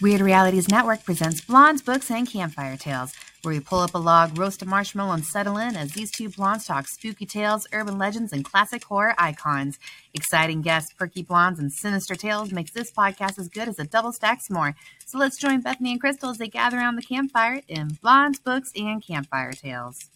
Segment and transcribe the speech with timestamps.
[0.00, 3.12] Wyrd Realities Network presents Blondes, Books, and Campfire Tales,
[3.42, 6.30] where we pull up a log, roast a marshmallow, and settle in as these two
[6.30, 9.78] blondes talk spooky tales, urban legends, and classic horror icons.
[10.14, 14.12] Exciting guests, perky blondes, and sinister tales makes this podcast as good as a double
[14.12, 14.72] stack s'more.
[15.04, 18.70] So let's join Bethany and Krystal as they gather around the campfire in Blondes, Books,
[18.74, 20.08] and Campfire Tales.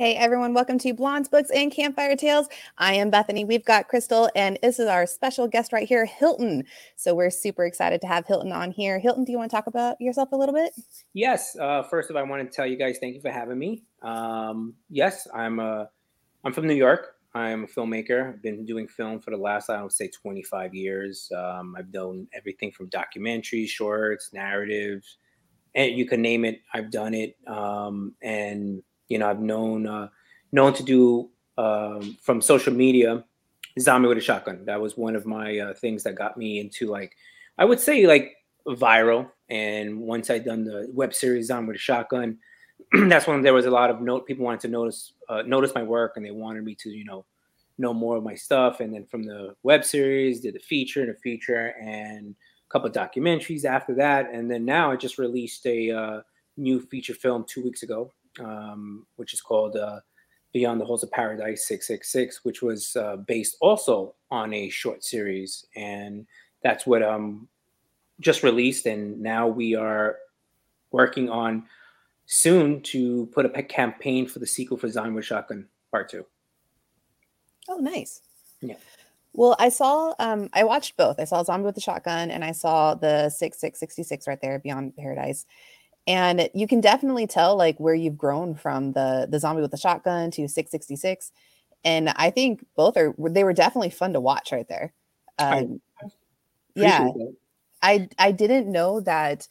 [0.00, 2.48] Hey everyone, welcome to Blondes Books and Campfire Tales.
[2.78, 3.44] I am Bethany.
[3.44, 6.64] We've got Krystal, and this is our special guest right here, Hilton.
[6.96, 8.98] So we're super excited to have Hilton on here.
[8.98, 10.72] Hilton, do you want to talk about yourself a little bit?
[11.12, 11.54] Yes.
[11.54, 13.82] Uh, first of all, I want to tell you guys thank you for having me.
[14.00, 15.84] Um, yes, I'm uh,
[16.44, 17.16] I'm from New York.
[17.34, 18.32] I'm a filmmaker.
[18.32, 21.30] I've been doing film for the last, I would say, 25 years.
[21.36, 25.18] Um, I've done everything from documentaries, shorts, narratives,
[25.74, 26.62] and you can name it.
[26.72, 27.36] I've done it.
[27.46, 30.08] Um, and you know, I've known uh,
[30.52, 31.28] known to do
[31.58, 33.22] um, from social media
[33.78, 34.64] zombie with a shotgun.
[34.64, 37.14] That was one of my uh, things that got me into like
[37.58, 39.30] I would say like viral.
[39.50, 42.38] And once I'd done the web series zombie with a shotgun,
[43.08, 45.82] that's when there was a lot of note people wanted to notice uh, notice my
[45.82, 47.26] work and they wanted me to you know
[47.78, 48.80] know more of my stuff.
[48.80, 52.88] And then from the web series, did a feature and a feature and a couple
[52.90, 54.30] documentaries after that.
[54.32, 56.20] And then now I just released a uh,
[56.56, 60.00] new feature film two weeks ago um, which is called uh,
[60.52, 65.64] Beyond the Halls of Paradise 666, which was uh, based also on a short series.
[65.76, 66.26] And
[66.62, 67.48] that's what um
[68.20, 68.86] just released.
[68.86, 70.16] And now we are
[70.90, 71.64] working on
[72.26, 76.24] soon to put a campaign for the sequel for Zombie with Shotgun Part 2.
[77.68, 78.22] Oh, nice.
[78.60, 78.76] Yeah.
[79.32, 81.20] Well, I saw, um, I watched both.
[81.20, 85.46] I saw Zombie with the Shotgun and I saw the 6666 right there, Beyond Paradise
[86.06, 89.76] and you can definitely tell like where you've grown from the the zombie with the
[89.76, 91.32] shotgun to 666
[91.84, 94.92] and i think both are they were definitely fun to watch right there.
[95.38, 95.80] Um,
[96.74, 97.04] yeah.
[97.04, 97.34] that.
[97.82, 99.48] i i didn't know that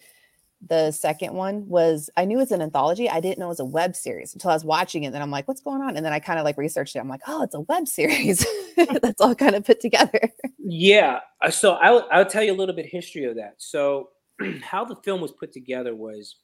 [0.67, 3.09] the second one was i knew it was an anthology.
[3.09, 5.11] I didn't know it was a web series until i was watching it.
[5.11, 5.97] Then i'm like what's going on?
[5.97, 6.99] And then i kind of like researched it.
[6.99, 8.45] I'm like oh it's a web series.
[9.01, 10.21] That's all kind of put together.
[10.57, 11.19] Yeah.
[11.41, 13.55] Uh, so i'll i'll tell you a little bit history of that.
[13.57, 14.09] So
[14.61, 16.35] how the film was put together was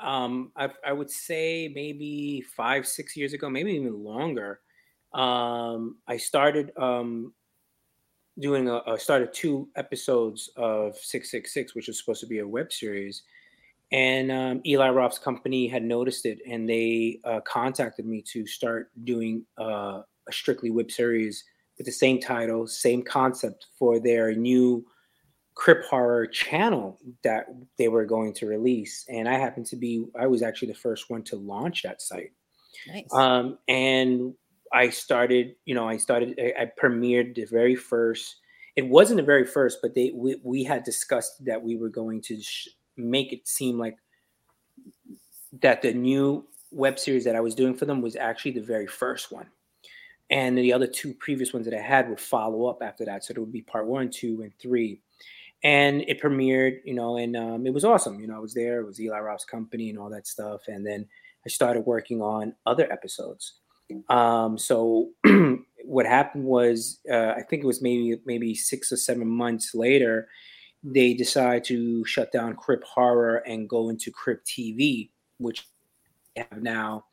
[0.00, 4.60] um, I, I, would say maybe five, six years ago, maybe even longer.
[5.12, 7.34] Um, I started um,
[8.38, 13.22] doing a, started two episodes of 666, which was supposed to be a web series.
[13.92, 18.90] And um, Eli Roth's company had noticed it and they uh, contacted me to start
[19.04, 21.44] doing uh, a strictly web series
[21.76, 24.84] with the same title, same concept for their new
[25.60, 27.44] Crypt Horror channel that
[27.76, 29.04] they were going to release.
[29.10, 32.32] And I happened to be, I was actually the first one to launch that site.
[32.88, 33.04] Nice.
[33.12, 34.32] Um, and
[34.72, 38.36] I started, you know, I started, I, I, premiered the very first,
[38.74, 42.22] it wasn't the very first, but they, we, we had discussed that we were going
[42.22, 43.98] to sh- make it seem like
[45.60, 48.86] that the new web series that I was doing for them was actually the very
[48.86, 49.48] first one.
[50.30, 53.24] And the other two previous ones that I had would follow up after that.
[53.24, 55.02] So it would be part one, two, and three
[55.62, 58.18] and it premiered, you know, and um, it was awesome.
[58.20, 58.80] You know, I was there.
[58.80, 60.62] It was Eli Roth's company and all that stuff.
[60.68, 61.06] And then
[61.44, 63.54] I started working on other episodes.
[64.08, 65.10] Um, so
[65.84, 70.28] what happened was, uh, I think it was maybe maybe six or seven months later,
[70.82, 75.66] they decided to shut down Crypt Horror and go into Crypt TV, which
[76.36, 77.04] have now.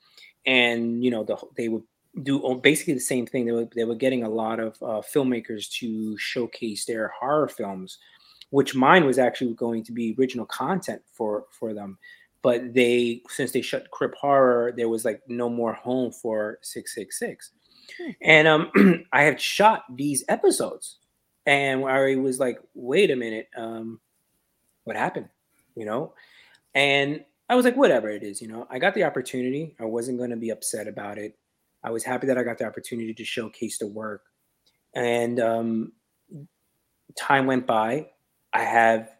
[0.45, 1.83] And you know, the, they would
[2.23, 3.45] do basically the same thing.
[3.45, 7.97] They were they were getting a lot of uh, filmmakers to showcase their horror films
[8.49, 11.97] which mine was actually going to be original content for for them.
[12.41, 17.51] But they since they shut Crypt Horror there was like no more home for 666
[17.97, 18.11] hmm.
[18.21, 20.99] and um i had shot these episodes
[21.45, 23.99] and i was like wait a minute um
[24.85, 25.27] what happened?
[25.75, 26.13] You know?
[26.73, 29.75] And i was like whatever it is you know i got the opportunity.
[29.79, 31.37] I wasn't going to be upset about it.
[31.83, 34.23] I was happy that i got the opportunity to showcase the work.
[34.95, 35.91] And um
[37.17, 38.07] time went by
[38.57, 39.11] I have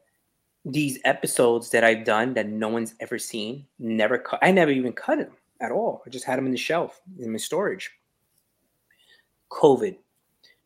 [0.66, 3.68] these episodes that I've done that no one's ever seen.
[3.78, 4.40] Never cut.
[4.42, 5.32] I never even cut them
[5.62, 6.02] at all.
[6.06, 7.92] I just had them in the shelf in my storage.
[9.52, 9.96] COVID,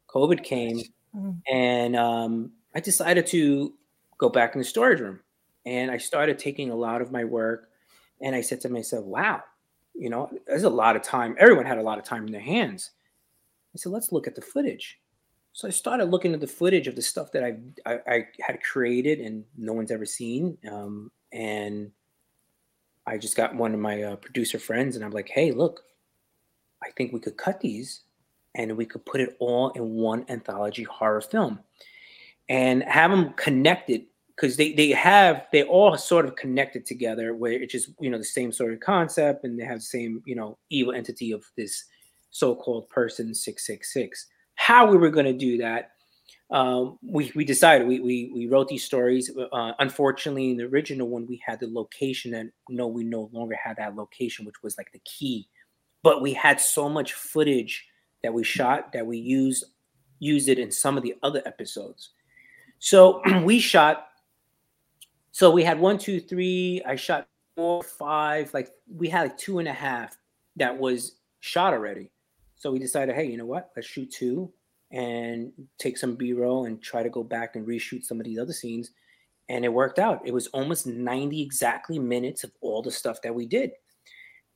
[0.07, 0.79] COVID came,
[1.15, 1.31] mm-hmm.
[1.53, 3.73] and um, I decided to
[4.17, 5.19] go back in the storage room,
[5.65, 7.69] and I started taking a lot of my work,
[8.21, 9.43] and I said to myself, "Wow,
[9.93, 11.35] you know, there's a lot of time.
[11.37, 12.91] Everyone had a lot of time in their hands."
[13.75, 14.99] I said, "Let's look at the footage."
[15.53, 18.63] So I started looking at the footage of the stuff that I I, I had
[18.63, 20.57] created and no one's ever seen.
[20.69, 21.91] Um, and
[23.05, 25.81] I just got one of my uh, producer friends, and I'm like, "Hey, look,
[26.83, 28.01] I think we could cut these,
[28.55, 31.59] and we could put it all in one anthology horror film."
[32.49, 34.05] and have them connected
[34.35, 38.17] because they they have they all sort of connected together where it's just you know
[38.17, 41.45] the same sort of concept and they have the same you know evil entity of
[41.55, 41.85] this
[42.29, 45.91] so-called person 666 how we were going to do that
[46.51, 49.31] um, we, we decided we, we, we wrote these stories.
[49.53, 53.55] Uh, unfortunately, in the original one, we had the location, and no, we no longer
[53.55, 55.47] had that location, which was like the key.
[56.03, 57.87] But we had so much footage
[58.21, 59.63] that we shot that we used
[60.19, 62.09] used it in some of the other episodes.
[62.79, 64.07] So we shot.
[65.31, 66.81] So we had one, two, three.
[66.85, 68.53] I shot four, five.
[68.53, 70.17] Like we had like two and a half
[70.57, 72.10] that was shot already.
[72.61, 73.71] So we decided, hey, you know what?
[73.75, 74.53] Let's shoot two
[74.91, 78.53] and take some b-roll and try to go back and reshoot some of these other
[78.53, 78.91] scenes.
[79.49, 80.21] And it worked out.
[80.25, 83.71] It was almost 90 exactly minutes of all the stuff that we did.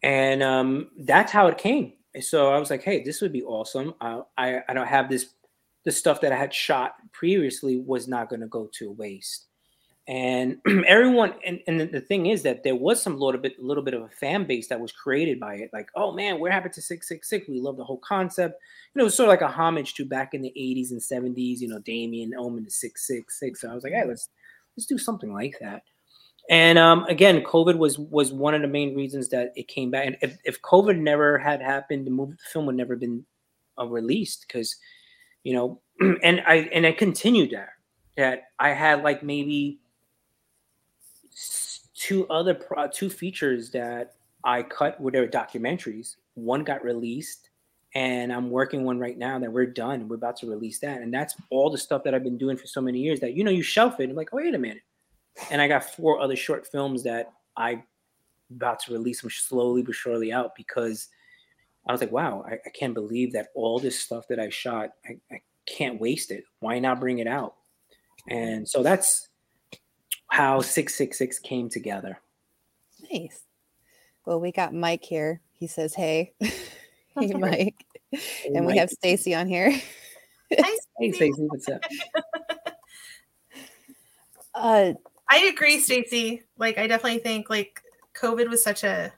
[0.04, 1.94] And um, that's how it came.
[2.22, 3.96] So i was like hey this would be awesome.
[4.00, 5.32] Uh, i i don't have this
[5.84, 9.48] the stuff that i had shot previously was not going to go to waste
[10.08, 10.58] and
[10.88, 14.04] everyone and, and the thing is that there was some little bit little bit of
[14.04, 15.72] a fan base that was created by it.
[15.74, 18.60] Like oh man we're happy to 666 we love the whole concept.
[18.94, 21.02] You know it was sort of like a homage to back in the 80s and
[21.02, 24.30] 70s you know damien omen to 666 so i was like hey let's
[24.78, 25.84] let's do something like that.
[26.52, 30.06] And um, again covid was was one of the main reasons that it came back.
[30.06, 33.26] And if, if covid never had happened the movie the film would never have been
[33.80, 34.76] uh, released because
[35.44, 35.82] you know
[36.24, 37.70] and i and i continued that
[38.16, 39.80] that i had like maybe
[42.06, 44.14] two other pro- two features that
[44.44, 46.18] I cut were their documentaries.
[46.36, 47.50] One got released,
[47.96, 50.08] and I'm working one right now that we're done.
[50.08, 52.68] We're about to release that, and that's all the stuff that I've been doing for
[52.68, 53.20] so many years.
[53.20, 54.84] That you know, you shelf it I'm like, oh wait a minute,
[55.50, 57.84] and I got four other short films that I
[58.56, 61.08] about to release them slowly but surely out because
[61.88, 64.92] I was like, wow, I, I can't believe that all this stuff that I shot,
[65.08, 66.44] I, I can't waste it.
[66.60, 67.56] Why not bring it out?
[68.30, 69.30] And so that's
[70.28, 72.20] how 666 came together.
[73.12, 73.42] Nice.
[74.26, 75.42] Well, we got Mike here.
[75.54, 78.74] He says, "Hey, hey, Mike," hey, and Mike.
[78.74, 79.72] we have Stacy on here.
[80.60, 81.84] Hi, hey, Stacy, what's up?
[84.54, 84.94] uh,
[85.30, 86.44] I agree, Stacy.
[86.58, 87.82] Like, I definitely think like
[88.16, 89.12] COVID was such a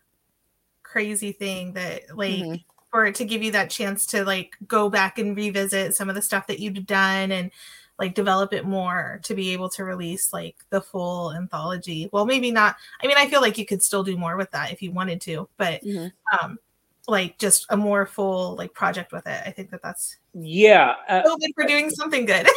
[0.84, 2.56] crazy thing that like mm-hmm.
[2.92, 6.16] for it to give you that chance to like go back and revisit some of
[6.16, 7.52] the stuff that you'd done and
[8.00, 12.10] like develop it more to be able to release like the full anthology.
[12.12, 12.76] Well, maybe not.
[13.02, 15.22] I mean, I feel like you could still do more with that if you wanted
[15.22, 16.08] to, but mm-hmm.
[16.42, 16.60] um
[17.08, 19.42] like just a more full like project with it.
[19.46, 22.48] I think that that's yeah, uh, so good for doing something good.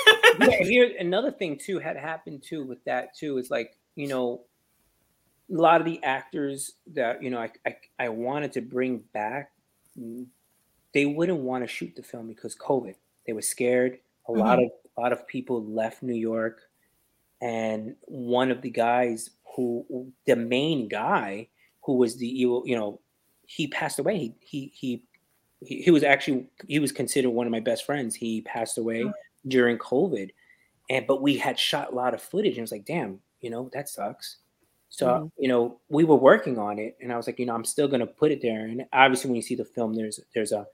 [0.41, 4.43] yeah, here another thing too had happened too with that too is like you know
[5.51, 9.53] a lot of the actors that you know I I, I wanted to bring back
[9.99, 10.27] mm,
[10.93, 12.95] they wouldn't want to shoot the film because COVID.
[13.27, 13.99] They were scared.
[14.29, 14.41] A mm-hmm.
[14.41, 14.71] lot of
[15.01, 16.63] lot of people left New York,
[17.41, 21.49] and one of the guys who the main guy
[21.85, 23.01] who was the you know
[23.47, 24.17] he passed away.
[24.17, 24.37] He
[24.73, 25.03] he he
[25.61, 28.15] he, was actually he was considered one of my best friends.
[28.15, 29.13] He passed away oh.
[29.49, 30.31] during COVID,
[30.89, 33.51] and but we had shot a lot of footage, and it was like, damn, you
[33.51, 34.37] know that sucks.
[34.89, 35.27] So mm-hmm.
[35.39, 37.89] you know we were working on it, and I was like, you know, I'm still
[37.89, 38.67] gonna put it there.
[38.67, 40.67] And obviously, when you see the film, there's there's a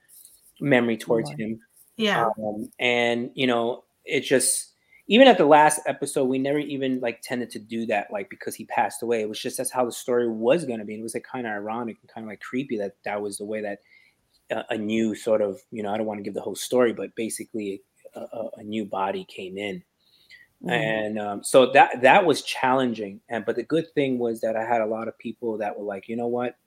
[0.59, 1.59] memory towards him.
[1.95, 2.29] Yeah.
[2.37, 4.73] Um, and you know, it just
[5.09, 8.55] even at the last episode, we never even like tended to do that, like because
[8.55, 9.21] he passed away.
[9.21, 10.93] It was just that's how the story was going to be.
[10.93, 13.37] And it was like kind of ironic and kind of like creepy that that was
[13.37, 13.79] the way that
[14.51, 16.91] a, a, new sort of, you know, I don't want to give the whole story,
[16.91, 17.81] but basically
[18.15, 19.77] a, a, a new body came in.
[20.61, 20.69] Mm-hmm.
[20.69, 23.21] And um, so that that was challenging.
[23.29, 25.85] And but the good thing was that I had a lot of people that were
[25.85, 26.57] like, you know what,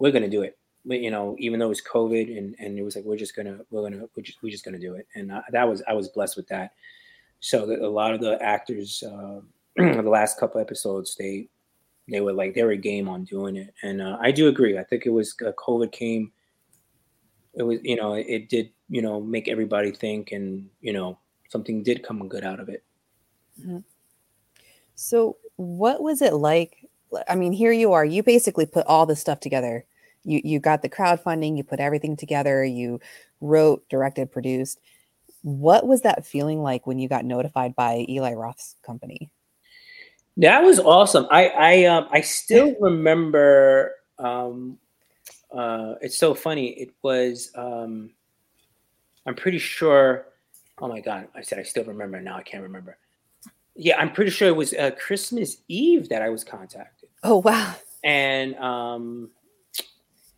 [0.00, 0.57] we're going to do it
[0.88, 3.58] you know, even though it was COVID and, and it was like, we're just gonna,
[3.70, 5.06] we're gonna, we're just, we're just gonna do it.
[5.14, 6.72] And I, that was, I was blessed with that.
[7.40, 9.40] So that a lot of the actors, uh,
[9.76, 11.48] the last couple episodes, they,
[12.08, 13.74] they were like, they were game on doing it.
[13.82, 14.78] And uh, I do agree.
[14.78, 16.32] I think it was uh, COVID came,
[17.54, 21.18] it was, you know, it, it did, you know, make everybody think and, you know,
[21.50, 22.82] something did come good out of it.
[23.60, 23.78] Mm-hmm.
[24.94, 26.88] So what was it like?
[27.28, 29.84] I mean, here you are, you basically put all this stuff together
[30.24, 33.00] you you got the crowdfunding you put everything together you
[33.40, 34.80] wrote directed produced.
[35.42, 39.30] What was that feeling like when you got notified by eli roth's company?
[40.36, 41.26] That was awesome.
[41.30, 44.78] I i um i still remember um
[45.52, 46.68] uh it's so funny.
[46.68, 48.10] It was um
[49.26, 50.26] i'm pretty sure
[50.80, 52.98] oh my god i said i still remember now i can't remember.
[53.74, 57.08] Yeah i'm pretty sure it was uh, christmas eve that i was contacted.
[57.22, 57.74] Oh wow.
[58.04, 59.30] And um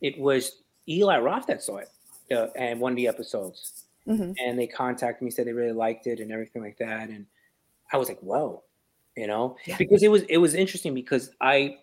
[0.00, 1.88] it was Eli Roth that saw it
[2.32, 3.84] uh, and one of the episodes.
[4.06, 4.32] mm-hmm.
[4.44, 7.08] and they contacted me, said they really liked it and everything like that.
[7.08, 7.26] And
[7.92, 8.62] I was like, whoa,
[9.16, 9.76] you know, yeah.
[9.76, 11.78] because it was it was interesting because I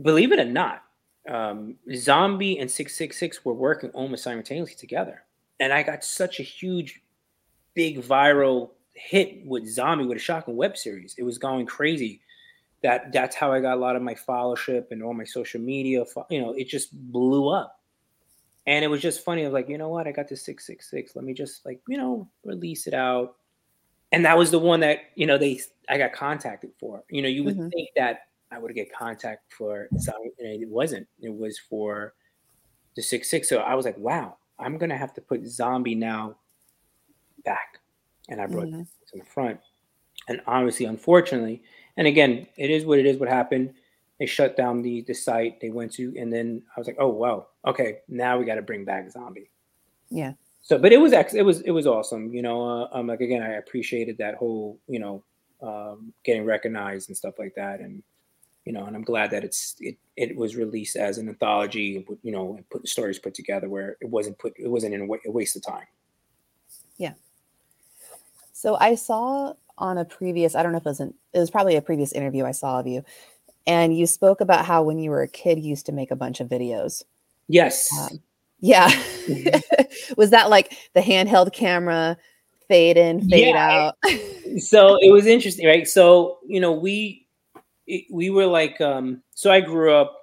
[0.00, 0.82] believe it or not,
[1.28, 5.22] um, Zombie and 666 were working almost simultaneously together.
[5.58, 7.00] And I got such a huge,
[7.74, 11.14] big viral hit with Zombie with a Shotgun web series.
[11.18, 12.20] It was going crazy.
[12.82, 16.04] That that's how I got a lot of my followership and all my social media.
[16.30, 17.80] You know, it just blew up.
[18.66, 19.42] And it was just funny.
[19.42, 20.08] I was like, you know what?
[20.08, 21.14] I got the 666.
[21.14, 23.36] Let me just like, you know, release it out.
[24.10, 27.04] And that was the one that, you know, they I got contacted for.
[27.10, 27.68] You know, you would mm-hmm.
[27.68, 31.06] think that I would get contact for Zombie, and it wasn't.
[31.20, 32.14] It was for
[32.94, 33.48] the six six.
[33.48, 36.36] So I was like, wow, I'm gonna have to put Zombie now
[37.44, 37.80] back,
[38.28, 38.80] and I brought mm-hmm.
[38.80, 39.60] it to the front.
[40.28, 41.62] And obviously, unfortunately,
[41.96, 43.18] and again, it is what it is.
[43.18, 43.74] What happened?
[44.18, 47.08] They shut down the the site they went to, and then I was like, oh
[47.08, 49.50] wow, okay, now we got to bring back Zombie.
[50.10, 50.32] Yeah.
[50.62, 52.32] So, but it was ex- it was it was awesome.
[52.34, 55.22] You know, uh, um, like again, I appreciated that whole you know
[55.62, 58.02] um, getting recognized and stuff like that, and
[58.64, 62.32] you know, and I'm glad that it's it it was released as an anthology, you
[62.32, 65.30] know, and put stories put together where it wasn't put it wasn't in a, a
[65.30, 65.86] waste of time.
[66.96, 67.12] Yeah.
[68.52, 71.50] So I saw on a previous, I don't know if it was an, it was
[71.50, 73.04] probably a previous interview I saw of you,
[73.66, 76.16] and you spoke about how when you were a kid, you used to make a
[76.16, 77.02] bunch of videos.
[77.48, 77.90] Yes.
[77.98, 78.20] Um,
[78.60, 78.88] yeah.
[78.90, 80.14] Mm-hmm.
[80.16, 82.16] was that like the handheld camera,
[82.68, 83.92] fade in, fade yeah.
[84.04, 84.10] out?
[84.58, 85.86] so it was interesting, right?
[85.86, 87.26] So you know, we
[87.86, 90.16] it, we were like, um, so I grew up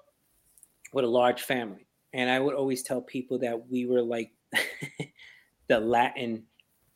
[0.93, 4.31] with a large family, and I would always tell people that we were like
[5.67, 6.43] the Latin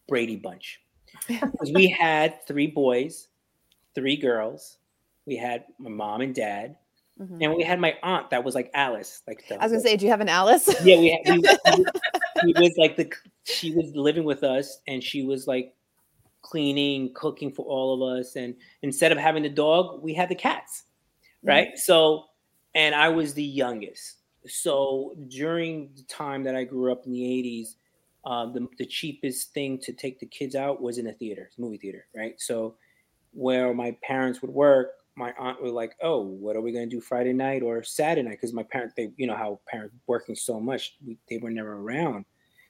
[0.08, 0.82] Brady Bunch.
[1.28, 3.28] Because we had three boys,
[3.96, 4.78] three girls.
[5.26, 6.78] We had my mom and dad,
[7.20, 7.42] mm-hmm.
[7.42, 9.22] and we had my aunt that was like Alice.
[9.28, 10.70] Like the, I was gonna say, do you have an Alice?
[10.84, 11.84] Yeah, we had.
[12.44, 13.12] We, we, was like the
[13.46, 15.74] she was living with us, and she was like
[16.44, 18.36] cleaning, cooking for all of us.
[18.36, 20.84] And instead of having the dog, we had the cats,
[21.40, 21.50] mm-hmm.
[21.50, 21.68] right?
[21.70, 21.78] Mm-hmm.
[21.78, 22.26] So,
[22.76, 24.18] and I was the youngest.
[24.46, 27.76] So during the time that I grew up in the 80s,
[28.28, 31.78] um, the, the cheapest thing to take the kids out was in a theater, movie
[31.78, 32.34] theater, right?
[32.38, 32.76] So
[33.32, 36.94] where my parents would work, my aunt would like, oh, what are we going to
[36.94, 38.38] do Friday night or Saturday night?
[38.42, 41.80] Because my parents, they, you know, how parents working so much, we, they were never
[41.80, 42.26] around.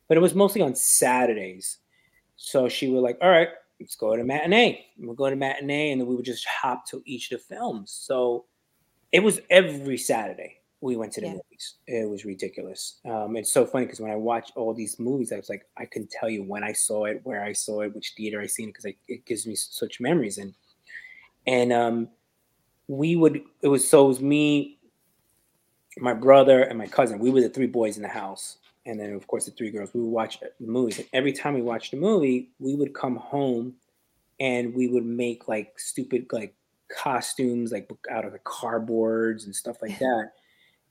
[0.08, 1.80] But it was mostly on Saturdays.
[2.36, 3.50] So she would like, all right,
[3.80, 4.86] let's go to matinee.
[5.00, 7.92] We'll go to matinee, and then we would just hop to each of the films.
[7.92, 8.46] So
[9.12, 11.34] it was every Saturday we went to the yeah.
[11.34, 11.76] movies.
[11.88, 13.00] It was ridiculous.
[13.06, 15.86] Um, it's so funny because when I watch all these movies, I was like, I
[15.86, 18.70] can tell you when I saw it, where I saw it, which theater I seen
[18.70, 20.38] it, because it gives me such memories.
[20.38, 20.54] And
[21.48, 22.10] and um,
[22.88, 23.42] we would.
[23.62, 24.78] It was so it was me,
[25.98, 27.20] my brother, and my cousin.
[27.20, 29.94] We were the three boys in the house, and then of course the three girls.
[29.94, 31.00] We would watch the movies.
[31.00, 33.76] And every time we watched a movie, we would come home
[34.40, 36.54] and we would make like stupid like
[36.96, 40.32] costumes like out of the cardboards and stuff like that.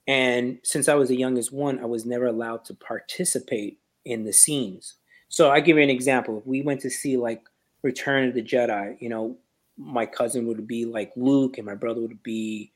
[0.06, 4.32] And since I was the youngest one, I was never allowed to participate in the
[4.32, 4.94] scenes.
[5.28, 6.38] So I give you an example.
[6.38, 7.42] If we went to see like
[7.82, 9.36] Return of the Jedi, you know,
[9.76, 12.72] my cousin would be like Luke and my brother would be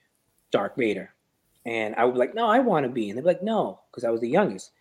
[0.51, 1.15] Darth Vader.
[1.65, 3.09] And I would be like, no, I want to be.
[3.09, 4.73] And they'd be like, no, because I was the youngest.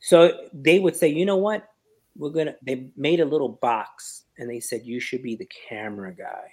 [0.00, 1.68] So they would say, you know what?
[2.16, 2.54] We're gonna.
[2.62, 6.52] They made a little box and they said you should be the camera guy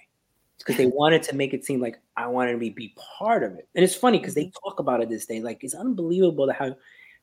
[0.62, 3.54] because they wanted to make it seem like I wanted to be, be part of
[3.54, 3.68] it.
[3.74, 4.68] And it's funny because they mm-hmm.
[4.68, 5.40] talk about it this day.
[5.40, 6.76] Like it's unbelievable how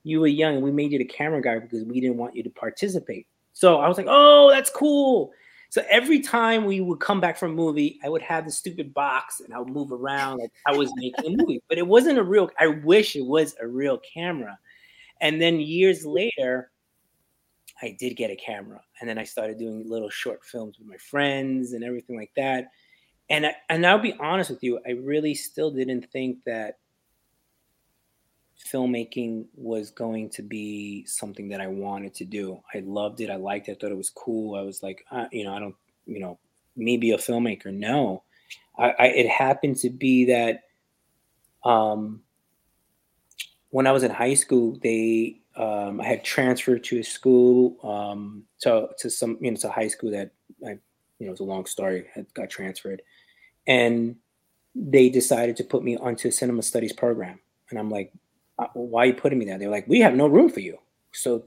[0.03, 2.43] you were young and we made you the camera guy because we didn't want you
[2.43, 3.27] to participate.
[3.53, 5.31] So I was like, oh, that's cool.
[5.69, 8.93] So every time we would come back from a movie, I would have the stupid
[8.93, 11.62] box and I would move around like I was making a movie.
[11.69, 12.50] But it wasn't a real.
[12.60, 14.58] I wish it was a real camera.
[15.22, 16.72] And then years later,
[17.81, 20.98] I did get a camera, and then I started doing little short films with my
[20.98, 22.72] friends and everything like that.
[23.30, 26.80] And I, and I'll be honest with you, I really still didn't think that
[28.74, 32.62] filmmaking was going to be something that I wanted to do.
[32.74, 33.30] I loved it.
[33.30, 33.72] I liked it.
[33.72, 34.56] I thought it was cool.
[34.56, 36.40] I was like, uh, you know, I don't, you know,
[36.76, 37.74] maybe a filmmaker.
[37.74, 38.24] No,
[38.78, 40.64] I, I, it happened to be that
[41.64, 42.22] um,
[43.70, 48.44] when I was in high school, they um, I had transferred to a school um,
[48.62, 50.32] to to some you know to high school that
[50.66, 50.78] I
[51.20, 52.08] you know it's a long story.
[52.16, 53.02] I got transferred,
[53.68, 54.16] and
[54.75, 57.39] they decided to put me onto a cinema studies program.
[57.70, 58.13] And I'm like,
[58.58, 59.58] uh, why are you putting me there?
[59.58, 60.78] They're like, we have no room for you.
[61.12, 61.44] So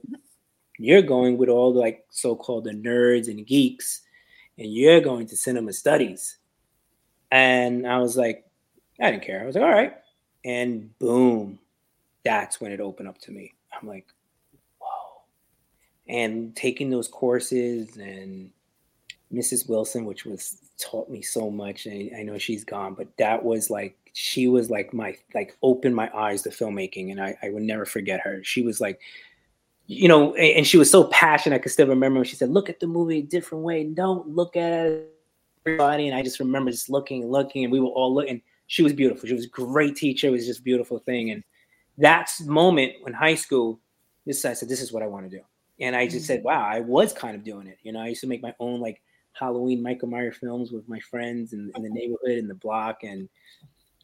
[0.79, 4.03] you're going with all the like so-called the nerds and geeks,
[4.59, 6.39] and you're going to cinema studies.
[7.31, 8.45] And I was like,
[9.01, 9.43] I didn't care.
[9.43, 9.95] I was like, all right.
[10.45, 11.59] And boom,
[12.25, 13.55] that's when it opened up to me.
[13.73, 14.07] I'm like,
[14.79, 15.23] whoa.
[16.09, 18.51] and taking those courses and
[19.33, 19.69] Mrs.
[19.69, 21.87] Wilson, which was taught me so much.
[21.87, 25.97] And I know she's gone, but that was like she was like my like opened
[25.97, 28.43] my eyes to filmmaking, and I, I would never forget her.
[28.43, 29.01] She was like,
[29.87, 31.57] you know, and, and she was so passionate.
[31.57, 33.85] I could still remember when she said, "Look at the movie a different way.
[33.85, 35.09] Don't look at it."
[35.65, 38.43] Everybody and I just remember just looking looking, and we were all looking.
[38.67, 39.29] She was beautiful.
[39.29, 40.29] She was a great teacher.
[40.29, 41.31] It was just a beautiful thing.
[41.31, 41.45] And
[41.99, 43.81] that's moment when high school,
[44.25, 45.43] this I said, this is what I want to do.
[45.79, 46.25] And I just mm-hmm.
[46.25, 47.79] said, wow, I was kind of doing it.
[47.83, 49.03] You know, I used to make my own like
[49.35, 53.29] Halloween Michael Myers films with my friends in, in the neighborhood in the block and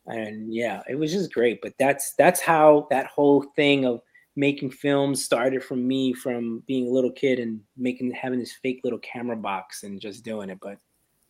[0.06, 1.60] and yeah, it was just great.
[1.60, 4.00] But that's that's how that whole thing of
[4.36, 8.80] making films started from me from being a little kid and making having this fake
[8.84, 10.58] little camera box and just doing it.
[10.60, 10.78] But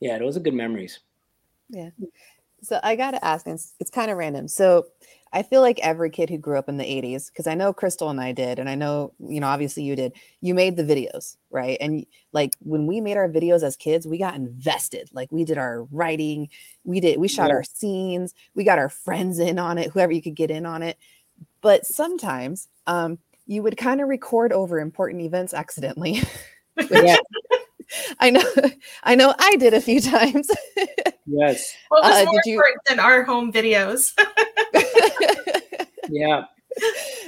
[0.00, 1.00] yeah, those are good memories.
[1.70, 1.90] Yeah.
[2.62, 4.48] So I got to ask, it's, it's kind of random.
[4.48, 4.86] So
[5.32, 8.10] I feel like every kid who grew up in the 80s, because I know Krystal
[8.10, 11.36] and I did, and I know, you know, obviously you did, you made the videos,
[11.50, 11.76] right?
[11.80, 15.10] And like when we made our videos as kids, we got invested.
[15.12, 16.48] Like we did our writing,
[16.84, 17.56] we did, we shot yeah.
[17.56, 20.82] our scenes, we got our friends in on it, whoever you could get in on
[20.82, 20.96] it.
[21.60, 26.22] But sometimes um, you would kind of record over important events accidentally.
[28.20, 28.44] I know,
[29.02, 30.50] I know I did a few times.
[31.28, 31.74] Yes.
[31.88, 32.76] What was uh, more you...
[32.88, 34.12] than our home videos?
[36.08, 36.44] yeah.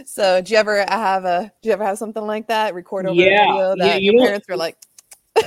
[0.06, 1.52] So, do you ever have a?
[1.62, 2.74] Do you ever have something like that?
[2.74, 3.46] Record over yeah.
[3.46, 4.76] video that you, you your parents were like.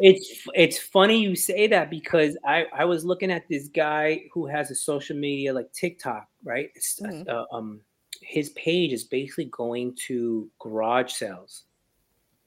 [0.00, 4.46] it's it's funny you say that because I I was looking at this guy who
[4.46, 6.70] has a social media like TikTok, right?
[6.76, 7.28] Mm-hmm.
[7.28, 7.80] Uh, um,
[8.22, 11.64] his page is basically going to garage sales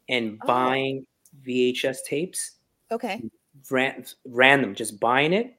[0.10, 0.48] and oh.
[0.48, 1.06] buying
[1.46, 2.52] VHS tapes.
[2.92, 3.22] Okay.
[3.70, 5.56] Ran, random, just buying it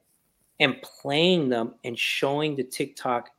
[0.59, 3.29] and playing them and showing the TikTok,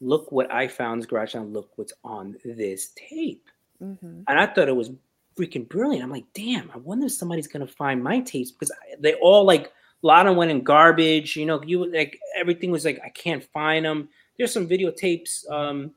[0.00, 3.48] look what I found garage and look what's on this tape.
[3.82, 4.22] Mm-hmm.
[4.26, 4.90] And I thought it was
[5.36, 6.04] freaking brilliant.
[6.04, 9.66] I'm like, damn, I wonder if somebody's gonna find my tapes because they all like
[9.66, 11.36] a lot of them went in garbage.
[11.36, 14.08] You know, you like everything was like I can't find them.
[14.38, 15.48] There's some videotapes.
[15.50, 15.92] Um,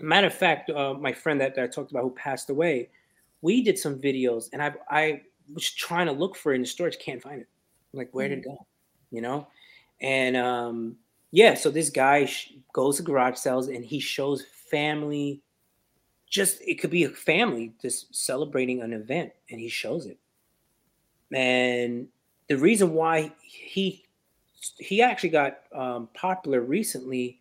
[0.00, 2.88] matter of fact, uh, my friend that, that I talked about who passed away,
[3.42, 6.66] we did some videos and I I was trying to look for it in the
[6.66, 7.48] storage, can't find it.
[7.92, 8.56] Like, where did it mm.
[8.56, 8.66] go?
[9.10, 9.46] You know?
[10.00, 10.96] And um,
[11.30, 15.42] yeah, so this guy sh- goes to garage sales and he shows family,
[16.28, 20.18] just it could be a family just celebrating an event, and he shows it.
[21.32, 22.08] And
[22.48, 24.04] the reason why he
[24.78, 27.40] he actually got um, popular recently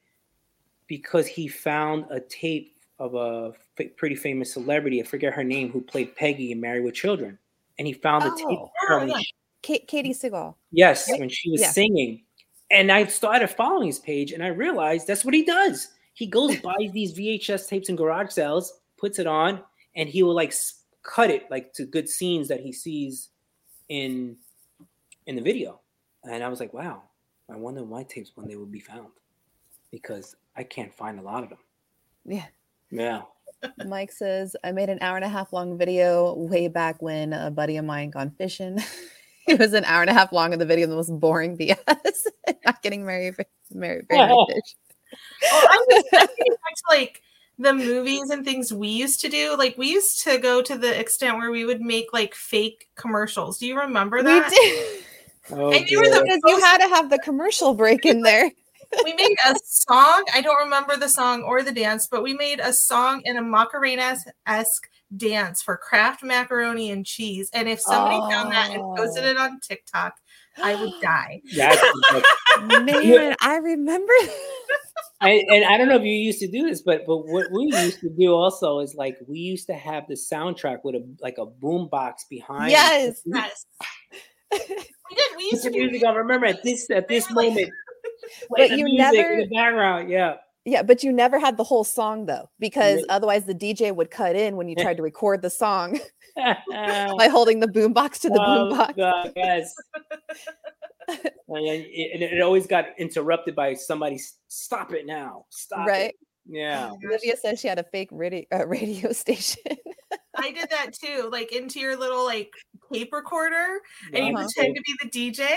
[0.87, 5.01] because he found a tape of a f- pretty famous celebrity.
[5.01, 7.37] I forget her name, who played Peggy in Married with Children,
[7.77, 8.59] and he found the tape.
[8.89, 9.19] Oh, yeah.
[9.61, 10.55] Kate, Katey Sagal.
[10.71, 11.71] Yes, when she was yeah.
[11.71, 12.23] singing,
[12.69, 15.89] and I started following his page, and I realized that's what he does.
[16.13, 19.61] He goes buys these VHS tapes in garage sales, puts it on,
[19.95, 20.53] and he will like
[21.03, 23.29] cut it like to good scenes that he sees
[23.89, 24.37] in
[25.25, 25.79] in the video.
[26.23, 27.03] And I was like, wow,
[27.49, 29.09] I wonder my tapes when they will be found
[29.91, 31.59] because I can't find a lot of them.
[32.25, 32.45] Yeah.
[32.91, 33.21] Yeah.
[33.85, 37.51] Mike says, I made an hour and a half long video way back when a
[37.51, 38.79] buddy of mine gone fishing.
[39.47, 41.77] it was an hour and a half long of the video, the most boring BS.
[42.65, 43.35] Not getting married,
[43.71, 44.75] married, married fish.
[45.45, 46.57] Oh, I'm just back to
[46.89, 47.21] like
[47.57, 49.55] the movies and things we used to do.
[49.57, 53.57] Like we used to go to the extent where we would make like fake commercials.
[53.57, 54.51] Do you remember that?
[54.51, 55.03] We did.
[55.49, 58.51] Oh, and you were the you had to have the commercial break in there
[59.03, 60.23] we made a song.
[60.33, 63.41] I don't remember the song or the dance, but we made a song in a
[63.41, 67.49] Macarena esque dance for Kraft macaroni and cheese.
[67.53, 68.29] And if somebody oh.
[68.29, 69.27] found that and posted oh.
[69.27, 70.15] it on TikTok,
[70.61, 71.41] I would die.
[72.59, 74.13] Man, I remember.
[75.21, 77.65] I, and I don't know if you used to do this, but but what we
[77.65, 81.39] used to do also is like we used to have the soundtrack with a like
[81.39, 82.69] a boom box behind.
[82.69, 83.65] Yes, yes.
[84.51, 84.85] we did.
[85.37, 86.05] We used to do music.
[86.05, 87.71] I remember at this at this moment
[88.49, 90.35] but you never in the background, yeah.
[90.65, 94.35] Yeah, but you never had the whole song though, because otherwise the DJ would cut
[94.35, 95.97] in when you tried to record the song
[96.35, 98.97] by holding the boombox to the oh, boombox.
[98.97, 99.73] God, yes.
[101.07, 104.19] and it, it, always got interrupted by somebody.
[104.49, 105.45] Stop it now!
[105.51, 106.09] Stop right.
[106.09, 106.15] It.
[106.45, 106.91] Yeah.
[107.05, 109.63] Olivia says she had a fake radio, uh, radio station.
[110.35, 112.51] I did that too, like into your little like
[112.91, 113.79] tape recorder,
[114.13, 114.27] and uh-huh.
[114.27, 115.47] you pretend to be the DJ.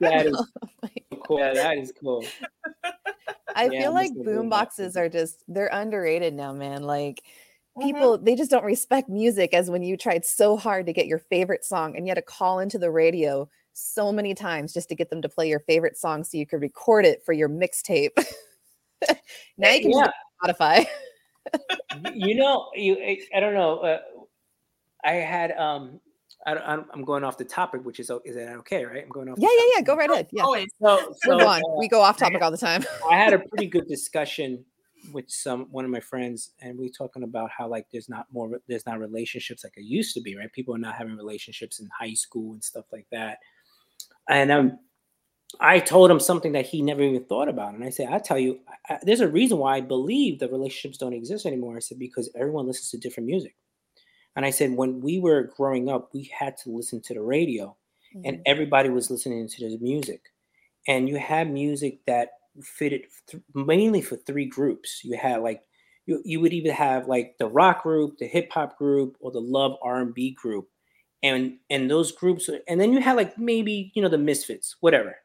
[0.00, 0.88] that is oh
[1.26, 1.38] cool.
[1.38, 2.24] Yeah, that is cool.
[3.54, 6.82] I yeah, feel like boom boxes are just they're underrated now, man.
[6.82, 7.22] Like
[7.76, 7.86] mm-hmm.
[7.86, 11.18] people they just don't respect music as when you tried so hard to get your
[11.18, 14.94] favorite song and you had to call into the radio so many times just to
[14.94, 18.10] get them to play your favorite song so you could record it for your mixtape.
[19.58, 20.10] now you can yeah.
[20.42, 20.86] Spotify.
[22.14, 22.96] you know, you
[23.34, 23.78] I don't know.
[23.78, 23.98] Uh,
[25.04, 26.00] I had um
[26.46, 29.02] I, am going off the topic, which is is that okay, right?
[29.02, 29.36] I'm going off.
[29.38, 29.82] Yeah, yeah, yeah.
[29.82, 30.28] Go right ahead.
[30.30, 30.44] Yeah.
[30.44, 30.68] Always.
[30.80, 32.84] So, so uh, we go off topic all the time.
[33.10, 34.64] I had a pretty good discussion
[35.12, 38.60] with some one of my friends, and we talking about how like there's not more
[38.68, 40.52] there's not relationships like it used to be, right?
[40.52, 43.38] People are not having relationships in high school and stuff like that.
[44.28, 44.78] And um,
[45.60, 48.38] I told him something that he never even thought about, and I said, "I tell
[48.38, 51.98] you, I, there's a reason why I believe that relationships don't exist anymore." I said
[51.98, 53.56] because everyone listens to different music.
[54.36, 57.74] And I said, when we were growing up, we had to listen to the radio,
[58.14, 58.28] mm-hmm.
[58.28, 60.20] and everybody was listening to the music.
[60.86, 62.28] And you had music that
[62.62, 65.00] fitted th- mainly for three groups.
[65.02, 65.62] You had like
[66.04, 69.40] you, you would either have like the rock group, the hip hop group, or the
[69.40, 70.68] love R and B group,
[71.22, 75.16] and and those groups, and then you had like maybe you know the Misfits, whatever,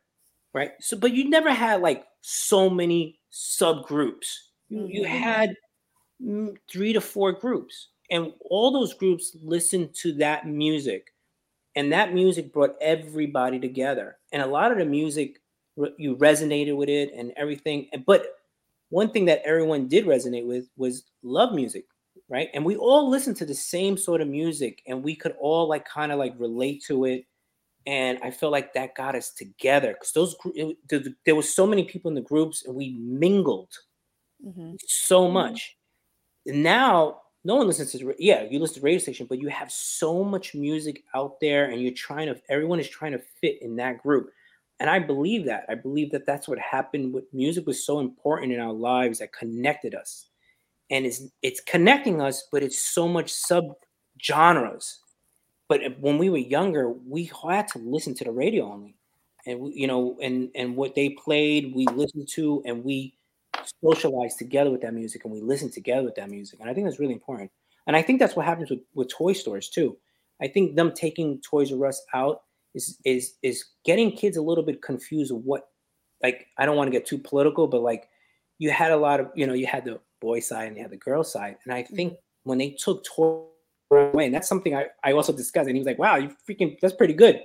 [0.53, 0.71] right?
[0.79, 4.35] So, but you never had like so many subgroups.
[4.69, 4.87] You, mm-hmm.
[4.87, 5.55] you had
[6.23, 11.13] mm, three to four groups and all those groups listened to that music.
[11.75, 14.17] And that music brought everybody together.
[14.33, 15.41] And a lot of the music
[15.97, 17.87] you resonated with it and everything.
[18.05, 18.25] But
[18.89, 21.85] one thing that everyone did resonate with was love music
[22.31, 22.49] right?
[22.53, 25.85] And we all listened to the same sort of music and we could all like
[25.87, 27.25] kind of like relate to it.
[27.87, 30.77] And i felt like that got us together because those it,
[31.25, 33.73] there was so many people in the groups and we mingled
[34.43, 34.73] mm-hmm.
[34.87, 35.75] so much.
[36.47, 36.61] Mm-hmm.
[36.63, 40.23] now no one listens to yeah you listen to radio station but you have so
[40.23, 44.01] much music out there and you're trying to everyone is trying to fit in that
[44.01, 44.31] group.
[44.79, 45.65] And i believe that.
[45.69, 49.33] I believe that that's what happened with music was so important in our lives that
[49.33, 50.27] connected us.
[50.89, 53.73] And it's it's connecting us but it's so much sub
[54.21, 54.99] genres
[55.67, 58.95] but when we were younger we had to listen to the radio only.
[59.47, 63.15] And you know and and what they played we listened to and we
[63.83, 66.59] socialize together with that music and we listen together with that music.
[66.59, 67.51] And I think that's really important.
[67.87, 69.97] And I think that's what happens with, with toy stores too.
[70.41, 72.41] I think them taking Toys R Us out
[72.73, 75.67] is is is getting kids a little bit confused of what
[76.23, 78.07] like I don't want to get too political, but like
[78.59, 80.91] you had a lot of, you know, you had the boy side and you had
[80.91, 81.57] the girl side.
[81.65, 82.49] And I think mm-hmm.
[82.49, 83.43] when they took toy
[83.91, 86.77] away, and that's something I, I also discussed, and he was like, wow, you freaking
[86.79, 87.41] that's pretty good.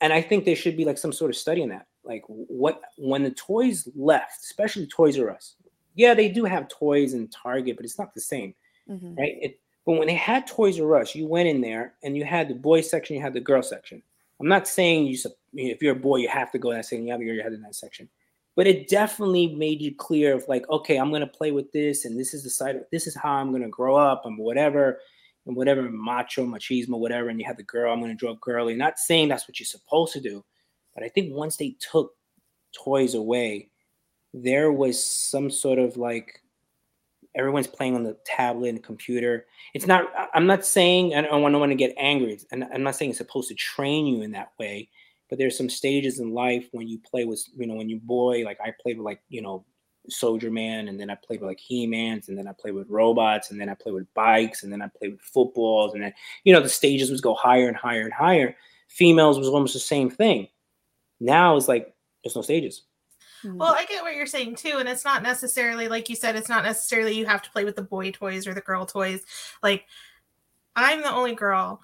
[0.00, 2.80] And I think there should be like some sort of study in that like what
[2.96, 5.54] when the toys left, especially Toys R Us.
[5.94, 8.54] Yeah, they do have toys in Target, but it's not the same,
[8.88, 9.14] mm-hmm.
[9.14, 9.36] right?
[9.40, 12.48] It, but when they had Toys R Us, you went in there and you had
[12.48, 14.02] the boy section, you had the girl section.
[14.40, 15.18] I'm not saying you
[15.54, 17.52] if you're a boy you have to go in that section, you have your head
[17.52, 18.08] in that section,
[18.56, 22.18] but it definitely made you clear of like, okay, I'm gonna play with this, and
[22.18, 24.98] this is the side, of, this is how I'm gonna grow up, and whatever,
[25.46, 27.28] and whatever macho, machismo, whatever.
[27.28, 28.74] And you have the girl, I'm gonna grow up girly.
[28.74, 30.44] Not saying that's what you're supposed to do,
[30.94, 32.14] but I think once they took
[32.72, 33.70] toys away,
[34.32, 36.40] there was some sort of like
[37.36, 39.46] everyone's playing on the tablet and computer.
[39.74, 42.38] It's not, I'm not saying, I don't want, to get angry.
[42.52, 44.88] And I'm not saying it's supposed to train you in that way,
[45.28, 48.44] but there's some stages in life when you play with, you know, when you boy,
[48.44, 49.64] like I played with like, you know,
[50.08, 53.50] Soldier Man, and then I played with like He-Mans, and then I played with robots,
[53.50, 56.12] and then I played with bikes, and then I played with footballs, and then,
[56.44, 58.54] you know, the stages would go higher and higher and higher.
[58.88, 60.48] Females was almost the same thing.
[61.24, 62.82] Now it's like there's no stages.
[63.42, 63.56] Hmm.
[63.56, 66.36] Well, I get what you're saying too, and it's not necessarily like you said.
[66.36, 69.22] It's not necessarily you have to play with the boy toys or the girl toys.
[69.62, 69.86] Like,
[70.76, 71.80] I'm the only girl.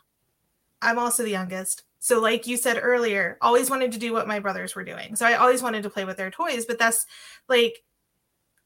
[0.83, 1.85] I'm also the youngest.
[2.01, 5.17] So, like you said earlier, always wanted to do what my brothers were doing.
[5.17, 7.07] So I always wanted to play with their toys, but that's
[7.49, 7.83] like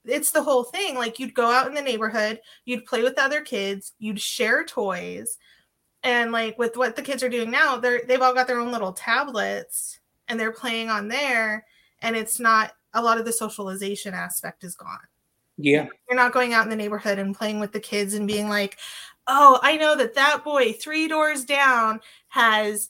[0.04, 0.96] it's the whole thing.
[0.96, 5.38] Like you'd go out in the neighborhood, you'd play with other kids, you'd share toys.
[6.02, 8.72] And like with what the kids are doing now, they're they've all got their own
[8.72, 11.64] little tablets and they're playing on there
[12.02, 14.98] and it's not a lot of the socialization aspect is gone.
[15.56, 15.86] Yeah.
[16.08, 18.78] You're not going out in the neighborhood and playing with the kids and being like
[19.26, 22.88] oh i know that that boy three doors down has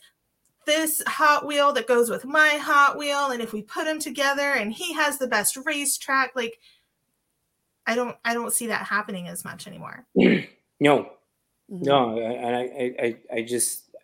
[0.66, 4.52] this hot wheel that goes with my hot wheel and if we put them together
[4.52, 6.58] and he has the best racetrack like
[7.86, 10.06] i don't i don't see that happening as much anymore.
[10.80, 11.12] No.
[11.70, 11.82] Mm-hmm.
[11.82, 13.94] no I, I i i just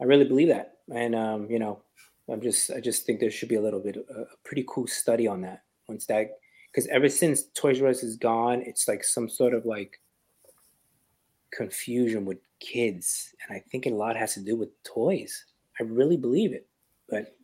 [0.00, 0.78] i really believe that.
[0.92, 1.82] And um you know
[2.30, 4.86] I'm just I just think there should be a little bit uh, a pretty cool
[4.86, 6.38] study on that once that
[6.70, 10.00] because ever since Toys R Us is gone, it's like some sort of like
[11.50, 15.44] confusion with kids, and I think a lot has to do with toys.
[15.80, 16.66] I really believe it,
[17.08, 17.34] but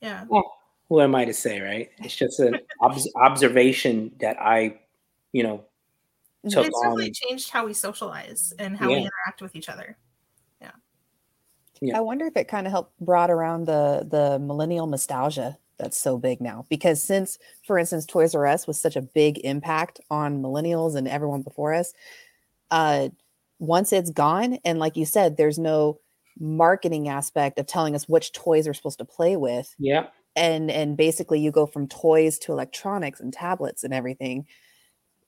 [0.00, 0.24] yeah.
[0.28, 0.54] Well,
[0.88, 1.90] who am I to say, right?
[1.98, 4.78] It's just an ob- observation that I,
[5.32, 5.64] you know,
[6.48, 8.96] took it's definitely changed how we socialize and how yeah.
[8.96, 9.96] we interact with each other.
[11.80, 11.96] Yeah.
[11.98, 16.18] I wonder if it kind of helped brought around the the millennial nostalgia that's so
[16.18, 20.42] big now because since for instance toys r us was such a big impact on
[20.42, 21.92] millennials and everyone before us
[22.72, 23.08] uh
[23.60, 25.98] once it's gone and like you said there's no
[26.40, 30.08] marketing aspect of telling us which toys we're supposed to play with Yeah.
[30.36, 34.46] and and basically you go from toys to electronics and tablets and everything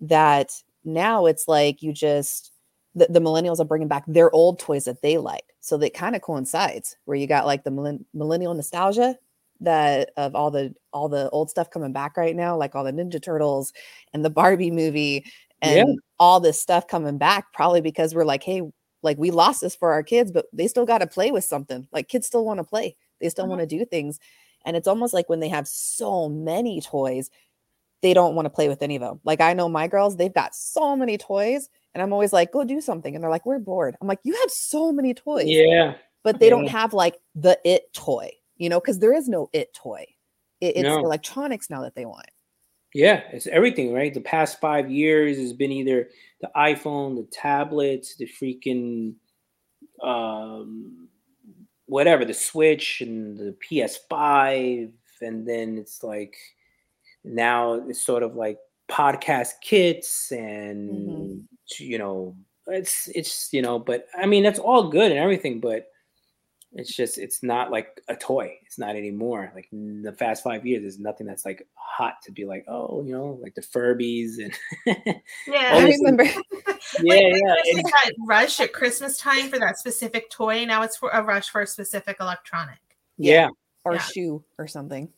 [0.00, 0.52] that
[0.84, 2.52] now it's like you just
[2.94, 5.44] the, the millennials are bringing back their old toys that they like.
[5.61, 9.16] so that kind of coincides where you got like the millen- millennial nostalgia
[9.61, 12.92] that of all the all the old stuff coming back right now like all the
[12.92, 13.72] ninja turtles
[14.14, 15.24] and the barbie movie
[15.62, 15.94] and Yeah.
[16.18, 18.62] all this stuff coming back probably because we're like hey
[19.03, 21.87] like we lost this for our kids but they still got to play with something
[21.92, 23.48] like kids still want to play they still Mhm.
[23.50, 24.18] want to do things
[24.64, 27.29] and it's almost like when they have so many toys
[28.03, 30.33] they don't want to play with any of them like i know my girls they've
[30.35, 33.14] got so many toys and i'm always like go do something.
[33.14, 33.96] And they're like we're bored.
[34.00, 35.46] I'm like you have so many toys.
[35.48, 35.94] Yeah.
[36.22, 39.72] but they don't have like the it toy you know because there is no it
[39.74, 40.07] toy.
[40.61, 40.98] It, it's No.
[40.98, 42.29] electronics now that they want.
[42.92, 44.12] Yeah, it's everything, right?
[44.12, 46.09] The past five years has been either
[46.40, 49.14] the iPhone, the tablets, the freaking
[50.03, 51.09] um
[51.87, 56.37] whatever, the Switch and the PS5, and then it's like
[57.24, 58.59] now it's sort of like
[58.90, 61.44] podcast kits and
[61.78, 62.35] you know
[62.66, 65.87] it's it's you know but i mean that's all good and everything but
[66.72, 70.64] it's just it's not like a toy it's not anymore like in the fast five
[70.64, 74.38] years there's nothing that's like hot to be like oh you know like the furbies
[74.38, 74.52] and
[74.87, 75.72] Yeah.
[75.74, 76.35] i remember yeah
[77.02, 80.64] like, yeah there's and- like that rush at Christmas time for that specific toy.
[80.64, 82.78] Now it's for a rush for a specific electronic.
[83.18, 83.48] yeah
[83.85, 83.98] or Yeah.
[84.02, 85.09] shoe or something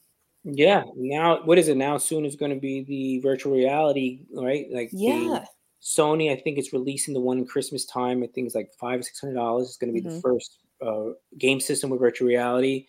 [0.45, 4.67] yeah now what is it now soon is going to be the virtual reality right
[4.73, 5.45] like the yeah
[5.83, 8.23] Sony, I think it's releasing the one in Christmas time.
[8.23, 9.69] I think it's like five or six hundred dollars.
[9.69, 10.23] It's going to be the Mhm.
[10.23, 12.87] first uh, game system with virtual reality,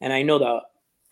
[0.00, 0.60] and I know the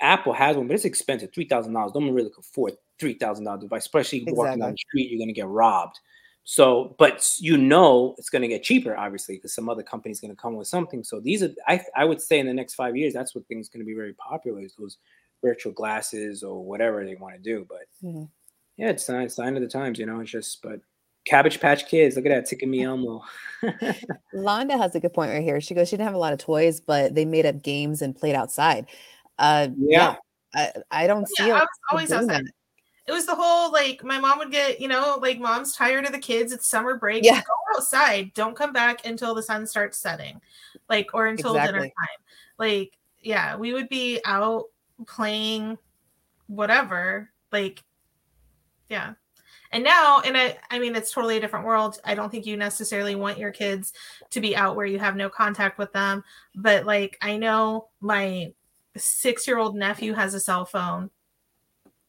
[0.01, 1.93] Apple has one, but it's expensive three thousand dollars.
[1.95, 4.73] No one really can afford three thousand dollars device, especially walking down Exactly.
[4.73, 5.11] the street.
[5.11, 5.99] You're going to get robbed.
[6.45, 10.35] So, but you know it's going to get cheaper, obviously, because some other company's going
[10.35, 11.05] to come with something.
[11.05, 13.69] So these are, I, I would say, in the next five years, that's what things
[13.69, 14.97] going to be very popular is those
[15.43, 17.67] virtual glasses or whatever they want to do.
[17.69, 18.31] But Mhm.
[18.79, 20.21] yeah, it's sign sign of the times, you know.
[20.21, 20.81] It's just, but
[21.29, 23.23] Cabbage Patch Kids, look at that, Tika Me Elmo.
[24.35, 25.61] Londa has a good point right here.
[25.61, 28.15] She goes, she didn't have a lot of toys, but they made up games and
[28.17, 28.87] played outside.
[29.39, 30.17] Uh, Yeah.
[30.55, 31.61] I, I don't see Yeah, I it.
[31.63, 32.47] was always outside.
[32.47, 32.53] that.
[33.07, 36.13] It was the whole like my mom would get, you know, like mom's tired of
[36.13, 36.53] the kids.
[36.53, 37.25] It's summer break.
[37.25, 37.37] Yeah.
[37.41, 38.33] Go outside.
[38.35, 40.41] Don't come back until the sun starts setting.
[40.89, 42.19] Like or until dinner time.
[42.59, 44.65] Like, yeah, we would be out
[45.07, 45.79] playing
[46.49, 47.31] whatever.
[47.53, 47.83] Like,
[48.89, 49.15] yeah.
[49.73, 52.01] And now, and I I mean it's totally a different world.
[52.05, 53.93] I don't think you necessarily want your kids
[54.31, 56.25] to be out where you have no contact with them.
[56.55, 58.53] But like I know my
[58.97, 61.11] six year old nephew has a cell phone.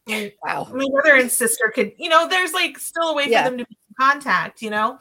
[0.07, 0.67] My, Wow.
[0.73, 3.65] my brother and sister could, you know, there's like still a way for them to
[3.65, 4.97] be in contact, you know.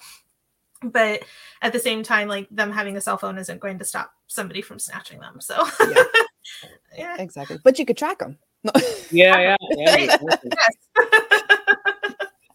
[0.82, 1.22] But
[1.62, 4.60] at the same time, like them having a cell phone isn't going to stop somebody
[4.62, 5.40] from snatching them.
[5.40, 6.02] So Yeah.
[6.96, 7.16] yeah.
[7.22, 7.58] Exactly.
[7.64, 8.38] But you could track them.
[9.10, 9.94] yeah, yeah, yeah.
[9.94, 11.40] Right.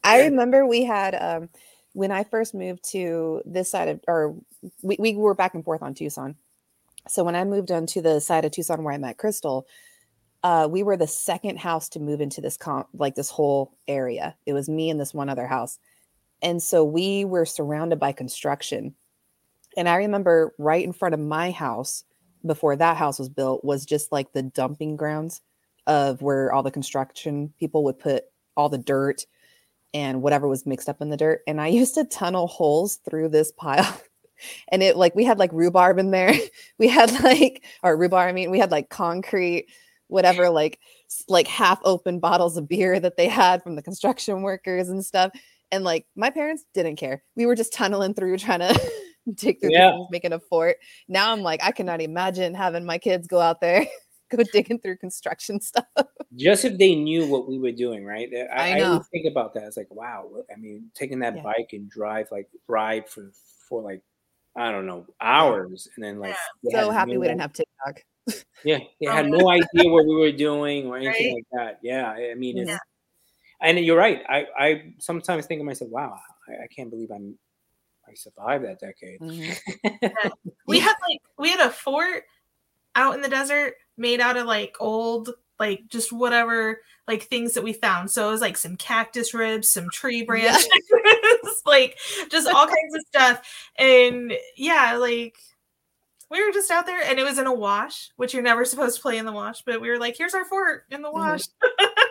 [0.03, 1.49] I remember we had um
[1.93, 4.35] when I first moved to this side of or
[4.81, 6.35] we, we were back and forth on Tucson.
[7.07, 9.63] So when I moved on to the side of Tucson where I met Krystal,
[10.41, 14.35] uh, we were the second house to move into this comp like this whole area.
[14.45, 15.79] It was me and this one other house.
[16.41, 18.95] And so we were surrounded by construction.
[19.77, 22.03] And I remember right in front of my house
[22.45, 25.41] before that house was built was just like the dumping grounds
[25.87, 29.25] of where all the construction people would put all the dirt
[29.93, 31.41] and whatever was mixed up in the dirt.
[31.47, 33.99] And I used to tunnel holes through this pile.
[34.69, 36.33] And it like we had like rhubarb in there.
[36.77, 39.67] We had like or rhubarb, I mean, we had like concrete,
[40.07, 40.79] whatever, like
[41.29, 45.31] like half open bottles of beer that they had from the construction workers and stuff.
[45.71, 47.23] And like my parents didn't care.
[47.37, 48.91] We were just tunneling through trying to
[49.35, 49.91] dig through Yeah.
[49.91, 50.77] the things, making a fort.
[51.07, 53.85] Now I'm like, I cannot imagine having my kids go out there,
[54.37, 55.85] go digging through construction stuff.
[56.35, 58.29] Just if they knew what we were doing, right?
[58.53, 59.63] I, I I think about that.
[59.63, 60.29] It's like, wow.
[60.51, 61.43] I mean, taking that Yeah.
[61.43, 63.31] bike and drive, like ride for
[63.69, 64.01] for like
[64.55, 66.35] I don't know hours, and then like
[66.69, 68.03] So happy we didn't have TikTok.
[68.65, 71.35] Yeah, they Oh, had no idea what we were doing or anything Right?
[71.35, 71.79] like that.
[71.83, 72.77] Yeah, I mean, it's, Yeah.
[73.61, 74.23] and you're right.
[74.29, 76.17] I I sometimes think of myself, wow,
[76.47, 77.37] I, I can't believe I'm
[78.07, 79.19] I survived that decade.
[79.21, 80.31] Mhm.
[80.65, 82.23] we had like we had a fort
[82.95, 87.63] out in the desert made out of like old like just whatever like things that
[87.63, 90.25] we found so it was like some cactus ribs some tree Yeah.
[90.25, 90.67] branches
[91.65, 91.97] like
[92.29, 95.35] just all kinds of stuff and yeah like
[96.31, 98.95] we were just out there and it was in a wash, which you're never supposed
[98.95, 101.13] to play in the wash, but we were like, here's our fort in the Mhm.
[101.13, 101.43] wash.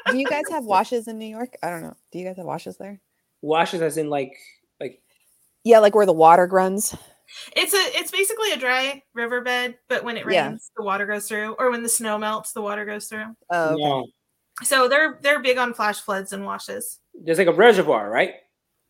[0.09, 1.57] Do you guys have washes in New York?
[1.61, 1.97] I don't know.
[2.13, 3.01] Do you guys have washes there?
[3.41, 4.33] Washes as in like
[4.81, 5.03] like
[5.65, 6.95] Yeah, like where the water runs.
[7.57, 10.57] It's a it's basically a dry riverbed, but when it rains, Yeah.
[10.77, 13.35] the water goes through, or when the snow melts, the water goes through.
[13.51, 13.83] Oh, okay.
[13.83, 14.07] no.
[14.63, 16.99] So they're they're big on flash floods and washes.
[17.15, 18.35] There's like a reservoir, right?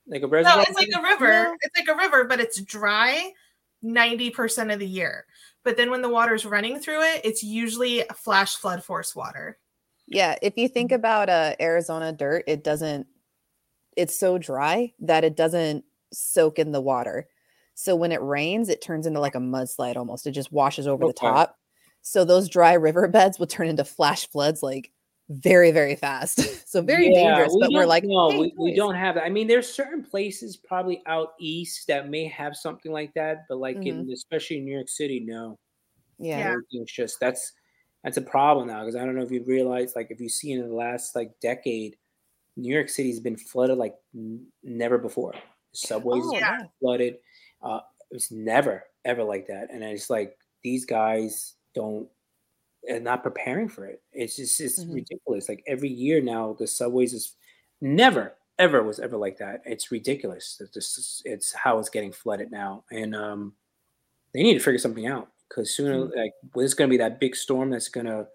[0.07, 0.57] Like a reservoir.
[0.59, 1.45] No, it's like a river.
[1.45, 1.57] No.
[1.61, 3.33] It's like a river, but it's dry
[3.85, 5.27] 90% of the year.
[5.65, 9.59] But then when the water's running through it, it's usually a flash flood force water.
[10.09, 13.07] Yeah, if you think about uh, Arizona dirt, it doesn't.
[13.97, 17.29] It's so dry that it doesn't soak in the water.
[17.75, 20.27] So when it rains, it turns into like a mudslide almost.
[20.27, 21.57] It just washes over the top.
[22.03, 24.91] So those dry riverbeds will turn into flash floods like
[25.29, 26.41] very, very fast.
[26.69, 27.55] so very Yeah, dangerous.
[27.55, 29.25] we But we're like, no, "Hey, we, we don't have that.
[29.25, 33.59] I mean, there's certain places probably out east that may have something like that, but
[33.59, 34.13] like in mm-hmm.
[34.13, 35.59] especially in New York City, no.
[36.19, 36.39] Yeah.
[36.39, 36.49] Yeah.
[36.51, 37.53] Everything's just that's
[38.05, 40.59] that's a problem now because I don't know if you realize like if you've seen
[40.59, 41.97] in the last like decade,
[42.57, 45.35] New York City's been flooded like n- never before.
[45.73, 46.59] Subways Oh, yeah.
[46.81, 47.17] flooded.
[47.63, 52.09] Uh, it's never ever like that, and it's like these guys don't
[52.91, 54.03] are not preparing for it.
[54.13, 54.95] It's just it's Mhm.
[54.95, 55.49] ridiculous.
[55.49, 57.37] Like every year now, the subways is
[57.81, 59.63] never ever was ever like that.
[59.67, 60.59] It's ridiculous.
[60.61, 63.57] It's just it's how it's getting flooded now, and um,
[64.35, 67.37] they need to figure something out because sooner like there's going to be that big
[67.37, 68.29] storm that's going to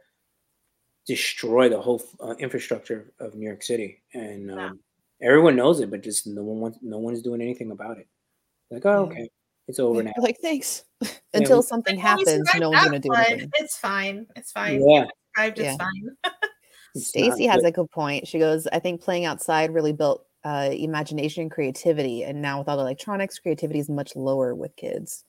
[1.05, 4.79] destroy the whole uh, infrastructure of New York City, and um,
[5.21, 8.07] everyone knows it, but just no one wants, no one is doing anything about it.
[8.71, 9.30] Like, oh, okay,
[9.67, 10.13] it's over now.
[10.17, 10.84] Like, thanks.
[11.34, 13.51] Until we- something Like, happens, no one's going to do flood, anything.
[13.56, 14.27] It's fine.
[14.36, 14.82] It's fine.
[14.88, 15.77] Yeah, Survived, It's Yeah.
[15.77, 16.17] fine.
[16.95, 18.27] it's Stacy has a good point.
[18.27, 22.23] She goes, I think playing outside really built uh, imagination and creativity.
[22.23, 25.25] And now with all the electronics, creativity is much lower with kids.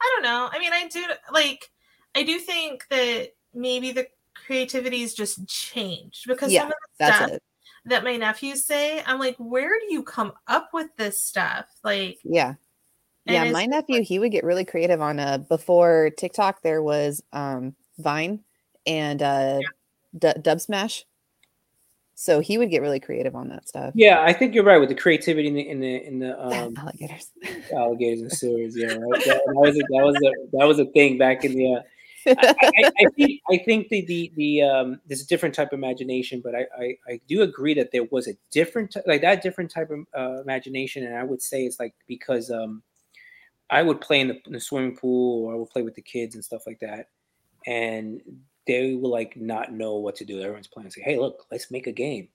[0.00, 0.48] I don't know.
[0.52, 1.70] I mean, I do like.
[2.14, 7.16] I do think that maybe the creativity's just changed because Yeah, some of the That's
[7.16, 7.42] stuff it.
[7.86, 11.66] that my nephews say, I'm like, where do you come up with this stuff?
[11.82, 12.54] Like, Yeah.
[13.26, 13.52] And Yeah.
[13.52, 18.40] My nephew, he would get really creative on uh before TikTok, there was um Vine
[18.86, 19.60] and uh
[20.18, 21.04] D- Dubsmash.
[22.16, 23.92] So he would get really creative on that stuff.
[23.96, 26.76] Yeah, I think you're right with the creativity in the in the in the um,
[26.76, 27.32] Alligators.
[27.76, 28.76] alligators and sewers.
[28.76, 29.24] Yeah, right.
[29.24, 31.74] That, that was a, that was a that was a thing back in the.
[31.74, 31.82] Uh,
[32.26, 35.78] I, I, I think I think the the the um, there's a different type of
[35.78, 39.42] imagination, but I, I I do agree that there was a different ty- like that
[39.42, 42.82] different type of uh, imagination, and I would say it's like because um,
[43.70, 46.02] I would play in the, in the swimming pool or I would play with the
[46.02, 47.08] kids and stuff like that,
[47.66, 48.20] and
[48.66, 50.40] they will like not know what to do.
[50.40, 50.90] Everyone's playing.
[50.90, 52.28] Say, hey, look, let's make a game.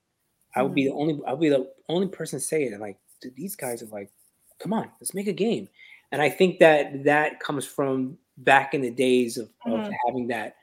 [0.56, 1.20] I would be the only.
[1.28, 2.80] I would be the only person saying it.
[2.80, 4.12] Like dude, these guys are like,
[4.60, 5.70] come on, let's make a game.
[6.12, 9.94] And I think that that comes from back in the days of, of Mhm.
[10.08, 10.56] having that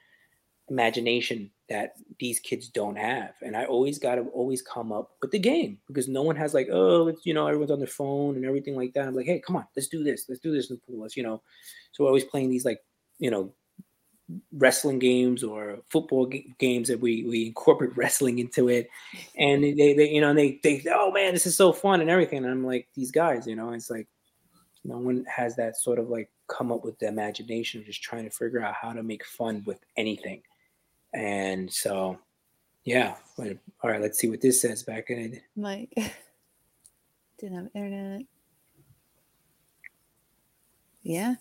[0.69, 3.35] imagination that these kids don't have.
[3.43, 6.55] And I always got to always come up with the game because no one has
[6.55, 9.07] like, oh, it's, you know, everyone's on their phone and everything like that.
[9.07, 10.27] I'm like, hey, come on, let's do this.
[10.29, 11.03] Let's do this in the pool.
[11.03, 11.43] Let's, you know.
[11.93, 12.81] So we're always playing these like,
[13.19, 13.53] you know,
[14.53, 18.89] wrestling games or football g- games that we we incorporate wrestling into it
[19.39, 22.39] and they, they you know they they oh man this is so fun and everything
[22.39, 24.09] and i'm like these guys you know it's like
[24.85, 28.25] no one has that sort of like come up with the imagination of just trying
[28.25, 30.43] to figure out how to make fun with anything
[31.17, 32.19] and so
[32.85, 35.93] yeah but, all right let's see what this says back in it like
[37.39, 38.23] didn't have internet.
[41.03, 41.35] Yeah.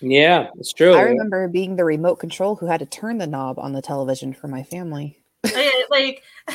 [0.00, 3.58] yeah it's true I remember being the remote control who had to turn the knob
[3.58, 5.22] on the television for my family.
[5.88, 6.22] Like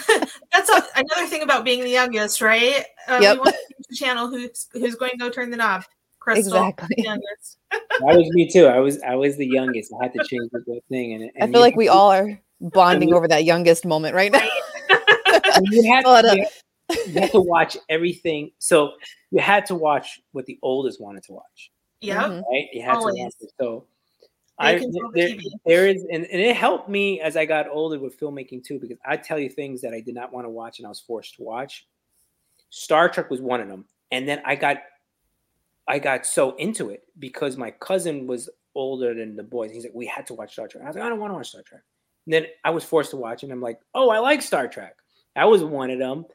[0.54, 2.86] that's a, another thing about being the youngest, right?
[3.08, 3.34] Uh, Yep.
[3.34, 4.28] We want to the channel.
[4.28, 5.84] Who's who's going to go turn the knob?
[6.26, 7.04] Krystal, Exactly.
[7.04, 7.20] that
[8.02, 10.84] was me too i was i was the youngest i had to change the whole
[10.88, 14.32] thing and, I feel like we to- all are bonding over that youngest moment right
[14.32, 14.40] now.
[15.72, 16.46] you had, to,
[17.08, 18.92] you had- to watch everything so
[19.32, 22.18] you had to watch what the oldest wanted to watch Yep.
[22.18, 22.44] Mhm.
[22.52, 22.68] right?
[22.74, 23.52] You had to watch it.
[23.60, 23.86] So
[24.58, 25.30] I there,
[25.66, 28.98] there is and, and it helped me as I got older with filmmaking too, because
[29.06, 31.36] I tell you things that I did not want to watch and I was forced
[31.38, 31.88] to watch.
[32.70, 33.86] Star Trek was one of them.
[34.12, 34.78] And then I got
[35.88, 39.72] I got so into it because my cousin was older than the boys.
[39.72, 40.84] He's like, we had to watch Star Trek.
[40.84, 41.82] I was like, I don't want to watch Star Trek.
[42.26, 43.48] And then I was forced to watch it.
[43.48, 44.96] And I'm like, oh, I like Star Trek.
[45.36, 46.26] That was one of them.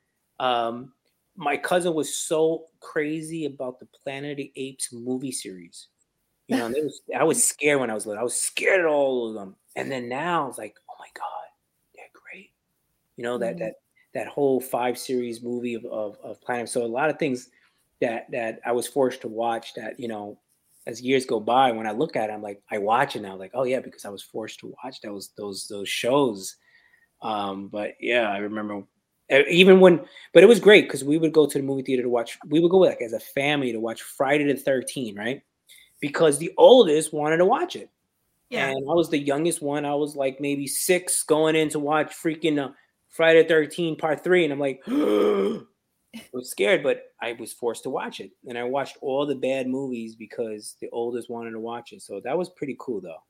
[0.40, 0.92] Um,
[1.36, 5.88] my cousin was so crazy about the Planet of the Apes movie series.
[6.48, 8.20] You know, and was, I was scared when I was little.
[8.20, 9.56] I was scared of all of them.
[9.74, 11.46] And then now it's like, oh my God,
[11.94, 12.52] they're great.
[13.16, 13.58] You know, that Mhm.
[13.60, 13.74] that
[14.14, 16.68] that whole five series movie of, of, of Planet.
[16.70, 17.50] So a lot of things
[18.00, 20.38] that that I was forced to watch that, you know,
[20.86, 23.36] as years go by, when I look at it, I'm like, I watch it now,
[23.36, 26.56] like, oh yeah, because I was forced to watch those those those shows.
[27.22, 28.82] Um, but yeah, I remember
[29.30, 32.08] even when, but it was great because we would go to the movie theater to
[32.08, 32.38] watch.
[32.46, 35.42] We would go like as a family to watch Friday the Thirteenth, right?
[36.00, 37.90] Because the oldest wanted to watch it.
[38.50, 38.68] Yeah.
[38.68, 39.84] And I was the youngest one.
[39.84, 42.70] I was like maybe six going in to watch freaking uh,
[43.08, 44.44] Friday the 13 part three.
[44.44, 44.82] And I'm like,
[46.32, 48.30] was scared, but I was forced to watch it.
[48.48, 52.02] And I watched all the bad movies because the oldest wanted to watch it.
[52.02, 53.22] So that was pretty cool though.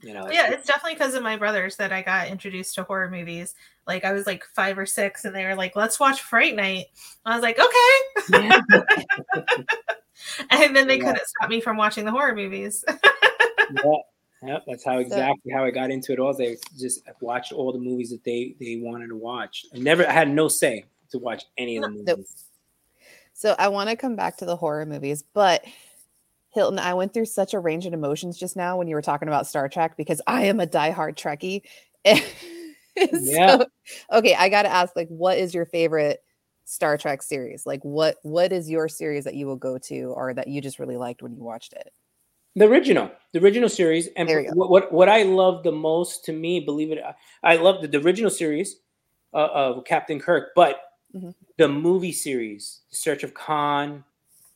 [0.00, 3.10] You know, yeah, it's definitely because of my brothers that I got introduced to horror
[3.10, 3.56] movies.
[3.84, 6.86] Like I was like five or six, and they were like, "Let's watch Fright Night."
[7.24, 8.60] I was like, "Okay," yeah.
[10.50, 11.04] and then they yeah.
[11.04, 12.84] couldn't stop me from watching the horror movies.
[12.86, 13.94] yeah,
[14.42, 16.18] Yep, that's how exactly how I got into it.
[16.18, 19.64] All they just watched all the movies that they they wanted to watch.
[19.74, 22.06] I never I had no say to watch any of the movies.
[22.06, 22.20] Nope.
[23.32, 25.64] So I want to come back to the horror movies, but
[26.50, 29.28] Hilton, I went through such a range of emotions just now when you were talking
[29.28, 31.62] about Star Trek because I am a diehard Trekkie.
[32.96, 33.58] yeah.
[33.58, 33.66] So,
[34.12, 36.20] okay, I got to ask, like, what is your favorite
[36.64, 37.64] Star Trek series?
[37.64, 40.78] Like, what what is your series that you will go to or that you just
[40.78, 41.92] really liked when you watched it?
[42.56, 46.58] The original, the original series, and what, what, what I love the most to me,
[46.58, 46.98] believe it,
[47.44, 48.80] I love the, the original series
[49.32, 50.80] uh, of Captain Kirk, but
[51.14, 51.30] mm-hmm.
[51.56, 54.04] the movie series, Search of Khan,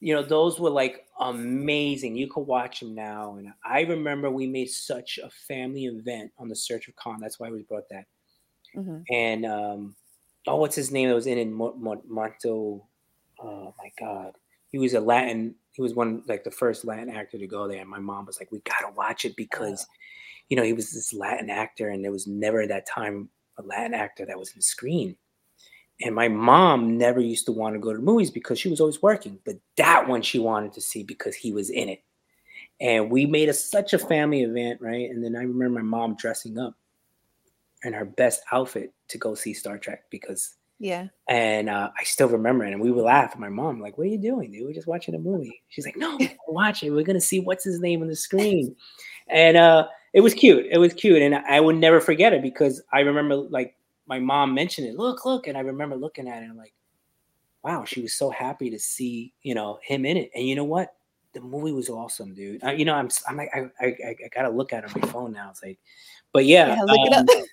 [0.01, 2.17] you know, those were like amazing.
[2.17, 6.49] You could watch them now, and I remember we made such a family event on
[6.49, 7.19] the Search of Khan.
[7.21, 8.07] That's why we brought that.
[8.77, 9.03] Mm-hmm.
[9.11, 9.95] And um,
[10.47, 11.51] oh, what's his name that was in it?
[11.51, 12.83] Monto.
[13.41, 14.35] Oh my God,
[14.71, 17.81] he was a Latin he was one like the first Latin actor to go there.
[17.81, 19.87] And my mom was like, "We gotta watch it because,
[20.49, 23.63] you know, he was this Latin actor, and there was never at that time a
[23.63, 25.17] Latin actor that was in the screen."
[26.01, 29.03] And my mom never used to want to go to movies because she was always
[29.03, 32.03] working, but that one she wanted to see because he was in it.
[32.81, 35.09] And we made a, such a family event, right?
[35.09, 36.75] And then I remember my mom dressing up
[37.85, 41.07] in her best outfit to go see Star Trek because yeah.
[41.29, 42.73] And uh, I still remember it.
[42.73, 44.51] And we would laugh at my mom, like, what are you doing?
[44.51, 45.63] They were just watching a movie.
[45.69, 46.19] She's like, no,
[46.49, 46.91] watch it.
[46.91, 48.75] We're going to see what's his name on the screen.
[49.29, 50.67] And uh, it was cute.
[50.73, 51.23] It was cute.
[51.23, 53.77] And I would never forget it because I remember, like,
[54.07, 54.97] my mom mentioned it.
[54.97, 55.47] Look, look.
[55.47, 56.75] And I remember looking at it and I'm like,
[57.63, 60.31] wow, she was so happy to see, you know, him in it.
[60.35, 60.95] And you know what?
[61.33, 62.61] The movie was awesome, dude.
[62.77, 65.33] You know, I'm, I'm like, I, I, I, gotta look at it on my phone
[65.33, 65.49] now.
[65.51, 65.79] It's like,
[66.33, 67.47] but yeah, yeah look um, it up.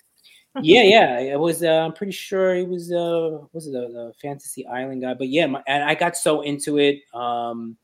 [0.62, 1.18] yeah, yeah.
[1.20, 1.62] It was.
[1.62, 2.92] Uh, I'm pretty sure it was.
[2.92, 5.14] Uh, was it the, the Fantasy Island guy?
[5.14, 6.98] But yeah, my, and I got so into it.
[7.14, 7.78] Um,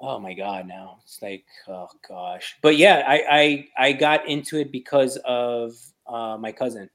[0.00, 2.56] oh my god, now it's like, oh gosh.
[2.62, 5.72] But yeah, I I, I got into it because of
[6.06, 6.88] uh, my cousin,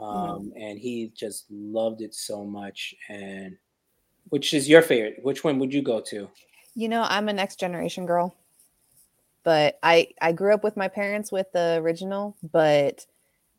[0.00, 0.04] mm-hmm.
[0.04, 0.60] um, mm-hmm.
[0.60, 2.94] and he just loved it so much.
[3.08, 3.56] And
[4.28, 5.20] which is your favorite?
[5.22, 6.28] Which one would you go to?
[6.74, 8.34] You know, I'm a next generation girl
[9.44, 13.06] but I I grew up with my parents with the original, but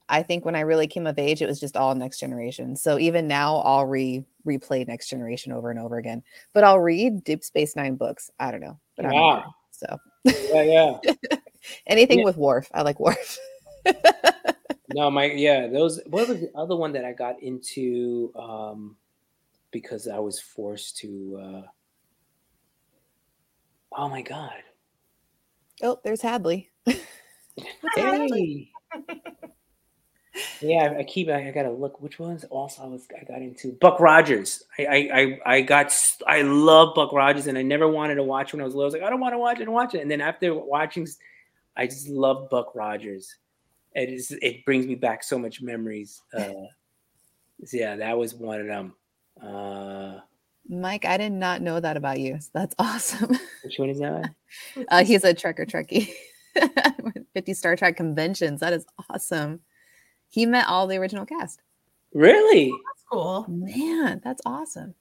[0.07, 2.75] I think when I really came of age, it was just all next generation.
[2.75, 6.23] So even now, I'll re replay next generation over and over again.
[6.53, 8.29] But I'll read Deep Space Nine books.
[8.39, 9.19] I don't know, but yeah.
[9.19, 11.37] I'm so yeah, yeah.
[11.87, 12.25] Anything yeah.
[12.25, 13.37] with Worf, I like Worf.
[14.93, 15.99] no, my yeah, those.
[16.07, 18.31] What was the other one that I got into?
[18.35, 18.95] Um,
[19.71, 21.39] because I was forced to.
[21.41, 21.69] uh
[23.97, 24.51] Oh my god,
[25.81, 26.71] Oh, there's Hadley.
[27.95, 28.69] hey.
[30.61, 31.29] Yeah, I keep.
[31.29, 32.01] I, I, gotta look.
[32.01, 32.43] Which ones?
[32.45, 33.07] Also, I was.
[33.19, 34.63] I got into Buck Rogers.
[34.77, 35.93] I, I, I, I got.
[36.27, 38.85] I love Buck Rogers, and I never wanted to watch when I was little.
[38.85, 40.01] I was like, I don't want to watch it and watch it.
[40.01, 41.07] And then after watching,
[41.75, 43.35] I just love Buck Rogers.
[43.93, 44.35] It is.
[44.41, 46.21] It brings me back so much memories.
[46.33, 46.67] Uh,
[47.63, 48.93] so yeah, that was one of them.
[49.41, 50.19] Uh,
[50.67, 52.39] Mike, I did not know that about you.
[52.39, 53.37] So that's awesome.
[53.63, 54.31] Which one is that?
[54.89, 56.11] uh, he's a Trekker Trekkie.
[57.33, 58.61] 50 Star Trek conventions.
[58.61, 59.59] That is awesome.
[60.35, 61.61] He met all the original cast.
[62.13, 62.69] Really?
[62.71, 63.45] Oh, that's cool.
[63.47, 64.93] Man, that's awesome.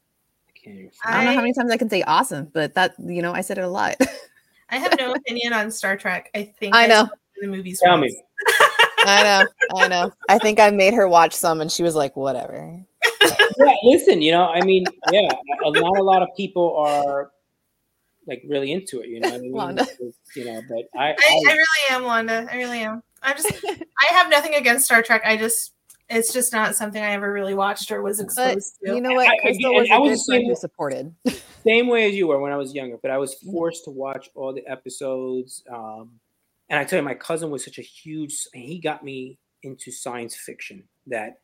[0.67, 3.35] I, I don't know how many times I can say awesome, but that, you know,
[3.35, 3.97] I said it a lot.
[4.71, 6.31] I have no opinion on Star Trek.
[6.35, 7.07] I think I know
[7.39, 7.81] the movies.
[7.85, 8.17] Tell me.
[9.07, 9.77] I know.
[9.77, 10.13] I know.
[10.31, 12.83] I think I made her watch some and she was like, whatever
[13.59, 15.29] yeah, listen, you know, I mean, yeah,
[15.63, 17.31] not a lot of people are
[18.27, 19.35] like really into it, you know.
[19.35, 19.53] I mean?
[19.53, 19.87] Wanda.
[20.35, 22.47] You know, but I I, I, I really am, Wanda.
[22.51, 23.03] I really am.
[23.25, 25.23] I just I have nothing against Star Trek.
[25.25, 25.73] I just
[26.09, 28.95] it's just not something I ever really watched or was exposed but, to.
[28.95, 29.29] You know what?
[29.45, 31.15] Krystal was, I was same, who supported.
[31.65, 33.53] same way as you were when I was younger, but I was mm-hmm.
[33.53, 35.65] forced to watch all the episodes.
[35.73, 36.11] Um,
[36.69, 38.37] and I tell you, my cousin was such a huge.
[38.53, 41.41] He got me into science fiction that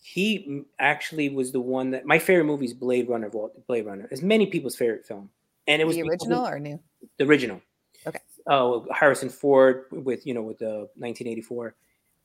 [0.00, 3.30] he actually was the one that my favorite movie is Blade Runner.
[3.68, 5.30] Blade Runner is many people's favorite film.
[5.68, 6.80] and it was the original or new?
[7.18, 7.60] The original.
[8.06, 8.20] Okay.
[8.46, 11.74] Oh, Harrison Ford with you know with the 1984.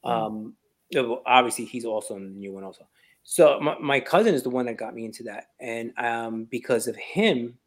[0.06, 0.10] Mm.
[0.10, 0.54] Um,
[1.26, 2.88] obviously he's also in the new one also.
[3.24, 6.88] So my, my cousin is the one that got me into that, and um, because
[6.88, 7.58] of him,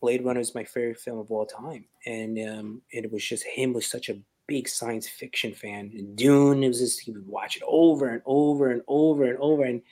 [0.00, 3.72] Blade Runner is my favorite film of all time, and um, it was just him
[3.72, 5.90] was such a big science fiction fan.
[5.94, 9.38] And Dune, it was just he would watch it over and over and over and
[9.38, 9.82] over, and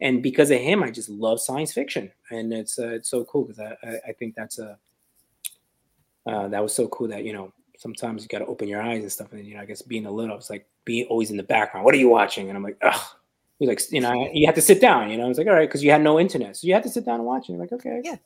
[0.00, 3.44] and because of him, I just love science fiction, and it's uh, it's so cool
[3.44, 4.78] because I, I, I think that's a
[6.26, 9.02] uh, that was so cool that you know sometimes you got to open your eyes
[9.02, 11.36] and stuff, and you know I guess being a little, it's like being always in
[11.36, 11.84] the background.
[11.84, 12.48] What are you watching?
[12.48, 13.00] And I'm like, ugh
[13.58, 15.08] He's like, you know, you have to sit down.
[15.08, 16.82] You know, I was like, all right, because you had no internet, so you had
[16.82, 17.52] to sit down and watch it.
[17.52, 18.16] You're like, okay, yeah,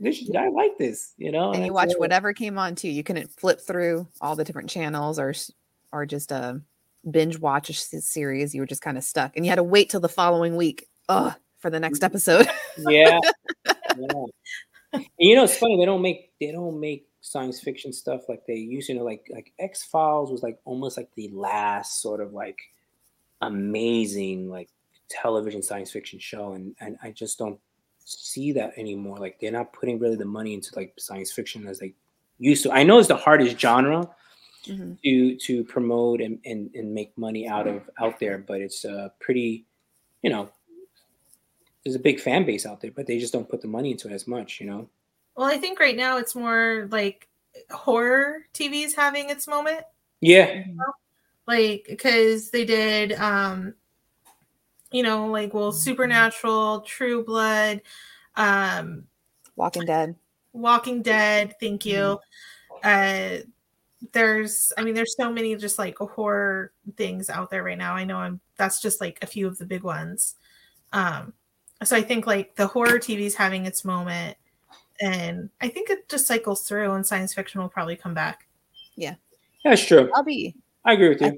[0.00, 1.12] this I like this.
[1.18, 2.88] You know, and you watch whatever came on too.
[2.88, 5.34] You couldn't flip through all the different channels or
[5.92, 6.54] or just uh,
[7.08, 8.56] binge watch a series.
[8.56, 10.88] You were just kind of stuck, and you had to wait till the following week.
[11.08, 12.04] Ugh, for the next Mm-hmm.
[12.06, 12.48] episode.
[12.78, 13.20] yeah.
[13.96, 15.00] yeah.
[15.16, 18.56] You know, it's funny they don't make they don't make science fiction stuff like they
[18.56, 18.92] used to.
[18.92, 22.58] You know, like like X Files was like almost like the last sort of like
[23.40, 24.68] amazing like
[25.08, 27.58] television science fiction show and and I just don't
[28.04, 31.78] see that anymore like they're not putting really the money into like science fiction as
[31.78, 31.92] they
[32.38, 34.08] used to I know it's the hardest genre
[34.64, 34.94] mm-hmm.
[35.04, 39.08] to to promote and, and and make money out of out there but it's uh
[39.20, 39.66] pretty
[40.22, 40.48] you know
[41.84, 44.08] there's a big fan base out there but they just don't put the money into
[44.08, 44.88] it as much you know
[45.36, 47.28] well I think right now it's more like
[47.70, 49.84] horror TV's having its moment.
[50.20, 50.64] Yeah.
[51.46, 53.74] Like because they did um
[54.90, 57.82] you know like well supernatural true blood
[58.36, 59.04] um
[59.56, 60.14] walking dead.
[60.52, 62.18] Walking dead thank you.
[62.82, 63.38] Uh
[64.10, 67.94] there's i mean there's so many just like horror things out there right now.
[67.94, 70.36] I know i'm that's just like a few of the big ones.
[70.92, 71.32] Um
[71.84, 74.36] so i think like the horror tv is having its moment
[75.02, 78.46] and i think it just cycles through and science fiction will probably come back
[78.96, 79.14] yeah
[79.64, 81.26] that's true i'll be I agree with you.
[81.28, 81.32] I,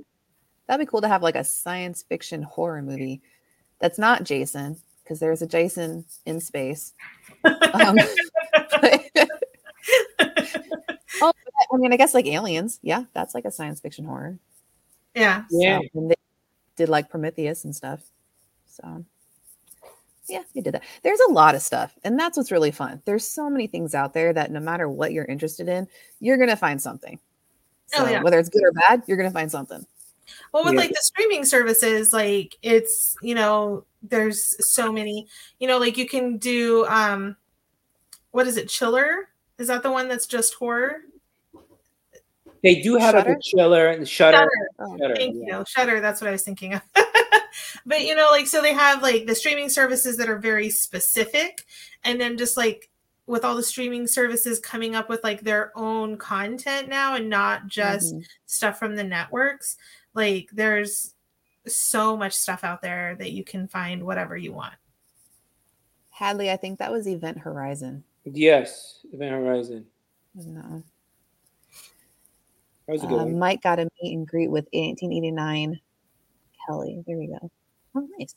[0.67, 3.21] that'd be cool to have like a science fiction horror movie
[3.81, 6.95] that's not Jason because there's a Jason in space.
[7.45, 7.97] Um,
[8.81, 9.01] but,
[11.21, 11.33] oh,
[11.73, 12.79] I mean, I guess like aliens.
[12.83, 14.39] Yeah, that's like a science fiction horror.
[15.15, 15.45] Yeah.
[15.51, 15.81] Yeah.
[15.81, 16.17] So, and they
[16.77, 18.01] did like Prometheus and stuff.
[18.67, 19.05] So
[20.29, 20.83] yeah, they did that.
[21.03, 23.03] There's a lot of stuff, and that's what's really fun.
[23.05, 25.87] There's so many things out there that no matter what you're interested in,
[26.21, 27.19] you're gonna find something.
[27.87, 28.23] So Oh, yeah.
[28.23, 29.85] whether it's good or bad, you're gonna find something.
[30.53, 30.81] Well, with Yeah.
[30.81, 35.27] like the streaming services, like it's you know, there's so many,
[35.59, 37.37] you know, like you can do um
[38.31, 39.29] what is it, Chiller?
[39.59, 41.03] Is that the one that's just horror?
[42.63, 43.33] They do have like Shudder?
[43.37, 44.37] a chiller and shutter.
[44.39, 44.51] Shudder.
[44.79, 45.59] Oh, Shudder, Thank yeah.
[45.59, 45.65] you.
[45.69, 46.81] Shudder, that's what I was thinking of.
[47.87, 51.65] but you know, like so they have like the streaming services that are very specific,
[52.03, 52.91] and then just like
[53.27, 57.67] with all the streaming services coming up with like their own content now and not
[57.67, 58.25] just mhm.
[58.47, 59.77] stuff from the networks,
[60.15, 61.15] like there's
[61.67, 64.75] so much stuff out there that you can find whatever you want.
[66.11, 68.05] Hadley, I think that was Event Horizon.
[68.25, 69.87] Yes, Event Horizon.
[70.35, 70.83] No.
[72.87, 73.39] That was a good Uh, one.
[73.39, 75.81] Mike got a meet and greet with 1889
[76.67, 77.03] Kelly.
[77.07, 77.51] There we go.
[77.95, 78.35] Oh, nice.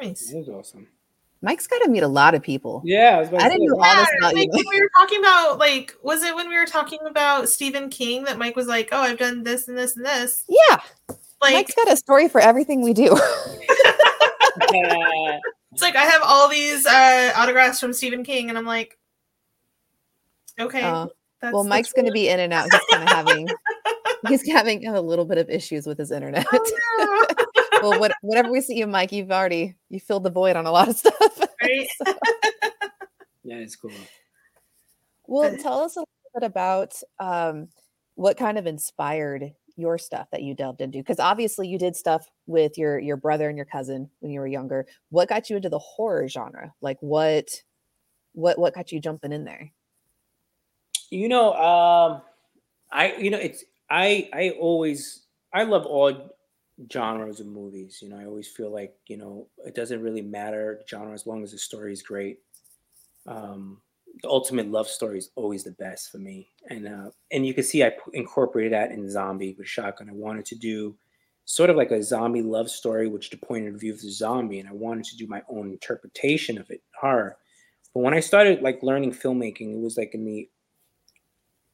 [0.00, 0.30] Nice.
[0.30, 0.88] That was awesome.
[1.42, 2.80] Mike's got to meet a lot of people.
[2.84, 4.50] Yeah, I, was about to I didn't know all this about like you.
[4.52, 8.24] when we were talking about like was it when we were talking about Stephen King
[8.24, 10.42] that Mike was like, Oh, I've done this and this and this.
[10.48, 10.80] Yeah,
[11.42, 13.04] Like Mike's got a story for everything we do.
[13.04, 13.92] Yeah.
[15.72, 18.98] it's like I have all these uh autographs from Stephen King and I'm like,
[20.58, 20.80] Okay.
[20.80, 21.08] Uh,
[21.40, 22.68] that's, well, Mike's going to be in and out.
[22.70, 23.48] He's kind of having
[24.28, 26.46] he's having a little bit of issues with his internet.
[26.52, 27.43] Oh, no.
[27.84, 30.72] Well, what, whenever we see you, Mike, you've already you filled the void on a
[30.72, 31.40] lot of stuff.
[31.62, 31.88] right?
[33.42, 33.92] yeah, it's cool.
[35.26, 37.68] Well, tell us a little bit about um,
[38.14, 40.98] what kind of inspired your stuff that you delved into.
[40.98, 44.46] Because obviously, you did stuff with your your brother and your cousin when you were
[44.46, 44.86] younger.
[45.10, 46.72] What got you into the horror genre?
[46.80, 47.62] Like what
[48.32, 49.72] what what got you jumping in there?
[51.10, 52.22] You know, um,
[52.92, 55.22] I you know it's I I always
[55.52, 56.34] I love all
[56.92, 58.00] genres of movies.
[58.02, 61.42] You know, I always feel like you know it doesn't really matter genre as long
[61.42, 62.40] as the story is great.
[63.26, 63.80] Um,
[64.22, 67.64] the ultimate love story is always the best for me, and uh, and you can
[67.64, 70.10] see I incorporated that in Zombie with Shotgun.
[70.10, 70.96] I wanted to do
[71.46, 74.60] sort of like a zombie love story, which the point of view of the zombie,
[74.60, 77.36] and I wanted to do my own interpretation of it, horror.
[77.92, 80.48] But when I started like learning filmmaking, it was like in the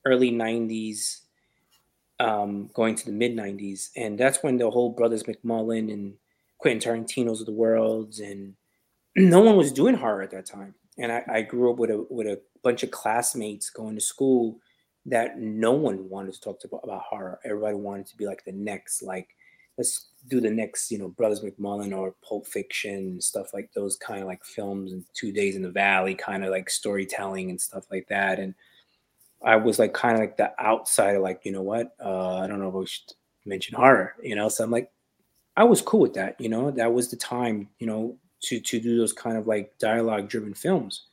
[0.05, 1.21] early 90s
[2.21, 6.15] um, going to the mid 90s and that's when the whole brothers mcmullen and
[6.59, 8.55] quentin tarantino's of the world and
[9.17, 12.07] no one was doing horror at that time and I, I grew up with a
[12.11, 14.61] with a bunch of classmates going to school
[15.07, 17.41] that no one wanted to talk to about horror.
[17.45, 19.29] Everybody wanted to be like the next, like
[19.79, 24.21] let's do the next, you know, Brothers McMullen or Pulp Fiction, stuff like those kind
[24.21, 27.87] of like films and Two Days in the Valley, kind of like storytelling and stuff
[27.91, 28.39] like that.
[28.39, 28.55] And
[29.45, 31.95] I was like kind of like the outsider, like, you know what?
[32.03, 33.15] Uh, I don't know if I should
[33.47, 34.49] mention horror, you know.
[34.49, 34.91] So I'm like,
[35.57, 36.71] I was cool with that, you know.
[36.71, 40.55] That was the time, you know, to to do those kind of like dialogue driven
[40.55, 41.05] films.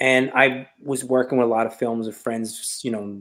[0.00, 3.18] And I was working with a lot of films of friends, you know,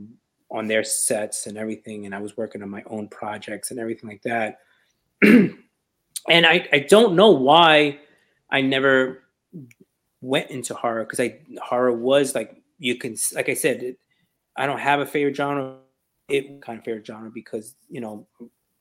[0.50, 2.06] on their sets and everything.
[2.06, 4.60] And I was working on my own projects and everything like that.
[5.22, 5.58] and
[6.30, 8.00] I, I don't know why
[8.50, 9.24] I never
[10.22, 14.00] went into horror because I horror was like you can like I said it,
[14.60, 15.78] I don't have a favorite genre.
[16.28, 18.28] It kind of favorite genre because you know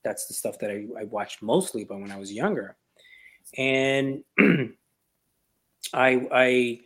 [0.03, 2.77] that's the stuff that I, I watched mostly, but when I was younger,
[3.57, 4.25] and
[5.95, 6.81] I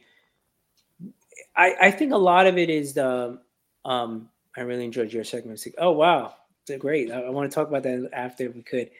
[1.57, 3.41] I I think a lot of it is the
[3.87, 5.61] um I really enjoyed your segment.
[5.65, 6.35] Like, oh wow,
[6.79, 7.11] great!
[7.11, 8.91] I, I want to talk about that after we could.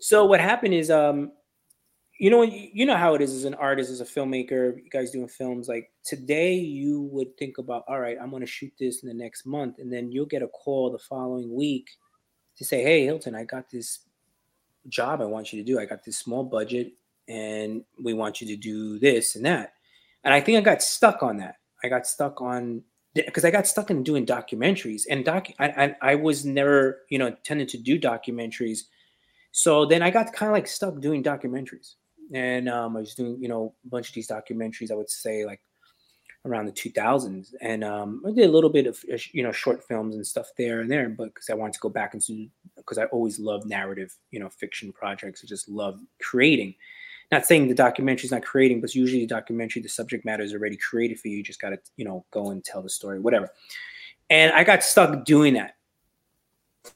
[0.00, 1.32] So what happened is um
[2.18, 5.12] you know you know how it is as an artist as a filmmaker you guys
[5.12, 9.02] doing films like today you would think about all right i'm going to shoot this
[9.02, 11.88] in the next month and then you'll get a call the following week
[12.56, 14.00] to say hey hilton i got this
[14.88, 15.78] job i want you to do.
[15.78, 16.92] I got this small budget
[17.28, 19.74] and we want you to do this and that.
[20.24, 21.56] And i think i got stuck on that.
[21.84, 22.82] I got stuck on
[23.14, 27.18] because i got stuck in doing documentaries and doc I, I, I was never you
[27.18, 28.80] know tended to do documentaries.
[29.52, 31.94] So then i got kind of like stuck doing documentaries
[32.32, 34.90] and um, I was doing you know a bunch of these documentaries.
[34.90, 35.60] I would say like
[36.44, 39.84] around the 2000s, and um, I did a little bit of uh, you know short
[39.84, 41.08] films and stuff there and there.
[41.08, 44.48] But because I wanted to go back into because I always loved narrative, you know,
[44.48, 45.42] fiction projects.
[45.44, 46.74] I just love creating.
[47.30, 50.54] Not saying the documentary is not creating, but usually the documentary, the subject matter is
[50.54, 51.36] already created for you.
[51.38, 53.50] You just got to you know go and tell the story, whatever.
[54.30, 55.76] And I got stuck doing that.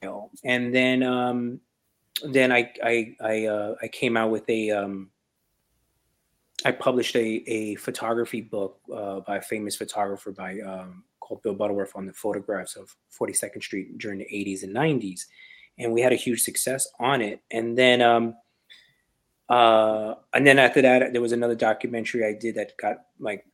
[0.02, 1.60] You know, and then um,
[2.24, 5.10] then I I I uh, I came out with a um,
[6.64, 11.54] I published a, a photography book uh, by a famous photographer by um, called Bill
[11.54, 15.26] Butterworth on the photographs of 42nd Street during the 80s and 90s,
[15.78, 17.40] and we had a huge success on it.
[17.50, 18.34] And then, um,
[19.48, 23.44] uh, and then after that, there was another documentary I did that got like,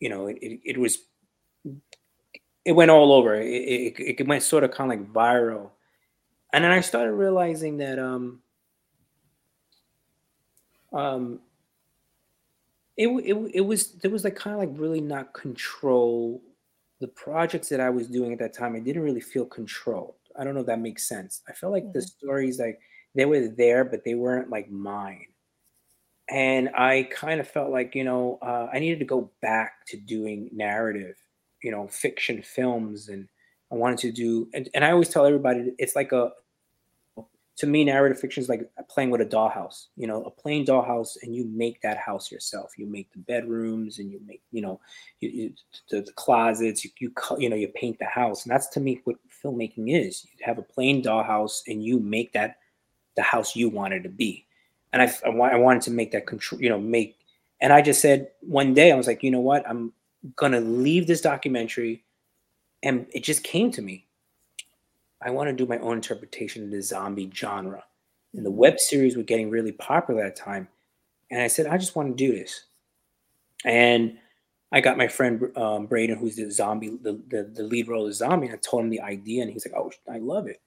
[0.00, 0.98] you know, it, it, it was,
[2.64, 3.34] it went all over.
[3.34, 5.70] It, it, it went sort of kind of like viral,
[6.52, 8.40] and then I started realizing that um,
[10.92, 11.40] um
[12.96, 16.42] it, it, it was there was like kind of like really not control
[17.00, 18.76] the projects that I was doing at that time.
[18.76, 20.14] I didn't really feel controlled.
[20.38, 21.42] I don't know if that makes sense.
[21.48, 21.92] I felt like mm-hmm.
[21.92, 22.80] the stories like
[23.14, 25.26] they were there, but they weren't like mine.
[26.30, 29.96] And I kind of felt like you know uh, I needed to go back to
[29.96, 31.16] doing narrative,
[31.62, 33.28] you know, fiction films, and
[33.70, 34.48] I wanted to do.
[34.54, 36.30] And, and I always tell everybody it's like a
[37.56, 39.86] to me, narrative fiction is like playing with a dollhouse.
[39.96, 42.72] You know, a plain dollhouse, and you make that house yourself.
[42.78, 44.80] You make the bedrooms, and you make, you know,
[45.20, 45.52] you, you,
[45.90, 46.84] the, the, closets.
[46.84, 50.24] You, you, you know, you paint the house, and that's to me what filmmaking is.
[50.24, 52.56] You have a plain dollhouse, and you make that
[53.16, 54.46] the house you wanted to be.
[54.94, 56.60] And I, I, I wanted to make that control.
[56.60, 57.18] You know, make.
[57.60, 59.92] And I just said one day, I was like, you know what, I'm
[60.36, 62.02] gonna leave this documentary,
[62.82, 64.06] and it just came to me
[65.24, 67.84] I want to do my own interpretation of the zombie genre.
[68.34, 70.68] And the web series were getting really popular at the time.
[71.30, 72.64] And I said, I just want to do this.
[73.64, 74.18] And
[74.72, 78.14] I got my friend um, Braden, who's the zombie, the, the, the lead role of
[78.14, 78.46] zombie.
[78.46, 80.60] And I told him the idea, and he's like, "Oh, I love it."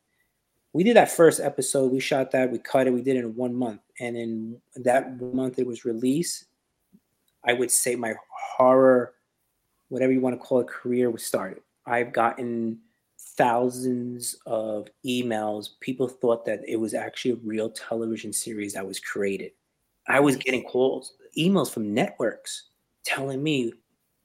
[0.73, 1.91] We did that first episode.
[1.91, 2.51] We shot that.
[2.51, 2.93] We cut it.
[2.93, 6.45] We did it in one month, and in that month it was released.
[7.43, 9.13] I would say my horror,
[9.89, 11.61] whatever you want to call it, career was started.
[11.85, 12.79] I've gotten
[13.37, 15.69] thousands of emails.
[15.79, 19.51] People thought that it was actually a real television series that was created.
[20.07, 22.69] I was getting calls, emails from networks
[23.03, 23.73] telling me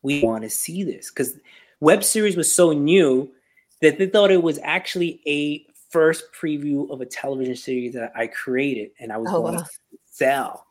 [0.03, 1.39] we want to see this because
[1.81, 3.31] web series was so new
[3.83, 8.27] that they thought it was actually a first preview of a television series that I
[8.29, 9.63] created and I was oh, going wow.
[9.63, 9.69] to
[10.07, 10.67] sell.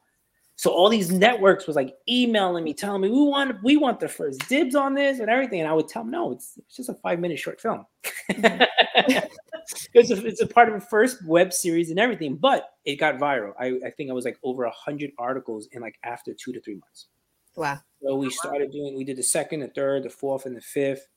[0.60, 4.10] So all these networks was like emailing me, telling me we want we want the
[4.10, 6.90] first dibs on this and everything, and I would tell them no, it's, it's just
[6.90, 7.86] a five minute short film.
[8.30, 8.64] Mm-hmm.
[9.94, 13.16] it's, a, it's a part of a first web series and everything, but it got
[13.16, 13.54] viral.
[13.58, 16.60] I, I think I was like over a hundred articles in like after two to
[16.60, 17.08] three months.
[17.56, 17.80] Wow.
[18.04, 21.08] So we started doing we did the second, the third, the fourth, and the fifth.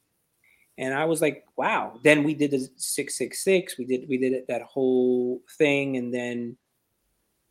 [0.79, 1.99] And I was like, wow.
[2.05, 3.77] Then we did the 666.
[3.77, 5.97] We did we did it, that whole thing.
[5.97, 6.57] And then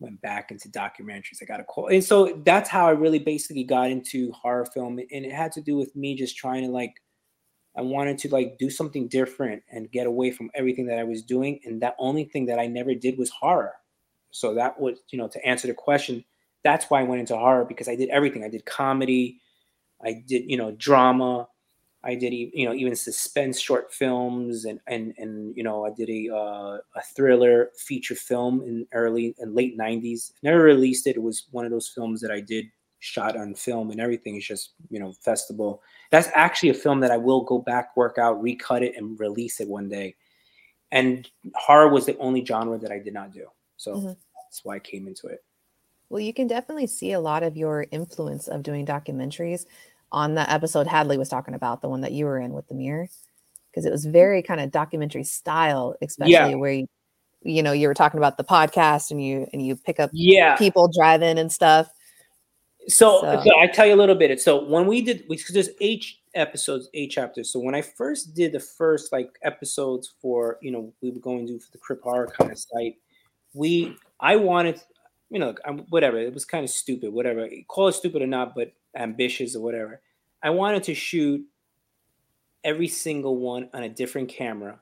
[0.01, 1.41] went back into documentaries.
[1.41, 4.99] I got a call, and so that's how I really basically got into horror film,
[4.99, 6.93] and it had to do with me just trying to like.
[7.77, 11.23] I wanted to like do something different and get away from everything that I was
[11.23, 13.73] doing, and that only thing that I never did was horror.
[14.31, 16.25] So that was, you know, to answer the question,
[16.63, 18.43] that's why I went into horror because I did everything.
[18.43, 19.39] I did comedy,
[20.03, 21.47] I did, you know, drama,
[22.03, 26.09] I did, you know, even suspense short films, and and and you know, I did
[26.09, 30.31] a uh, a thriller feature film in early and late '90s.
[30.41, 31.15] Never released it.
[31.15, 32.65] It was one of those films that I did
[32.99, 34.35] shot on film and everything.
[34.35, 35.83] It's just you know festival.
[36.09, 39.59] That's actually a film that I will go back, work out, recut it, and release
[39.59, 40.15] it one day.
[40.91, 43.45] And horror was the only genre that I did not do.
[43.77, 44.07] So mm-hmm.
[44.07, 45.43] that's why I came into it.
[46.09, 49.65] Well, you can definitely see a lot of your influence of doing documentaries
[50.11, 52.75] on the episode Hadley was talking about, the one that you were in with the
[52.75, 53.07] mirror,
[53.69, 54.47] because it was very mm-hmm.
[54.47, 56.55] kind of documentary style, especially yeah.
[56.55, 56.87] where you,
[57.43, 60.55] you know you were talking about the podcast and you and you pick up yeah
[60.57, 61.89] people driving and stuff.
[62.87, 63.43] So, so.
[63.45, 64.41] so I tell you a little bit.
[64.41, 67.51] So when we did, because there's eight episodes, eight chapters.
[67.51, 71.45] So when I first did the first like episodes for you know we were going
[71.47, 72.95] to do for the Crypt Horror kind of site,
[73.53, 74.81] we I wanted
[75.31, 76.19] you know, I'm, whatever.
[76.19, 77.47] It was kind of stupid, whatever.
[77.69, 80.01] Call it stupid or not, but ambitious or whatever.
[80.43, 81.41] I wanted to shoot
[82.65, 84.79] every single one on a different camera.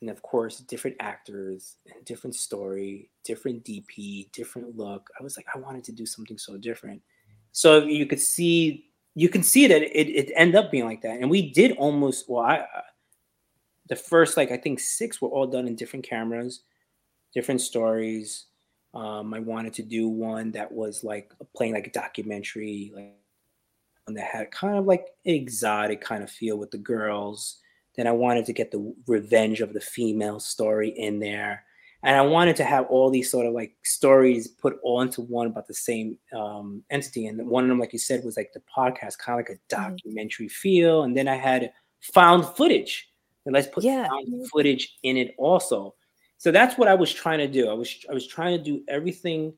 [0.00, 5.08] And of course, different actors, and different story, different DP, different look.
[5.18, 7.00] I was like, I wanted to do something so different.
[7.52, 11.20] So you could see, you can see that it, it ended up being like that.
[11.20, 12.80] And we did almost, well, I, uh,
[13.88, 16.62] the first, like, I think six were all done in different cameras,
[17.32, 18.46] different stories
[18.94, 23.14] um, I wanted to do one that was like playing like a documentary, like
[24.04, 27.58] one that had kind of like exotic kind of feel with the girls.
[27.96, 31.64] Then I wanted to get the revenge of the female story in there.
[32.04, 35.46] And I wanted to have all these sort of like stories put all into one
[35.46, 37.26] about the same um, entity.
[37.26, 39.74] And one of them, like you said, was like the podcast, kind of like a
[39.74, 39.90] mm-hmm.
[39.90, 40.52] documentary mm-hmm.
[40.52, 41.02] feel.
[41.02, 43.08] And then I had found footage.
[43.46, 44.06] And let's put yeah.
[44.06, 45.94] found footage in it also
[46.44, 47.70] so that's what I was trying to do.
[47.70, 49.54] I was I was trying to do everything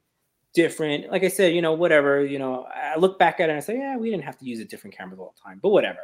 [0.55, 1.11] different.
[1.11, 2.25] Like I said, you know, whatever.
[2.25, 4.45] You know, I look back at it and I say, yeah, we didn't have to
[4.45, 5.99] use a different camera all the time, but whatever.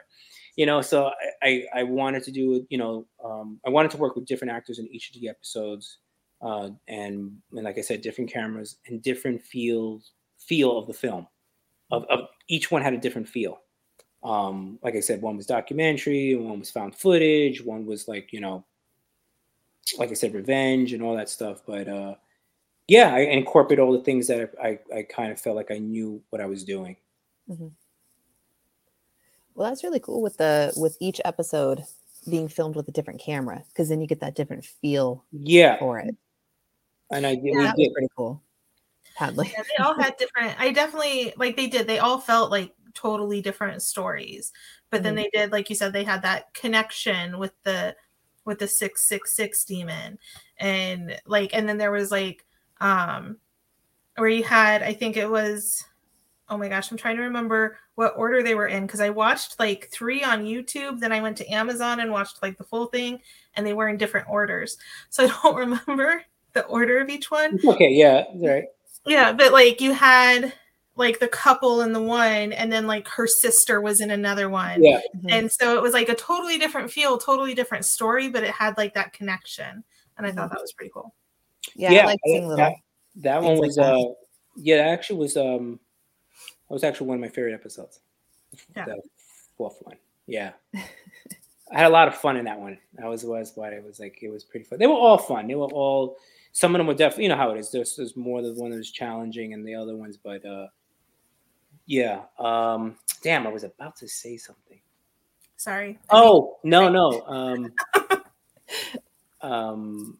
[0.56, 4.16] You know, so I I wanted to do you know um, I wanted to work
[4.16, 5.98] with different actors in each of the episodes,
[6.40, 10.10] uh, and and like I said, different cameras and different feels
[10.40, 11.28] feel of the film.
[11.92, 13.60] Of, of each one had a different feel.
[14.24, 18.40] Um, like I said, one was documentary, one was found footage, one was like you
[18.40, 18.64] know
[19.98, 21.62] like I said, revenge and all that stuff.
[21.66, 22.14] But uh,
[22.88, 25.78] yeah, I incorporate all the things that I, I, I, kind of felt like I
[25.78, 26.96] knew what I was doing.
[27.48, 27.68] Mm-hmm.
[29.54, 31.82] Well, that's really cool with the with each episode
[32.28, 35.24] being filmed with a different camera because then you get that different feel.
[35.32, 36.14] Yeah, for it.
[37.10, 38.42] And I yeah, we did pretty cool.
[39.14, 39.52] Hadley.
[39.52, 40.58] Yeah, they all had different.
[40.58, 41.86] I definitely like they did.
[41.86, 44.52] They all felt like totally different stories,
[44.90, 45.04] but mm-hmm.
[45.04, 47.94] then they did, like you said, they had that connection with the
[48.44, 50.18] with the 666 demon.
[50.58, 52.44] And like and then there was like
[52.80, 53.36] um
[54.16, 55.84] where you had i think it was
[56.48, 59.58] oh my gosh i'm trying to remember what order they were in because i watched
[59.58, 63.18] like three on youtube then i went to amazon and watched like the full thing
[63.54, 64.76] and they were in different orders.
[65.10, 66.22] So i don't remember
[66.52, 67.58] the order of each one.
[67.64, 68.64] Okay yeah right.
[69.06, 70.52] Yeah but like you had
[70.96, 74.82] like the couple in the one and then like her sister was in another one.
[74.82, 75.00] Yeah.
[75.16, 75.28] Mm-hmm.
[75.30, 78.76] and so it was like a totally different feel totally different story but it had
[78.76, 79.84] like that connection
[80.18, 80.54] and i thought mm-hmm.
[80.54, 81.14] that was pretty cool.
[81.74, 82.74] Yeah, yeah I like seeing little that,
[83.16, 83.98] that one was uh
[84.56, 85.78] yeah that actually was um
[86.68, 88.00] that was actually one of my favorite episodes.
[88.76, 88.86] Yeah.
[88.86, 89.02] the
[89.56, 89.96] fourth one.
[90.26, 90.52] Yeah.
[90.74, 92.78] I had a lot of fun in that one.
[92.94, 94.78] That was was what it was like it was pretty fun.
[94.78, 95.46] They were all fun.
[95.46, 96.16] They were all
[96.52, 97.70] some of them were definitely you know how it is.
[97.70, 100.66] There's, there's more than one that was challenging and the other ones but uh
[101.86, 102.22] yeah.
[102.38, 104.80] Um, damn, I was about to say something.
[105.56, 105.98] Sorry.
[106.10, 107.22] Oh no no.
[109.42, 110.18] Um, um,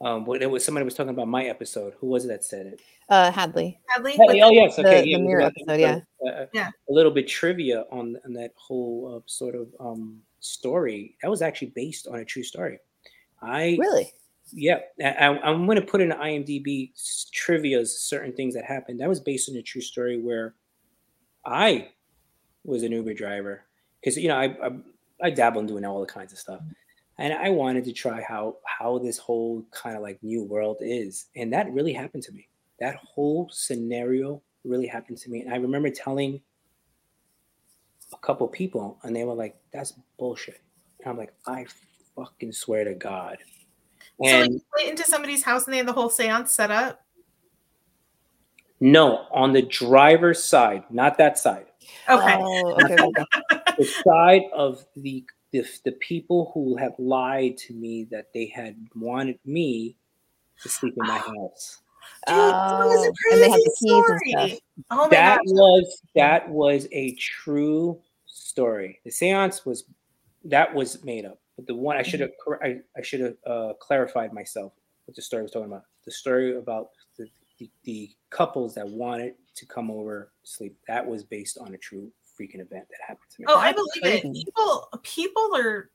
[0.00, 1.94] um, what it was somebody was talking about my episode.
[2.00, 2.80] Who was it that said it?
[3.08, 3.80] Uh, Hadley.
[3.88, 4.12] Hadley.
[4.12, 5.00] Hadley oh yes, okay.
[5.00, 6.00] The, yeah, the mirror episode, yeah.
[6.24, 6.68] Uh, yeah.
[6.88, 11.16] A little bit trivia on on that whole uh, sort of um story.
[11.22, 12.78] That was actually based on a true story.
[13.42, 14.12] I really
[14.52, 16.90] yeah, I, am going to put in IMDb
[17.32, 19.00] trivia certain things that happened.
[19.00, 20.54] That was based on a true story where
[21.44, 21.88] I
[22.64, 23.64] was an Uber driver
[24.00, 24.70] because you know I, I,
[25.22, 26.60] I dabble in doing all the kinds of stuff,
[27.18, 31.26] and I wanted to try how how this whole kind of like new world is,
[31.36, 32.48] and that really happened to me.
[32.80, 36.40] That whole scenario really happened to me, and I remember telling
[38.12, 40.60] a couple people, and they were like, "That's bullshit."
[41.00, 41.66] And I'm like, "I
[42.16, 43.38] fucking swear to God."
[44.24, 47.04] And so like, went into somebody's house and they had the whole seance set up.
[48.80, 51.66] No, on the driver's side, not that side.
[52.08, 52.36] Okay.
[52.38, 53.24] Oh, okay, okay.
[53.76, 58.76] The side of the, the the people who have lied to me that they had
[58.94, 59.96] wanted me
[60.62, 61.80] to sleep in my house.
[62.26, 64.60] Dude, that was a Oh, and they had crazy the keys and story.
[64.90, 65.44] Oh my that gosh.
[65.46, 69.00] was that was a true story.
[69.04, 69.84] The seance was
[70.44, 71.38] that was made up.
[71.58, 72.30] But the one I should have
[72.62, 74.72] I, I should have uh, clarified myself
[75.06, 75.82] what the story I was talking about.
[76.04, 77.26] The story about the,
[77.58, 82.12] the, the couples that wanted to come over sleep that was based on a true
[82.38, 83.46] freaking event that happened to me.
[83.48, 84.22] Oh, I believe it.
[84.32, 85.90] People people are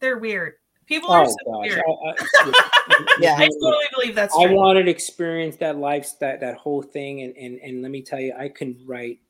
[0.00, 0.54] they're weird.
[0.86, 1.82] People are Oh, so weird.
[1.86, 3.34] I, I, Yeah.
[3.36, 7.36] I totally believe that's I wanted to experience that life, that that whole thing, and
[7.36, 9.20] and and let me tell you, I can write.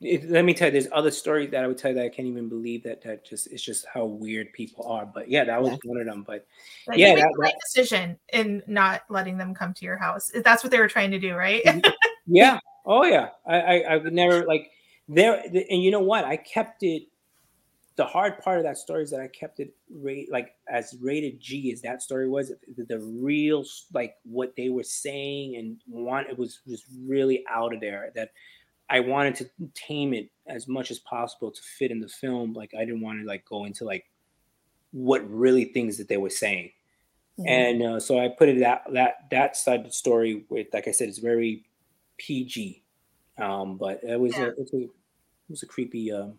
[0.00, 2.08] It, let me tell you, there's other stories that I would tell you that I
[2.08, 5.04] can't even believe that that just it's just how weird people are.
[5.04, 5.78] But yeah, that was Yeah.
[5.84, 6.22] one of them.
[6.26, 6.46] But
[6.86, 9.96] Like, yeah, you made that- the right decision in not letting them come to your
[9.96, 10.30] house.
[10.44, 11.64] That's what they were trying to do, right?
[11.64, 11.90] Mm-hmm.
[12.26, 14.70] yeah, oh yeah, I I, I would never like
[15.08, 16.24] there, and you know what?
[16.24, 17.08] I kept it.
[17.96, 21.38] The hard part of that story is that I kept it rate like as rated
[21.40, 22.52] G as that story was.
[22.76, 27.74] The, the real like what they were saying and want it was was really out
[27.74, 28.10] of there.
[28.14, 28.30] That
[28.94, 32.52] I wanted to tame it as much as possible to fit in the film.
[32.52, 34.04] Like I didn't want to like go into like
[34.92, 36.70] what really things that they were saying
[37.38, 37.46] Mhm.
[37.48, 40.86] and uh, so I put it that that that side of the story with, like
[40.86, 41.64] I said, it's very
[42.18, 42.84] PG,
[43.38, 44.46] um, but it was Yeah.
[44.46, 44.90] a, it's a it
[45.50, 46.12] was a creepy.
[46.12, 46.38] Um,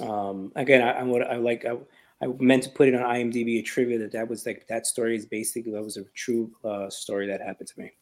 [0.00, 1.76] um, again, I, I would I like I,
[2.22, 5.16] I meant to put it on IMDb a trivia that that was like that story
[5.16, 7.92] is basically that was a true uh, story that happened to me.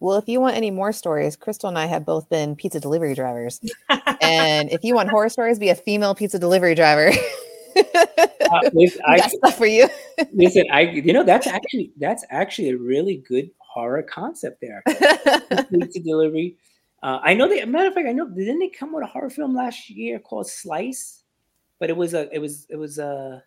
[0.00, 3.14] Well, if you want any more stories, Krystal and I have both been pizza delivery
[3.14, 3.60] drivers.
[4.20, 7.10] and if you want horror stories, be a female pizza delivery driver.
[7.76, 9.88] Uh, listen, I stuff for you.
[10.32, 14.82] listen, I you know that's actually that's actually a really good horror concept there.
[15.70, 16.56] pizza delivery.
[17.02, 17.64] Uh, I know they.
[17.64, 20.48] Matter of fact, I know didn't they come with a horror film last year called
[20.48, 21.22] Slice?
[21.78, 22.28] But it was a.
[22.34, 22.66] It was.
[22.68, 23.42] It was a.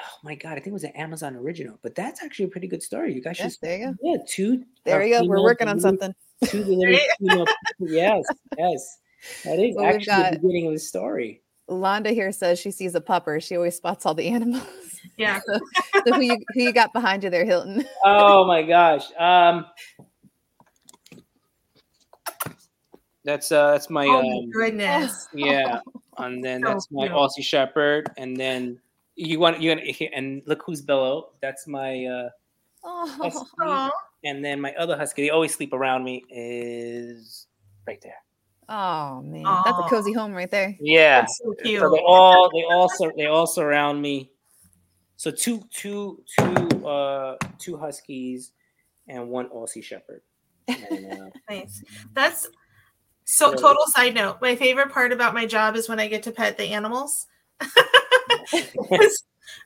[0.00, 0.52] Oh my god!
[0.52, 1.78] I think it was an Amazon original.
[1.82, 3.14] But that's actually a pretty good story.
[3.14, 3.44] You guys should.
[3.44, 3.94] Yes, there you go.
[4.02, 4.64] Yeah, two.
[4.84, 5.20] There uh, you go.
[5.20, 6.14] We're female working on something.
[6.46, 7.46] Two delivery female.
[7.78, 8.24] yes,
[8.58, 8.98] yes.
[9.44, 11.42] That is Well, we've actually got- the beginning of the story.
[11.70, 13.40] Londa here says she sees a pupper.
[13.42, 14.66] She always spots all the animals.
[15.16, 15.40] yeah.
[15.46, 15.60] so,
[16.06, 17.84] so who you who you got behind you there, Hilton?
[18.04, 19.06] Oh my gosh.
[19.18, 19.66] Um.
[23.24, 23.72] That's uh.
[23.72, 24.06] That's my.
[24.06, 25.28] Oh my um, goodness.
[25.34, 25.80] Yeah,
[26.18, 27.16] and then So that's my cute.
[27.16, 28.80] Aussie Shepherd, and then
[29.16, 29.82] you want you want
[30.14, 31.30] and look who's below.
[31.40, 32.28] That's my uh,
[32.84, 33.92] Oh, husky,
[34.24, 35.22] and then my other husky.
[35.22, 36.24] They always sleep around me.
[36.30, 37.46] Is
[37.86, 38.16] right there.
[38.68, 40.76] oh man, that's a cozy home right there.
[40.80, 41.20] Yeah.
[41.20, 41.80] That's so cute.
[41.80, 44.32] So they all they also they all surround me.
[45.16, 48.52] So two two two uh two huskies
[49.06, 50.22] and one Aussie Shepherd.
[50.66, 51.84] And, uh, Nice.
[52.14, 52.48] That's
[53.24, 54.38] so total side note.
[54.42, 57.26] My favorite part about my job is when I get to pet the animals.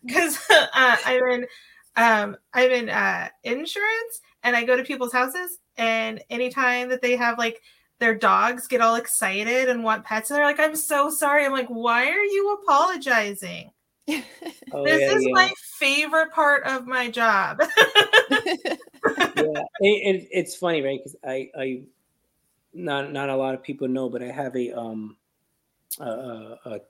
[0.04, 1.46] Because uh, I'm in
[1.96, 7.16] um I'm in uh insurance and I go to people's houses and anytime that they
[7.16, 7.62] have like
[7.98, 11.44] their dogs get all excited and want pets and they're like, I'm so sorry.
[11.44, 13.70] I'm like, why are you apologizing?
[14.08, 15.32] oh, this yeah, is yeah.
[15.32, 17.60] my favorite part of my job.
[18.30, 18.44] yeah,
[19.26, 21.00] it, it, it's funny, right?
[21.02, 21.82] Because I, I,
[22.74, 25.16] not not a lot of people know, but I have a um,
[25.98, 26.80] a, a, a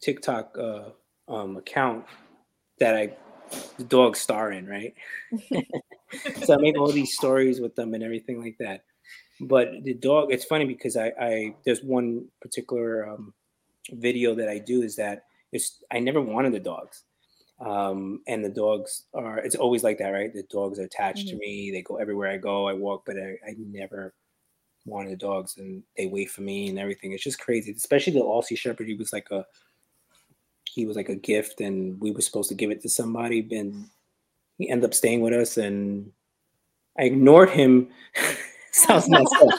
[0.00, 0.82] TikTok uh,
[1.28, 2.04] um account
[2.78, 3.16] that I
[3.78, 4.94] the dogs star in, right?
[6.44, 8.84] so I make all these stories with them and everything like that.
[9.40, 13.34] But the dog, it's funny because I, I there's one particular um,
[13.90, 17.02] video that I do is that it's I never wanted the dogs.
[17.60, 20.32] Um and the dogs are it's always like that right?
[20.32, 21.70] The dogs are attached to me.
[21.70, 22.68] They go everywhere i go.
[22.68, 24.14] I walk but I, I never
[24.86, 27.12] wanted the dogs and they wait for me and everything.
[27.12, 28.88] It's just crazy especially the aussie shepherd.
[28.88, 29.44] He was like a
[30.74, 33.88] he was like a gift and we were supposed to give it to somebody and
[34.58, 36.10] he ended up staying with us and
[36.98, 37.88] i ignored him.
[38.72, 39.54] Sounds messed up.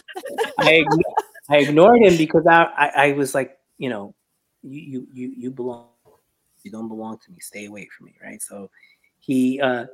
[0.60, 1.14] I, igno-
[1.50, 4.14] I ignored him because I, I i was like you know
[4.62, 5.88] you you you, belong
[6.64, 7.38] you don't belong to me.
[7.40, 8.42] Stay away from me right?
[8.42, 8.70] So
[9.20, 9.86] he uh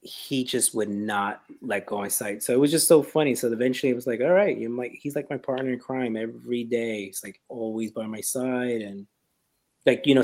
[0.00, 2.42] he just would not let go of sight.
[2.42, 3.36] So it was just so funny.
[3.36, 6.16] So eventually it was like all right you're my he's like my partner in crime
[6.16, 7.06] every day.
[7.06, 9.06] He's like always by my side and
[9.88, 10.22] like you know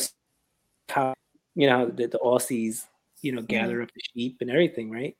[0.88, 1.14] how
[1.54, 2.84] you know the, the aussies
[3.22, 5.16] you know gather up the sheep and everything right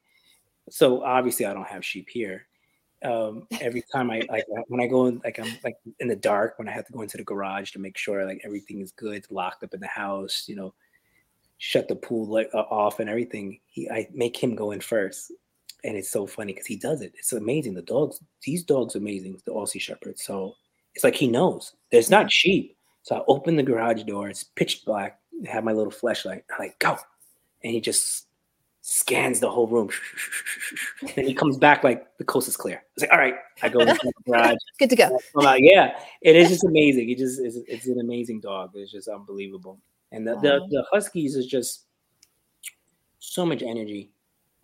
[0.70, 2.47] so obviously i don't have sheep here
[3.05, 6.59] um every time i like when i go in like i'm like in the dark
[6.59, 9.26] when i have to go into the garage to make sure like everything is good
[9.30, 10.74] locked up in the house you know
[11.59, 15.32] shut the pool light uh, off and everything he i make him go in first
[15.84, 17.12] and it's so funny because he does it.
[17.16, 17.74] It's amazing.
[17.74, 19.38] The dogs, these dogs, amazing.
[19.45, 20.18] The Aussie Shepherd.
[20.18, 20.55] So
[20.95, 21.74] it's like he knows.
[21.92, 22.76] There's not sheep.
[23.05, 24.28] So I open the garage door.
[24.28, 25.20] It's pitch black.
[25.46, 26.44] I have my little flashlight.
[26.50, 26.96] I'm like go,
[27.62, 28.26] and he just
[28.80, 29.90] scans the whole room.
[31.16, 32.82] and he comes back like the coast is clear.
[32.94, 34.57] It's like, all right, I go into the garage.
[34.78, 35.18] Good to go.
[35.36, 37.11] I'm Like, yeah, it is just amazing.
[37.11, 38.70] It just is it's an amazing dog.
[38.74, 39.78] It's just unbelievable.
[40.11, 40.40] And the, wow.
[40.40, 41.84] the, the Huskies is just
[43.18, 44.12] so much energy.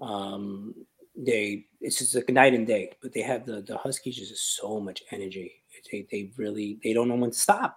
[0.00, 0.74] Um,
[1.14, 4.80] they it's just like night and day, but they have the the Huskies just so
[4.80, 5.62] much energy.
[5.92, 7.76] They they really they don't know when to stop.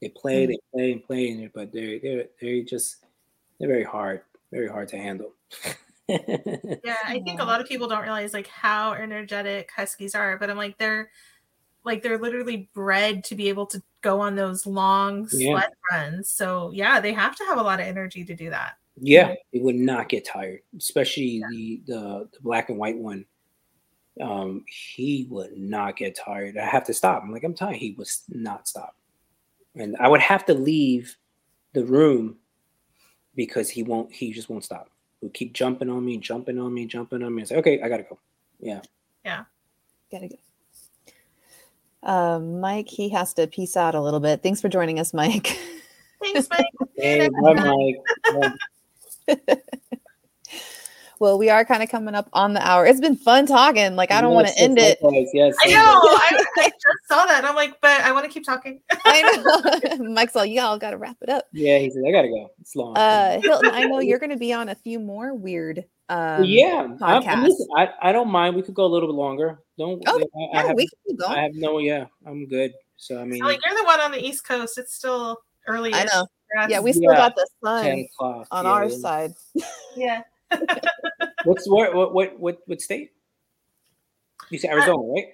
[0.00, 0.50] They play, mm-hmm.
[0.50, 3.04] they play and play, and but they're they're they're just
[3.58, 4.22] they're very hard,
[4.52, 5.32] very hard to handle.
[6.08, 10.50] yeah, I think a lot of people don't realize like how energetic Huskies are, but
[10.50, 11.10] I'm like they're
[11.84, 15.52] like they're literally bred to be able to go on those long yeah.
[15.52, 16.28] sled runs.
[16.28, 18.74] So yeah, they have to have a lot of energy to do that.
[19.00, 21.46] Yeah, they would not get tired, especially yeah.
[21.50, 23.24] the, the the black and white one.
[24.20, 26.56] Um, he would not get tired.
[26.56, 27.22] I have to stop.
[27.22, 27.76] I'm like, I'm tired.
[27.76, 28.96] He would not stop,
[29.76, 31.16] and I would have to leave
[31.72, 32.36] the room
[33.34, 34.12] because he won't.
[34.12, 34.90] He just won't stop.
[35.20, 37.42] He'll keep jumping on me, jumping on me, jumping on me.
[37.42, 38.18] I say, okay, I gotta go.
[38.60, 38.80] Yeah.
[39.24, 39.44] Yeah.
[40.10, 40.36] Gotta go.
[42.02, 44.42] Uh, Mike, he has to peace out a little bit.
[44.42, 45.58] Thanks for joining us, Mike.
[46.22, 46.66] Thanks, Mike.
[46.96, 48.52] hey, bye, Mike.
[51.20, 52.86] well, we are kind of coming up on the hour.
[52.86, 53.96] It's been fun talking.
[53.96, 54.98] Like, I don't yes, want to end it.
[55.32, 55.76] Yes, I know.
[55.80, 57.44] I, I, just saw that.
[57.44, 58.80] I'm like, but I want to keep talking.
[59.04, 60.04] I know.
[60.10, 61.46] Mike's like, y'all got to wrap it up.
[61.52, 62.50] Yeah, he said, I got to go.
[62.60, 62.96] It's long.
[62.96, 65.84] Uh, Hilton, I know you're going to be on a few more Wyrd.
[66.08, 67.54] Um, yeah, podcasts.
[67.76, 68.54] I, I don't mind.
[68.54, 69.58] We could go a little bit longer.
[69.76, 70.02] Don't.
[70.06, 71.26] Oh, I, yeah, I have, we can go.
[71.26, 71.78] I have no.
[71.78, 72.72] Yeah, I'm good.
[72.96, 74.78] So I mean, so, like you're the one on the East Coast.
[74.78, 75.92] It's still early.
[75.92, 76.26] I know.
[76.68, 79.32] Yeah, we still yeah, got the sun on yeah, our side.
[79.96, 80.22] Yeah.
[81.44, 83.12] What's what what what what state?
[84.50, 85.26] You say Arizona, uh, right?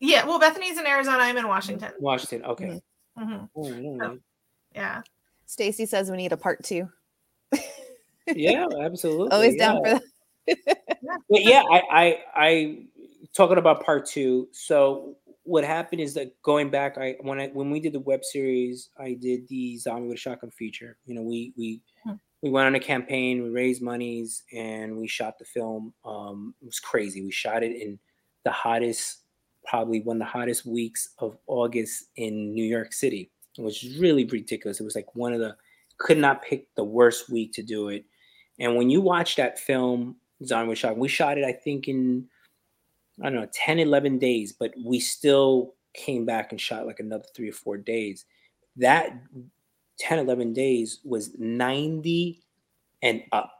[0.00, 0.26] Yeah.
[0.26, 1.18] Well, Bethany's in Arizona.
[1.18, 1.92] I'm in Washington.
[1.98, 2.44] Washington.
[2.44, 2.80] Okay.
[3.18, 3.44] Mm-hmm.
[3.56, 4.18] Oh, so,
[4.74, 5.02] yeah.
[5.46, 6.88] Stacy says we need a part two.
[8.34, 9.30] yeah, absolutely.
[9.30, 10.00] Always down for
[10.46, 10.78] that.
[11.30, 12.84] yeah, I, I I
[13.34, 14.48] talking about part two.
[14.52, 18.24] So what happened is that going back, I when I when we did the web
[18.24, 20.96] series, I did the zombie with a shotgun feature.
[21.06, 22.14] You know, we we hmm.
[22.44, 25.94] We went on a campaign, we raised monies, and we shot the film.
[26.04, 27.22] Um, it was crazy.
[27.24, 27.98] We shot it in
[28.44, 29.20] the hottest,
[29.66, 33.30] probably one of the hottest weeks of August in New York City.
[33.56, 34.78] It was really ridiculous.
[34.78, 35.56] It was like one of the
[35.96, 38.04] could not pick the worst week to do it.
[38.58, 42.26] And when you watch that film, Zombie with Shotgun, we shot it, I think, in
[43.22, 47.24] I don't know, 10, 11 days, but we still came back and shot like another
[47.34, 48.26] three or four days.
[48.76, 49.18] That
[49.98, 52.42] 10, 11 days was 90
[53.02, 53.52] and up.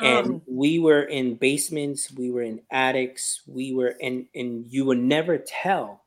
[0.00, 0.42] And um.
[0.46, 5.38] we were in basements, we were in attics, we were in, and you would never
[5.38, 6.04] tell.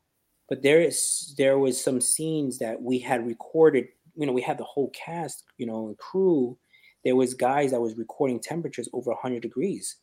[0.50, 4.58] But there is there was some scenes that we had recorded, you know, we had
[4.58, 6.58] the whole cast, you know, and crew.
[7.04, 9.98] There was guys that was recording temperatures over 100 degrees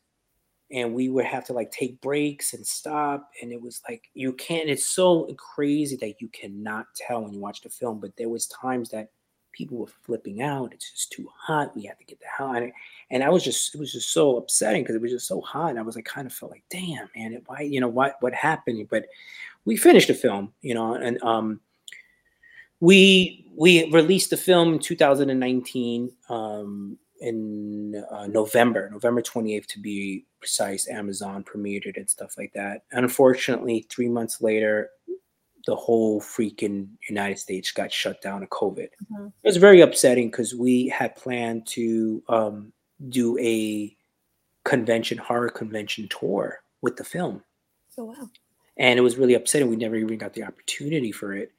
[0.73, 4.33] and we would have to like take breaks and stop and it was like you
[4.33, 8.29] can't it's so crazy that you cannot tell when you watch the film but there
[8.29, 9.11] was times that
[9.53, 12.63] people were flipping out it's just too hot we had to get the hell out
[13.11, 15.71] and i was just it was just so upsetting because it was just so hot
[15.71, 18.35] and i was like kind of felt like damn man why you know what what
[18.35, 19.07] happened but
[19.65, 21.61] we finished the film you know and um
[22.81, 30.27] we we released the film in 2019 um in uh, November, November 28th to be
[30.41, 30.89] precise.
[30.89, 32.83] Amazon premiered it and stuff like that.
[32.91, 34.91] Unfortunately, three months later,
[35.67, 38.89] the whole freaking United States got shut down of COVID.
[39.13, 39.27] Mm-hmm.
[39.27, 42.73] It was very upsetting because we had planned to um,
[43.09, 43.97] do a
[44.65, 47.43] convention, horror convention tour with the film.
[47.99, 48.29] Oh, wow.
[48.77, 49.69] And it was really upsetting.
[49.69, 51.53] We never even got the opportunity for it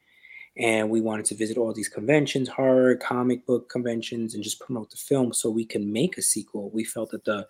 [0.56, 4.90] and we wanted to visit all these conventions horror comic book conventions and just promote
[4.90, 7.46] the film so we can make a sequel we felt that the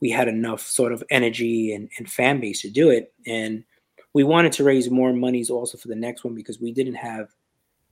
[0.00, 3.64] we had enough sort of energy and, and fan base to do it and
[4.12, 7.28] we wanted to raise more monies also for the next one because we didn't have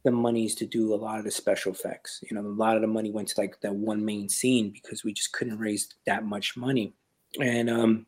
[0.04, 2.82] the monies to do a lot of the special effects you know a lot of
[2.82, 6.24] the money went to like that one main scene because we just couldn't raise that
[6.24, 6.92] much money
[7.40, 8.06] and um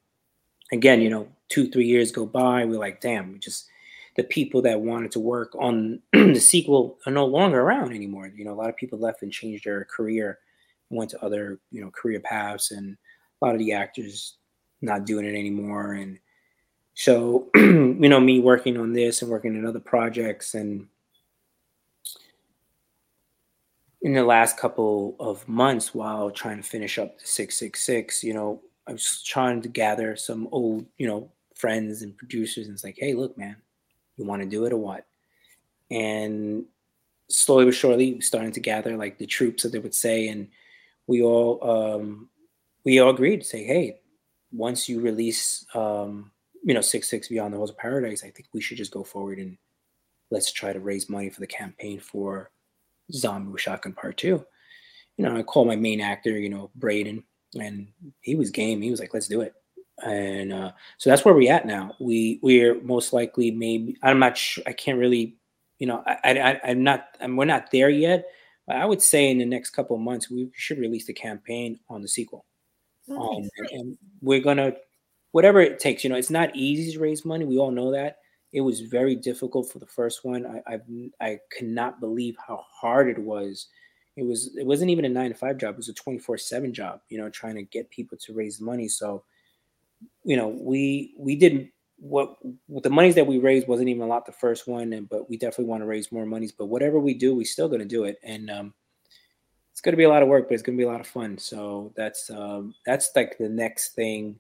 [0.73, 3.69] again you know two three years go by we're like damn we just
[4.17, 8.31] the people that wanted to work on the sequel are no longer around anymore.
[8.35, 10.39] You know, a lot of people left and changed their career,
[10.91, 12.97] went to other, you know, career paths, and
[13.41, 14.37] a lot of the actors
[14.83, 15.93] not doing it anymore.
[15.93, 16.19] And
[17.01, 20.87] so, you know, me working on this and working on other projects and
[24.03, 28.63] in the last couple of months while trying to finish up the 666 you know
[28.91, 32.97] I was trying to gather some old, you know, friends and producers, and it's like,
[32.99, 33.57] hey, look, man,
[34.17, 35.07] you want to do it or what?
[35.93, 36.65] And
[37.29, 40.49] slowly but surely, starting to gather like the troops that they would say, and
[41.07, 42.29] we all um,
[42.85, 44.01] we all agreed to say, hey,
[44.51, 46.33] once you release, um,
[46.63, 49.05] you know, six six beyond the halls of paradise, I think we should just go
[49.05, 49.57] forward and
[50.31, 52.51] let's try to raise money for the campaign for
[53.13, 54.45] Zombie with Shotgun Part Two.
[55.17, 57.23] You know, I called my main actor, you know, Braden,
[57.59, 57.89] and
[58.21, 58.81] he was game.
[58.81, 59.55] He was like, let's do it.
[60.03, 61.95] And uh, so that's where we're at now.
[62.01, 64.65] We we're most likely maybe I'm not sure.
[64.67, 65.37] I can't really,
[65.79, 67.07] you know, I, I I'm not.
[67.21, 68.27] I'm, we're not there yet.
[68.67, 71.81] But I would say in the next couple of months we should release the campaign
[71.89, 72.47] on the sequel.
[73.11, 74.75] Oh, um, and, and we're gonna
[75.33, 76.05] whatever it takes.
[76.05, 77.45] You know, it's not easy to raise money.
[77.45, 78.19] We all know that.
[78.53, 80.45] It was very difficult for the first one.
[80.47, 80.83] I I've,
[81.21, 83.69] I cannot believe how hard it was
[84.17, 86.73] it was it wasn't even a nine to five job it was a 24 7
[86.73, 89.25] job you know trying to get people to raise money so
[90.25, 91.69] you know we we did
[92.03, 95.09] what, what the monies that we raised wasn't even a lot the first one and
[95.09, 97.81] but we definitely want to raise more monies but whatever we do we're still going
[97.81, 98.73] to do it and um
[99.71, 101.01] it's going to be a lot of work but it's going to be a lot
[101.01, 104.39] of fun so that's um that's like the next thing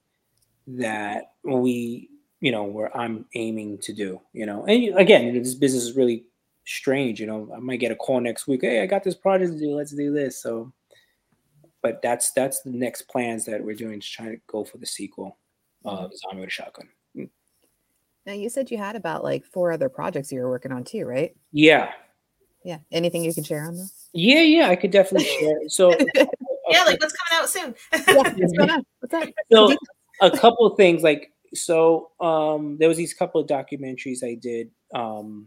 [0.79, 2.09] that we
[2.41, 6.25] you know where i'm aiming to do you know and again this business is really
[6.71, 7.21] strange.
[7.21, 8.63] You know, I might get a call next week.
[8.63, 9.75] Hey, I got this project to do.
[9.75, 10.41] Let's do this.
[10.43, 10.73] So,
[11.83, 14.01] but that's that's the next plans that we're doing.
[14.01, 15.37] Just trying to go for the sequel
[15.85, 16.89] of Zombie with a Shotgun.
[17.17, 17.31] Mm.
[18.27, 21.05] Now you said you had about like four other projects you were working on too,
[21.05, 21.35] right?
[21.53, 21.93] Yeah.
[22.65, 22.79] Yeah.
[22.93, 24.09] Anything you can share on those?
[24.13, 25.57] Yeah, yeah, I could definitely share.
[25.69, 26.25] So uh,
[26.69, 27.75] yeah, like what's coming out soon?
[27.93, 28.85] yeah, what's going on?
[29.01, 29.33] What's that?
[29.51, 29.75] So
[30.21, 34.71] a couple of things like so um there was these couple of documentaries I did
[34.95, 35.47] um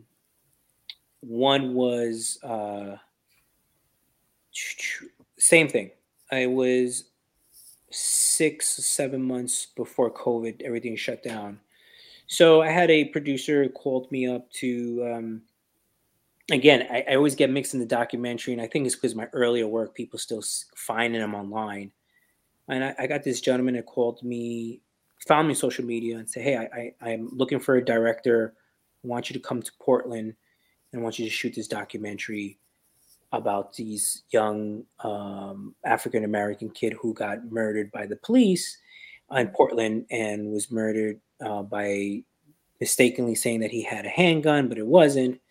[1.25, 2.97] one was uh,
[5.37, 5.91] same thing.
[6.31, 7.05] I was
[7.91, 11.59] six, seven months before COVID, everything shut down.
[12.27, 15.13] So I had a producer called me up to.
[15.13, 15.41] Um,
[16.51, 19.27] again, I, I, always get mixed in the documentary, and I think it's because my
[19.33, 20.43] earlier work, people still
[20.75, 21.91] finding them online.
[22.69, 24.81] And I, I, got this gentleman that called me,
[25.27, 28.53] found me social media, and said, "Hey, I, I, I'm looking for a director.
[29.03, 30.35] I want you to come to Portland
[30.93, 32.59] and I want you to shoot this documentary
[33.31, 38.77] about these young um, African American kid who got murdered by the police
[39.31, 42.21] in Portland and was murdered uh, by
[42.79, 45.41] mistakenly saying that he had a handgun, but it wasn't.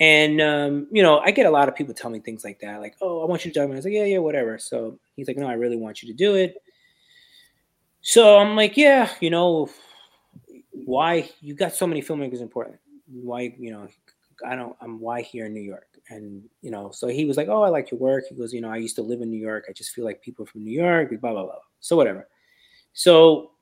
[0.00, 2.80] And um, you know, I get a lot of people tell me things like that,
[2.80, 5.28] like, "Oh, I want you to document." I was like, "Yeah, yeah, whatever." So he's
[5.28, 6.56] like, "No, I really want you to do it."
[8.00, 9.68] So I'm like, "Yeah, you know,
[10.84, 12.78] why you got so many filmmakers in Portland?
[13.06, 13.88] Why, you know,
[14.46, 15.86] I don't, I'm why here in New York?
[16.10, 18.24] And, you know, so he was like, Oh, I like your work.
[18.28, 19.64] He goes, You know, I used to live in New York.
[19.68, 21.54] I just feel like people from New York, blah, blah, blah.
[21.80, 22.28] So, whatever.
[22.92, 23.52] So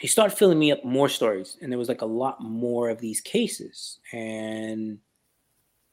[0.00, 1.56] he started filling me up more stories.
[1.60, 3.98] And there was like a lot more of these cases.
[4.12, 4.98] And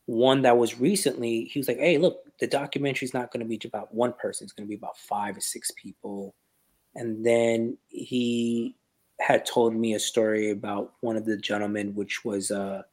[0.05, 3.49] one that was recently, he was like, Hey, look, the documentary is not going to
[3.49, 6.35] be about one person, it's going to be about five or six people.
[6.95, 8.75] And then he
[9.19, 12.83] had told me a story about one of the gentlemen, which was uh,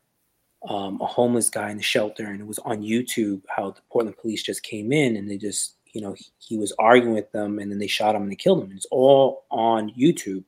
[0.69, 4.17] um, a homeless guy in the shelter, and it was on YouTube how the Portland
[4.19, 7.59] police just came in and they just, you know, he, he was arguing with them,
[7.59, 8.73] and then they shot him and they killed him.
[8.75, 10.45] It's all on YouTube,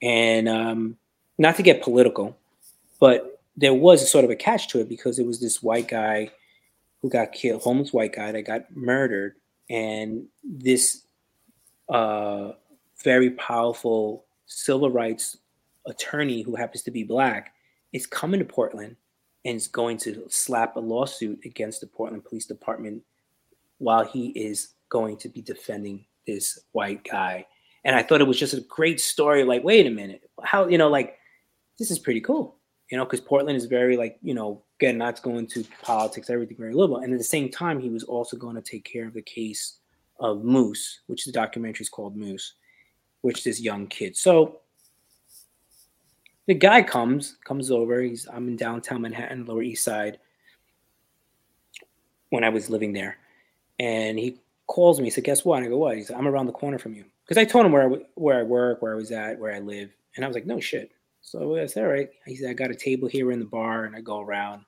[0.00, 0.96] and um,
[1.36, 2.36] not to get political,
[3.00, 6.30] but there was sort of a catch to it because it was this white guy
[7.02, 9.34] who got killed, homeless white guy that got murdered,
[9.68, 11.02] and this
[11.88, 12.52] uh,
[13.02, 15.36] very powerful civil rights
[15.86, 17.54] attorney who happens to be black
[17.92, 18.96] is coming to Portland
[19.44, 23.02] and is going to slap a lawsuit against the Portland Police Department
[23.78, 27.46] while he is going to be defending this white guy.
[27.84, 29.44] And I thought it was just a great story.
[29.44, 31.18] Like, wait a minute, how you know, like
[31.78, 32.57] this is pretty cool,
[32.90, 36.56] you know, because Portland is very like you know, again, not going to politics, everything
[36.56, 37.00] very liberal.
[37.00, 39.78] And at the same time, he was also going to take care of the case
[40.20, 42.54] of Moose, which the documentary is called Moose,
[43.20, 44.16] which this young kid.
[44.16, 44.60] So
[46.46, 48.00] the guy comes comes over.
[48.00, 50.18] He's I'm in downtown Manhattan, Lower East Side,
[52.30, 53.18] when I was living there,
[53.78, 55.06] and he calls me.
[55.06, 56.94] He said, "Guess what?" And I go, "What?" He said, "I'm around the corner from
[56.94, 59.54] you." Because I told him where I where I work, where I was at, where
[59.54, 62.50] I live, and I was like, "No shit." So I said, "All right." He said,
[62.50, 64.64] "I got a table here in the bar," and I go around,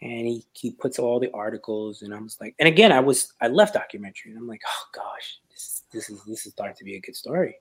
[0.00, 3.32] and he he puts all the articles, and I was like, and again, I was
[3.40, 6.84] I left documentary, and I'm like, "Oh gosh, this this is this is starting to
[6.84, 7.56] be a good story."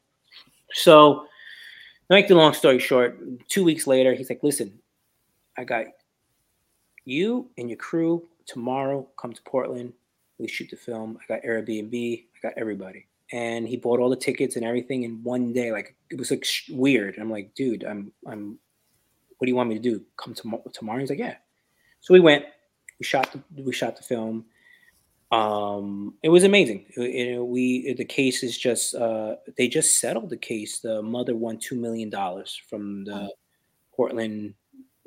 [0.73, 1.27] So
[2.09, 4.79] make the long story short, two weeks later, he's like, listen,
[5.57, 5.85] I got
[7.05, 9.07] you and your crew tomorrow.
[9.17, 9.93] Come to Portland.
[10.37, 11.17] We shoot the film.
[11.21, 12.25] I got Airbnb.
[12.25, 13.07] I got everybody.
[13.33, 15.71] And he bought all the tickets and everything in one day.
[15.71, 17.17] Like it was like sh- weird.
[17.17, 18.59] I'm like, dude, I'm I'm.
[19.37, 20.05] What do you want me to do?
[20.17, 20.63] Come tomorrow?
[20.71, 20.99] Tomorrow?
[20.99, 21.35] He's like, yeah.
[21.99, 22.45] So we went.
[22.99, 24.45] We shot the we shot the film.
[25.31, 26.85] Um, it was amazing.
[26.95, 30.79] It, it, we the case is just uh, they just settled the case.
[30.79, 33.33] The mother won two million dollars from the
[33.95, 34.53] Portland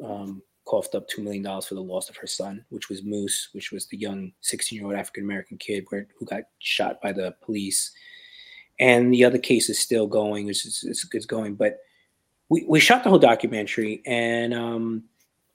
[0.05, 3.73] um, coughed up $2 million for the loss of her son, which was Moose, which
[3.73, 7.35] was the young 16 year old African American kid where, who got shot by the
[7.43, 7.93] police.
[8.79, 11.55] And the other case is still going, it's, it's, it's going.
[11.55, 11.79] But
[12.49, 15.05] we, we shot the whole documentary and um,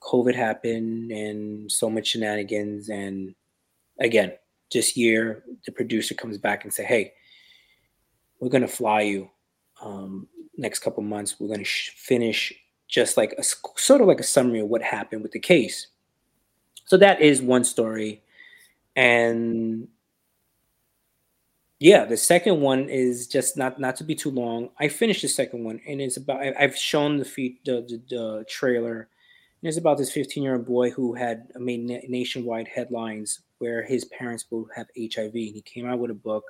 [0.02, 2.90] COVID happened and so much shenanigans.
[2.90, 3.36] And
[4.00, 4.34] again,
[4.72, 7.14] this year, the producer comes back and say, hey,
[8.40, 9.30] we're going to fly you
[9.82, 10.28] um,
[10.58, 11.40] next couple months.
[11.40, 12.54] We're going to sh- finish
[12.88, 15.88] just like a sort of like a summary of what happened with the case.
[16.86, 18.22] So that is one story.
[18.96, 19.88] And
[21.82, 24.70] yeah, the second one is just not not to be too long.
[24.80, 28.02] I finished the second one, and it's about I, have shown the feet the, the,
[28.08, 29.10] the trailer.
[29.62, 34.06] And it's about this 15 year old boy who had made nationwide headlines where his
[34.06, 36.44] parents both have HIV, and he came out with a book,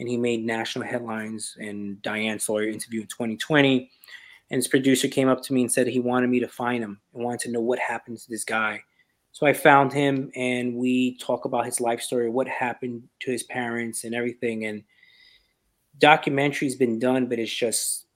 [0.00, 1.54] and he made national headlines.
[1.60, 3.90] And Diane Sawyer interview in 2020
[4.50, 6.98] and his producer came up to me and said he wanted me to find him
[7.14, 8.82] and wanted to know what happened to this guy.
[9.32, 13.42] So I found him and we talk about his life story, what happened to his
[13.42, 14.66] parents and everything.
[14.66, 14.84] And
[15.98, 18.06] documentary's been done, but it's just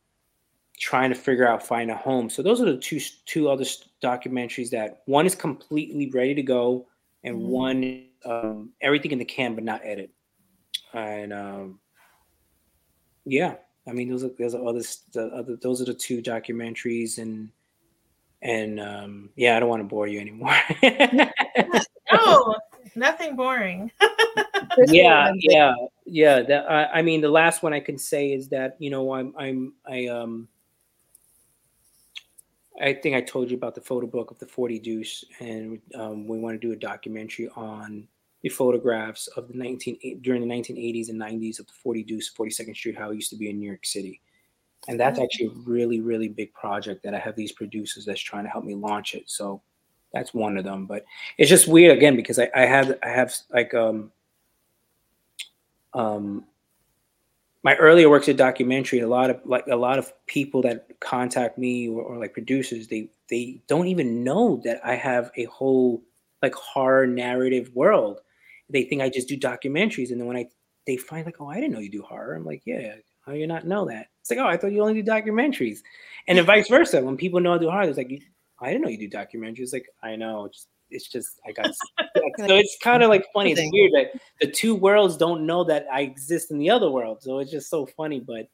[0.78, 2.28] trying to figure out find a home.
[2.28, 3.64] So those are the two two other
[4.02, 6.86] documentaries that one is completely ready to go,
[7.24, 7.48] and mm-hmm.
[7.48, 10.10] one um, everything in the can but not edit.
[10.92, 11.80] And um,
[13.24, 13.54] yeah,
[13.88, 14.82] I mean, those are there's other,
[15.12, 17.50] the other those are the two documentaries, and
[18.42, 20.56] and um, yeah, I don't want to bore you anymore.
[22.12, 22.56] no,
[22.94, 23.90] nothing boring.
[24.86, 26.42] yeah, yeah, yeah.
[26.42, 29.34] That I, I mean, the last one I can say is that you know I'm
[29.38, 30.48] I'm I um
[32.80, 36.28] I think I told you about the photo book of the 40 Deuce, and um,
[36.28, 38.06] we want to do a documentary on
[38.42, 42.76] the photographs of the 19 during the 1980s and 90s of the 40 Deuce, 42nd
[42.76, 44.20] Street, how it used to be in New York City.
[44.88, 48.44] And that's actually a really, really big project that I have these producers that's trying
[48.44, 49.24] to help me launch it.
[49.26, 49.60] So
[50.12, 50.86] that's one of them.
[50.86, 51.04] But
[51.38, 54.12] it's just weird again because I, I have I have like um
[55.92, 56.44] um
[57.64, 61.58] my earlier works of documentary, a lot of like a lot of people that contact
[61.58, 66.02] me or, or like producers, they they don't even know that I have a whole
[66.42, 68.20] like horror narrative world
[68.68, 70.48] they think I just do documentaries, and then when I
[70.86, 72.34] they find like, oh, I didn't know you do horror.
[72.34, 72.94] I'm like, yeah,
[73.24, 74.08] how do you not know that?
[74.26, 75.82] It's like, oh, I thought you only do documentaries,
[76.26, 77.00] and then vice versa.
[77.00, 78.10] When people know I do horror, it's like,
[78.58, 79.72] I didn't know you do documentaries.
[79.72, 81.66] Like, I know, it's, it's just I got
[82.38, 83.52] so it's kind of like funny.
[83.52, 87.22] It's weird that the two worlds don't know that I exist in the other world.
[87.22, 88.48] So it's just so funny, but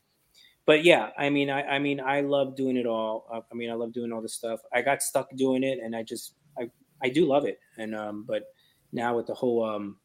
[0.66, 3.26] but yeah, I mean, I, I mean, I love doing it all.
[3.32, 4.60] I mean, I love doing all this stuff.
[4.74, 6.70] I got stuck doing it, and I just, I,
[7.02, 7.58] I do love it.
[7.78, 8.44] And um, but
[8.92, 9.96] now with the whole um,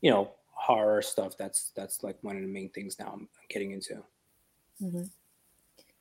[0.00, 0.32] you know
[0.64, 4.02] horror stuff that's that's like one of the main things now i'm getting into
[4.82, 5.02] mm-hmm.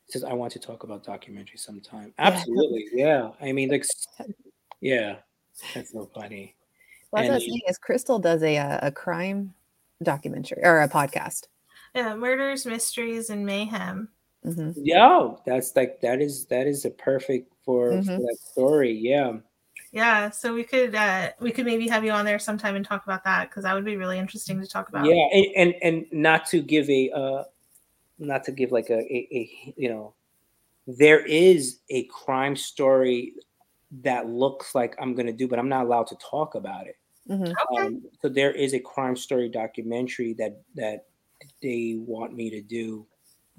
[0.07, 3.47] says i want to talk about documentary sometime absolutely yeah, yeah.
[3.47, 3.85] i mean like
[4.79, 5.17] yeah
[5.73, 6.55] that's so funny
[7.11, 9.53] well, that's what is Krystal does a a crime
[10.01, 11.47] documentary or a podcast
[11.93, 14.07] yeah murders mysteries and mayhem
[14.45, 14.71] mm-hmm.
[14.77, 18.15] yeah that's like that is that is a perfect for, mm-hmm.
[18.15, 19.33] for that story yeah
[19.93, 23.03] yeah, so we could uh we could maybe have you on there sometime and talk
[23.03, 25.05] about that because that would be really interesting to talk about.
[25.05, 27.43] Yeah, and and, and not to give a uh
[28.17, 30.15] not to give like a, a, a you know
[30.87, 33.33] there is a crime story
[34.01, 36.97] that looks like I'm gonna do, but I'm not allowed to talk about it.
[37.29, 37.43] Mm-hmm.
[37.43, 37.85] Okay.
[37.85, 41.05] Um, so there is a crime story documentary that that
[41.61, 43.05] they want me to do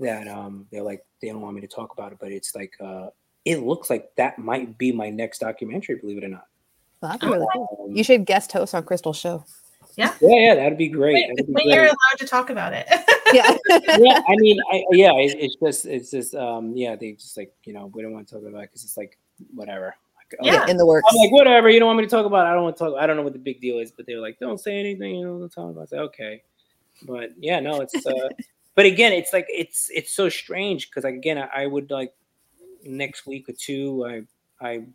[0.00, 2.74] that um they're like they don't want me to talk about it, but it's like
[2.80, 3.10] uh
[3.44, 6.46] it looks like that might be my next documentary, believe it or not.
[7.00, 7.86] Well, that's really cool.
[7.88, 9.44] Um, you should guest host on Krystal's show.
[9.96, 10.12] Yeah.
[10.20, 11.14] Yeah, yeah, that'd be great.
[11.14, 11.74] Wait, that'd be when great.
[11.74, 12.86] you're allowed to talk about it.
[13.32, 13.56] yeah.
[13.98, 17.52] yeah, I mean, I, yeah, it, it's just, it's just, um, yeah, they just like,
[17.64, 19.18] you know, we don't want to talk about it because it's like
[19.54, 19.94] whatever.
[20.16, 20.70] Like, yeah, okay.
[20.70, 21.06] in the works.
[21.10, 21.68] I'm like, whatever.
[21.68, 22.46] You don't want me to talk about.
[22.46, 22.50] It.
[22.50, 22.94] I don't want to talk.
[22.98, 25.16] I don't know what the big deal is, but they were like, don't say anything.
[25.16, 25.92] You know, don't talk about.
[25.92, 25.96] It.
[25.96, 26.42] Okay,
[27.02, 27.94] but yeah, no, it's.
[28.06, 28.30] uh
[28.74, 32.12] But again, it's like it's it's so strange because like again, I, I would like
[32.84, 34.86] next week or two, I I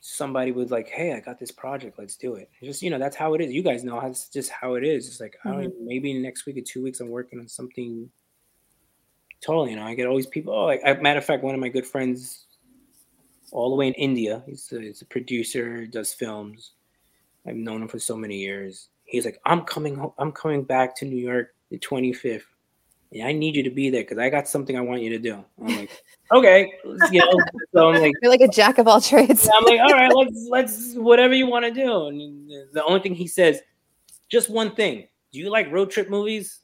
[0.00, 1.98] somebody was like, "Hey, I got this project.
[1.98, 3.52] Let's do it." just you know, that's how it is.
[3.52, 5.08] You guys know that's just how it is.
[5.08, 5.48] It's like mm-hmm.
[5.48, 5.86] I don't mm-hmm.
[5.86, 8.10] maybe next week or two weeks, I'm working on something.
[9.40, 10.54] Totally, you know, I get all these people.
[10.54, 12.46] Oh, like, matter of fact, one of my good friends,
[13.52, 16.72] all the way in India, he's a, he's a producer, does films.
[17.46, 18.88] I've known him for so many years.
[19.04, 22.42] He's like, I'm coming home, I'm coming back to New York the 25th.
[23.14, 25.18] And I need you to be there because I got something I want you to
[25.20, 25.44] do.
[25.60, 26.72] I'm like, okay,
[27.12, 27.38] you know.
[27.72, 29.48] So I'm like, you're like a jack of all trades.
[29.54, 32.08] I'm like, all right, let's let's whatever you want to do.
[32.08, 33.60] And the only thing he says,
[34.28, 35.06] just one thing.
[35.32, 36.58] Do you like road trip movies?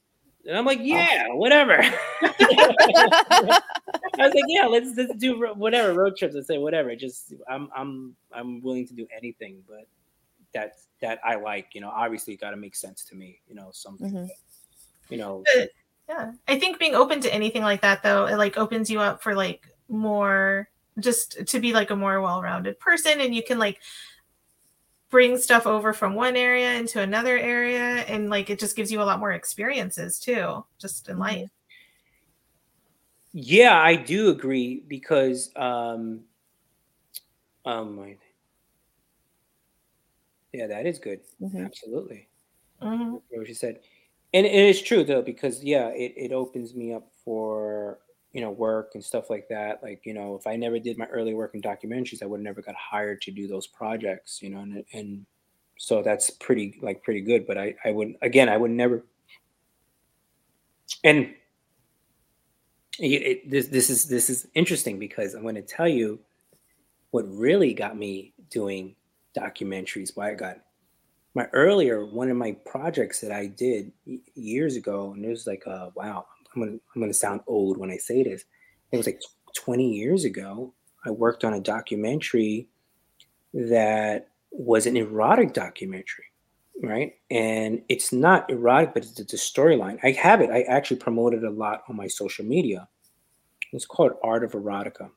[0.44, 0.84] And I'm like, oh.
[0.84, 1.78] yeah, whatever.
[1.82, 1.92] I
[4.18, 6.34] was like, yeah, let's let's do whatever road trips.
[6.34, 6.96] I say whatever.
[6.96, 9.86] Just I'm I'm I'm willing to do anything, but
[10.52, 11.74] that that I like.
[11.74, 13.40] You know, obviously, got to make sense to me.
[13.46, 14.08] You know, something.
[14.08, 14.26] Mm-hmm.
[14.26, 14.36] That,
[15.10, 15.44] you know.
[16.10, 19.22] Yeah, I think being open to anything like that, though, it like opens you up
[19.22, 20.68] for like more,
[20.98, 23.78] just to be like a more well-rounded person, and you can like
[25.08, 29.00] bring stuff over from one area into another area and like it just gives you
[29.00, 31.22] a lot more experiences too just in mm-hmm.
[31.22, 31.50] life
[33.32, 36.20] yeah i do agree because um
[37.66, 38.14] um
[40.52, 41.64] yeah that is good mm-hmm.
[41.64, 42.28] absolutely
[42.80, 43.16] mm-hmm.
[43.30, 43.80] what you said
[44.32, 47.98] and it is true though because yeah it, it opens me up for
[48.32, 49.82] you know work and stuff like that.
[49.82, 52.62] Like you know if i never did my early work in documentaries i would never
[52.62, 55.26] got hired to do those projects you know and, and
[55.78, 59.04] so that's pretty like pretty good but i i would again i would never
[61.04, 61.34] and
[62.98, 66.20] it, it, this this is this is interesting because i'm going to tell you
[67.12, 68.94] what really got me doing
[69.36, 70.58] documentaries why i got
[71.34, 73.92] my earlier one of my projects that i did
[74.34, 77.90] years ago and it was like uh wow I'm gonna I'm gonna sound old when
[77.90, 78.44] I say this.
[78.92, 79.20] It was like
[79.56, 80.74] 20 years ago.
[81.04, 82.68] I worked on a documentary
[83.54, 86.26] that was an erotic documentary,
[86.82, 87.14] right?
[87.30, 89.98] And it's not erotic, but it's, a storyline.
[90.02, 90.50] I have it.
[90.50, 92.88] I actually promoted it a lot on my social media.
[93.72, 95.10] It's called Art of Erotica,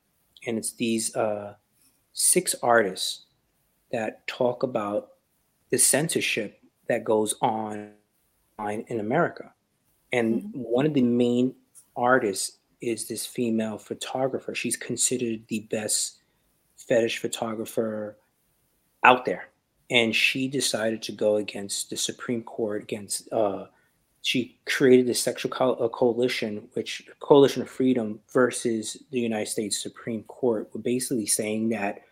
[0.46, 1.54] and it's these uh,
[2.12, 3.26] six artists
[3.90, 5.08] that talk about
[5.74, 7.90] the censorship that goes on
[8.88, 9.52] in America
[10.12, 10.60] and mm-hmm.
[10.60, 11.56] one of the main
[11.96, 14.54] artists is this female photographer.
[14.54, 16.18] She's considered the best
[16.76, 18.16] fetish photographer
[19.02, 19.48] out there.
[19.90, 23.66] And she decided to go against the Supreme Court, against, uh,
[24.22, 30.22] she created the Sexual Co- Coalition, which Coalition of Freedom versus the United States Supreme
[30.24, 32.02] Court, were basically saying that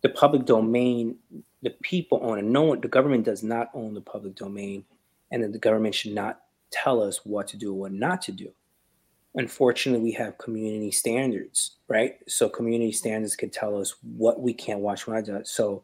[0.00, 1.16] the public domain,
[1.62, 2.44] the people own it.
[2.44, 4.84] No one, the government does not own the public domain,
[5.30, 6.40] and that the government should not
[6.70, 8.50] tell us what to do, or what not to do.
[9.34, 12.16] Unfortunately, we have community standards, right?
[12.26, 15.40] So community standards can tell us what we can't watch when I do.
[15.44, 15.82] So,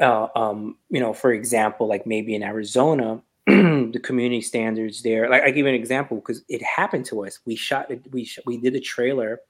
[0.00, 5.28] uh, um, you know, for example, like maybe in Arizona, the community standards there.
[5.28, 7.40] Like I give you an example because it happened to us.
[7.44, 9.40] We shot, we we did a trailer,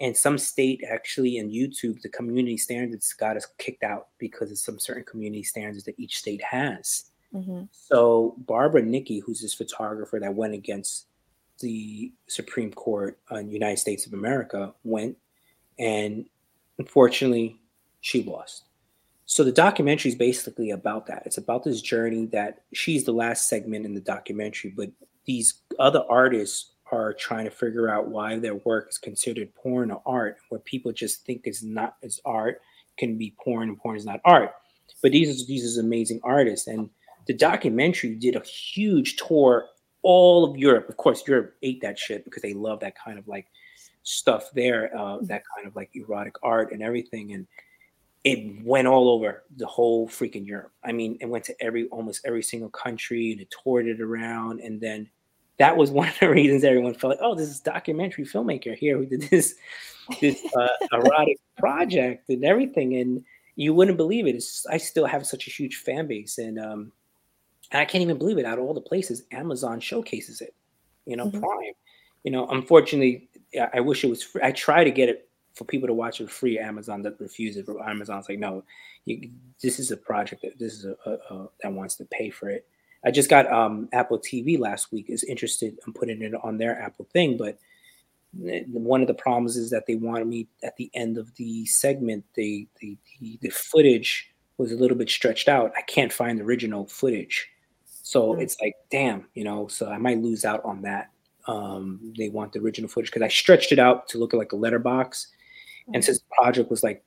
[0.00, 4.58] and some state actually in YouTube, the community standards got us kicked out because of
[4.58, 7.10] some certain community standards that each state has.
[7.34, 7.62] Mm-hmm.
[7.72, 11.06] So Barbara Nitke, who's this photographer that went against
[11.60, 15.16] the Supreme Court the United States of America, went
[15.78, 16.26] and
[16.78, 17.60] unfortunately
[18.00, 18.64] she lost.
[19.26, 21.24] So the documentary is basically about that.
[21.26, 24.90] It's about this journey that she's the last segment in the documentary, but
[25.26, 30.02] these other artists are trying to figure out why their work is considered porn or
[30.06, 32.60] art, What people just think is not as art
[32.98, 34.52] can be porn and porn is not art.
[35.02, 36.90] But these these are amazing artists, and
[37.26, 39.66] the documentary did a huge tour
[40.02, 40.88] all of Europe.
[40.88, 43.46] Of course, Europe ate that shit because they love that kind of like
[44.02, 45.26] stuff there, uh, mm-hmm.
[45.26, 47.32] that kind of like erotic art and everything.
[47.32, 47.46] And
[48.24, 50.72] it went all over the whole freaking Europe.
[50.84, 54.60] I mean, it went to every almost every single country and it toured it around.
[54.60, 55.08] And then
[55.58, 58.96] that was one of the reasons everyone felt like, oh, this is documentary filmmaker here
[58.96, 59.54] who did this
[60.20, 62.96] this uh, erotic project and everything.
[62.96, 63.24] And
[63.56, 64.36] you wouldn't believe it.
[64.36, 66.92] It's, I still have such a huge fan base, and um,
[67.70, 68.44] and I can't even believe it.
[68.44, 70.54] Out of all the places, Amazon showcases it.
[71.06, 71.40] You know, mm-hmm.
[71.40, 71.72] Prime.
[72.24, 73.28] You know, unfortunately,
[73.72, 74.42] I wish it was free.
[74.42, 76.58] I try to get it for people to watch it free.
[76.58, 77.68] Amazon that refuses.
[77.84, 78.64] Amazon's like, no,
[79.06, 79.30] you,
[79.62, 82.48] this is a project that this is a, a, a, that wants to pay for
[82.48, 82.66] it.
[83.04, 86.80] I just got um, Apple TV last week is interested in putting it on their
[86.80, 87.58] Apple thing, but
[88.32, 92.24] one of the problems is that they wanted me at the end of the segment,
[92.36, 95.72] they, they the, the footage was a little bit stretched out.
[95.76, 97.48] I can't find the original footage.
[97.86, 98.42] So mm-hmm.
[98.42, 101.10] it's like, damn, you know, so I might lose out on that.
[101.46, 104.56] Um, they want the original footage because I stretched it out to look like a
[104.56, 105.26] letterbox.
[105.26, 105.94] Mm-hmm.
[105.94, 107.02] And since the project was like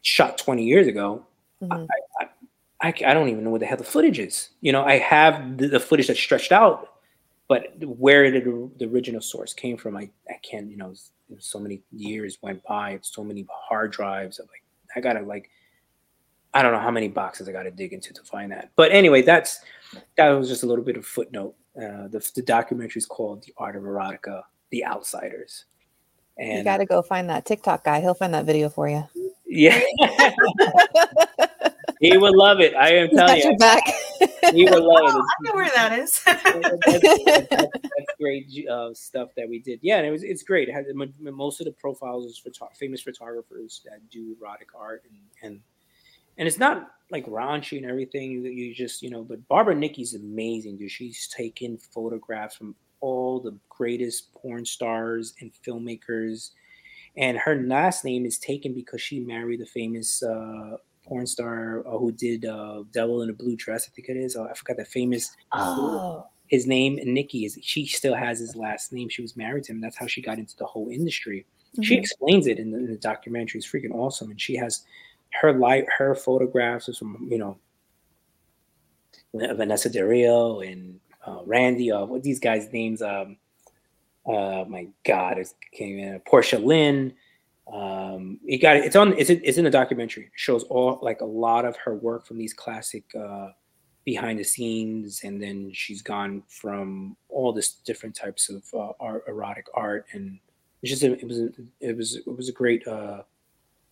[0.00, 1.26] shot 20 years ago,
[1.62, 1.72] mm-hmm.
[1.72, 2.28] I, I,
[2.82, 4.50] I, I, don't even know what the hell the footage is.
[4.60, 6.94] You know, I have the, the footage that's stretched out,
[7.48, 10.94] but where did the, the original source came from, I, I can't, you know,
[11.38, 14.38] so many years went by, so many hard drives.
[14.38, 14.62] I'm like,
[14.96, 15.48] I gotta like
[16.54, 18.70] I don't know how many boxes I got to dig into to find that.
[18.76, 19.60] But anyway, that's
[20.16, 21.54] that was just a little bit of footnote.
[21.76, 25.64] Uh, the the documentary is called "The Art of Erotica: The Outsiders."
[26.38, 28.00] And you got to go find that TikTok guy.
[28.00, 29.06] He'll find that video for you.
[29.46, 29.80] Yeah.
[32.02, 32.74] he would love it.
[32.74, 33.56] I am telling you.
[33.56, 33.84] Back.
[34.52, 35.14] he would love it.
[35.14, 36.20] Oh, I know where that is.
[36.24, 36.42] that's,
[36.84, 39.78] that's, that's, great uh, stuff that we did.
[39.82, 40.68] Yeah, and it was it's great.
[40.68, 40.86] It had
[41.20, 45.60] most of the profiles is photo- famous photographers that do erotic art and and
[46.38, 49.22] and it's not like raunchy and everything that you just you know.
[49.22, 50.90] But Barbara Nitke's amazing, dude.
[50.90, 56.50] She's taken photographs from all the greatest porn stars and filmmakers
[57.16, 60.76] and her last name is taken because she married the famous uh,
[61.12, 64.36] porn star uh, who did uh, "Devil in a Blue Dress." I think it is.
[64.36, 65.36] Uh, I forgot the famous.
[65.52, 66.26] Oh.
[66.46, 67.58] His name Nitke is.
[67.62, 69.08] She still has his last name.
[69.08, 69.80] She was married to him.
[69.80, 71.46] That's how she got into the whole industry.
[71.72, 71.82] Mm-hmm.
[71.82, 73.58] She explains it in the, in the, documentary.
[73.58, 74.84] It's freaking awesome, and she has
[75.40, 77.58] her light, her photographs from you know
[79.34, 81.90] Vanessa Del Rio and uh, Randy.
[81.90, 83.00] Uh, what these guys' names?
[83.02, 83.36] Um,
[84.26, 87.14] uh, my God, it came in Portia Lynn.
[87.70, 88.84] Um, you got it.
[88.84, 89.16] It's on.
[89.18, 90.24] It's it's in the documentary.
[90.24, 93.48] It shows all like a lot of her work from these classic uh,
[94.04, 99.24] behind the scenes, and then she's gone from all this different types of uh, art,
[99.28, 100.38] erotic art, and
[100.82, 101.48] it's just a, it was a,
[101.80, 102.86] it was it was a great.
[102.86, 103.22] Uh,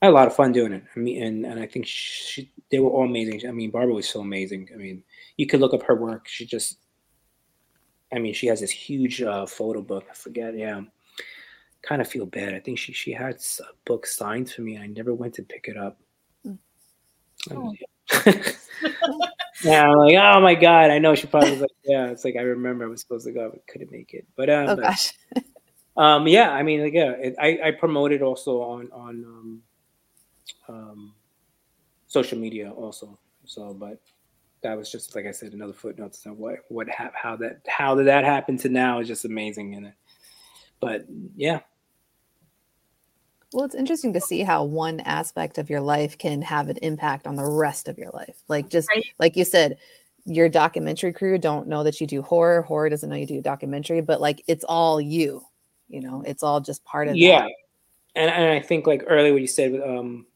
[0.02, 0.82] I had a lot of fun doing it.
[0.96, 3.48] I mean, and and I think she, they were all amazing.
[3.48, 4.68] I mean, Barbara was so amazing.
[4.74, 5.04] I mean,
[5.36, 6.26] you could look up her work.
[6.26, 6.78] She just
[8.12, 10.04] I mean, she has this huge uh, photo book.
[10.10, 10.56] I forget.
[10.56, 10.82] Yeah,
[11.82, 12.54] kind of feel bad.
[12.54, 14.74] I think she she had a book signed for me.
[14.74, 15.98] and I never went to pick it up.
[16.44, 16.54] Hmm.
[17.50, 17.74] Oh.
[19.62, 22.06] yeah, I'm like, oh my god, I know she probably was like, yeah.
[22.06, 24.26] It's like I remember I was supposed to go, but couldn't make it.
[24.36, 25.12] But um, oh gosh.
[25.96, 29.62] um, yeah, I mean, like, yeah, it, I I promoted also on on um,
[30.68, 31.14] um,
[32.08, 33.18] social media also.
[33.44, 34.00] So, but
[34.62, 37.94] that was just like I said, another footnote to what what ha- how that how
[37.94, 39.94] did that happen to now is just amazing in it.
[40.80, 41.04] But
[41.36, 41.60] yeah.
[43.52, 47.26] Well, it's interesting to see how one aspect of your life can have an impact
[47.26, 48.36] on the rest of your life.
[48.46, 49.04] Like just right.
[49.18, 49.78] like you said,
[50.24, 52.62] your documentary crew don't know that you do horror.
[52.62, 55.42] Horror doesn't know you do documentary, but like it's all you.
[55.88, 57.42] You know, it's all just part of yeah.
[57.42, 57.52] That.
[58.14, 60.26] And and I think like earlier what you said um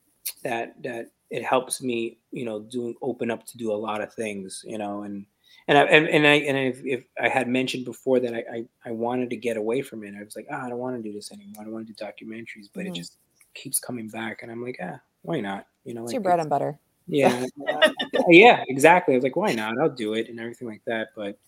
[0.43, 4.13] that that it helps me, you know, doing open up to do a lot of
[4.13, 5.27] things, you know, and
[5.69, 8.65] and I and, and I and if, if, I had mentioned before that I, I,
[8.87, 11.03] I wanted to get away from it, I was like, ah, I don't want to
[11.03, 11.63] do this anymore.
[11.63, 12.93] I don't want to do documentaries, but mm-hmm.
[12.93, 13.17] it just
[13.55, 15.67] keeps coming back, and I'm like, ah, why not?
[15.85, 16.79] You know, it's like, your bread and butter.
[17.07, 17.91] Yeah, uh,
[18.29, 19.15] yeah, exactly.
[19.15, 19.75] I was like, why not?
[19.81, 21.09] I'll do it and everything like that.
[21.17, 21.39] But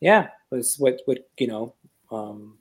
[0.00, 1.74] yeah, was what what you know.
[2.10, 2.58] Um,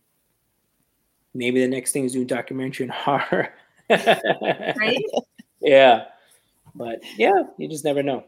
[1.33, 3.53] maybe the next thing is doing documentary and horror.
[3.89, 5.03] right?
[5.61, 6.05] yeah
[6.75, 8.23] but yeah you just never know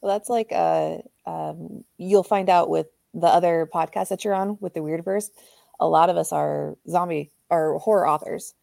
[0.00, 4.56] well that's like uh um, you'll find out with the other podcasts that you're on
[4.60, 5.30] with the Wyrdverse.
[5.78, 8.54] a lot of us are zombie or horror authors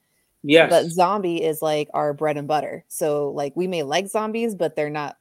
[0.44, 4.56] yes but zombie is like our bread and butter so like we may like zombies
[4.56, 5.18] but they're not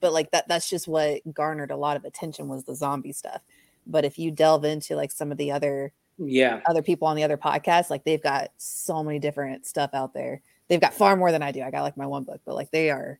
[0.00, 3.42] but like that that's just what garnered a lot of attention was the zombie stuff
[3.86, 7.22] but if you delve into like some of the other yeah other people on the
[7.22, 11.32] other podcasts like they've got so many different stuff out there they've got far more
[11.32, 11.62] than I do.
[11.62, 13.18] I got like my one book, but like they are,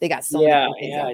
[0.00, 1.12] they got so yeah, yeah.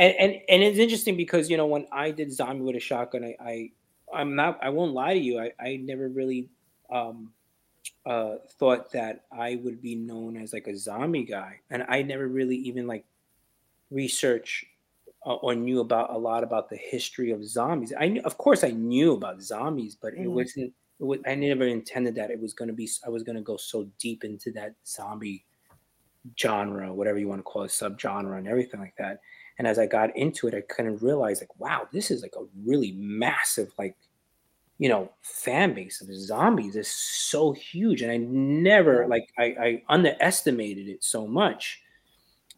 [0.00, 3.22] And, and and it's interesting because you know when I did Zombie with a Shotgun,
[3.22, 3.70] I, I
[4.14, 5.38] I'm not I won't lie to you.
[5.38, 6.48] I I never really
[6.90, 7.32] um
[8.06, 12.28] uh thought that I would be known as like a zombie guy, and I never
[12.28, 13.04] really even like
[13.90, 14.64] research
[15.26, 17.92] uh, or knew about a lot about the history of zombies.
[17.98, 20.24] I knew, of course, I knew about zombies, but mm-hmm.
[20.24, 22.88] it wasn't was, I never intended that it was going to be.
[23.04, 25.44] I was going to go so deep into that zombie
[26.38, 29.20] genre, whatever you want to call it, subgenre, and everything like that.
[29.60, 32.32] And as I got into it, I kind of realized, like, wow, this is like
[32.34, 33.94] a really massive, like,
[34.78, 39.82] you know, fan base of zombies is so huge, and I never, like, I, I
[39.90, 41.82] underestimated it so much,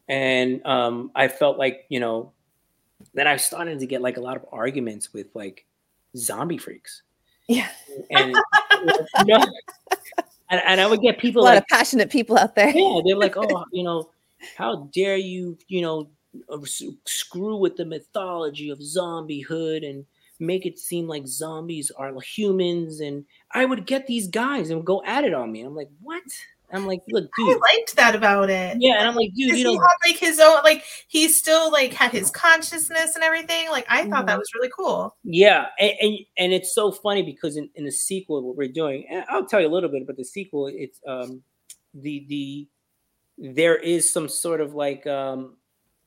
[0.07, 2.31] and um, I felt like, you know,
[3.13, 5.65] then I started to get like a lot of arguments with like
[6.15, 7.01] zombie freaks.
[7.49, 7.67] Yeah.
[8.11, 8.33] And,
[9.25, 9.45] you know,
[10.49, 12.69] and, and, I would get people a lot like, of passionate people out there.
[12.69, 14.09] Yeah, they're like, oh, you know,
[14.55, 16.07] how dare you, you know,
[17.05, 20.05] screw with the mythology of zombiehood and
[20.39, 22.99] make it seem like zombies are humans.
[22.99, 25.61] And I would get these guys and go at it on me.
[25.61, 26.23] I'm like, what?
[26.71, 27.55] I'm like, look, dude.
[27.55, 28.77] I liked that about it.
[28.79, 31.71] Yeah, and I'm like, dude, you know, he had like his own, like he still
[31.71, 33.69] like had his consciousness and everything.
[33.69, 34.25] Like I thought mm-hmm.
[34.25, 35.15] that was really cool.
[35.23, 39.05] Yeah, and, and, and it's so funny because in, in the sequel, what we're doing,
[39.07, 40.65] and I'll tell you a little bit about the sequel.
[40.65, 41.43] It's um
[41.93, 42.67] the the
[43.37, 45.57] there is some sort of like um,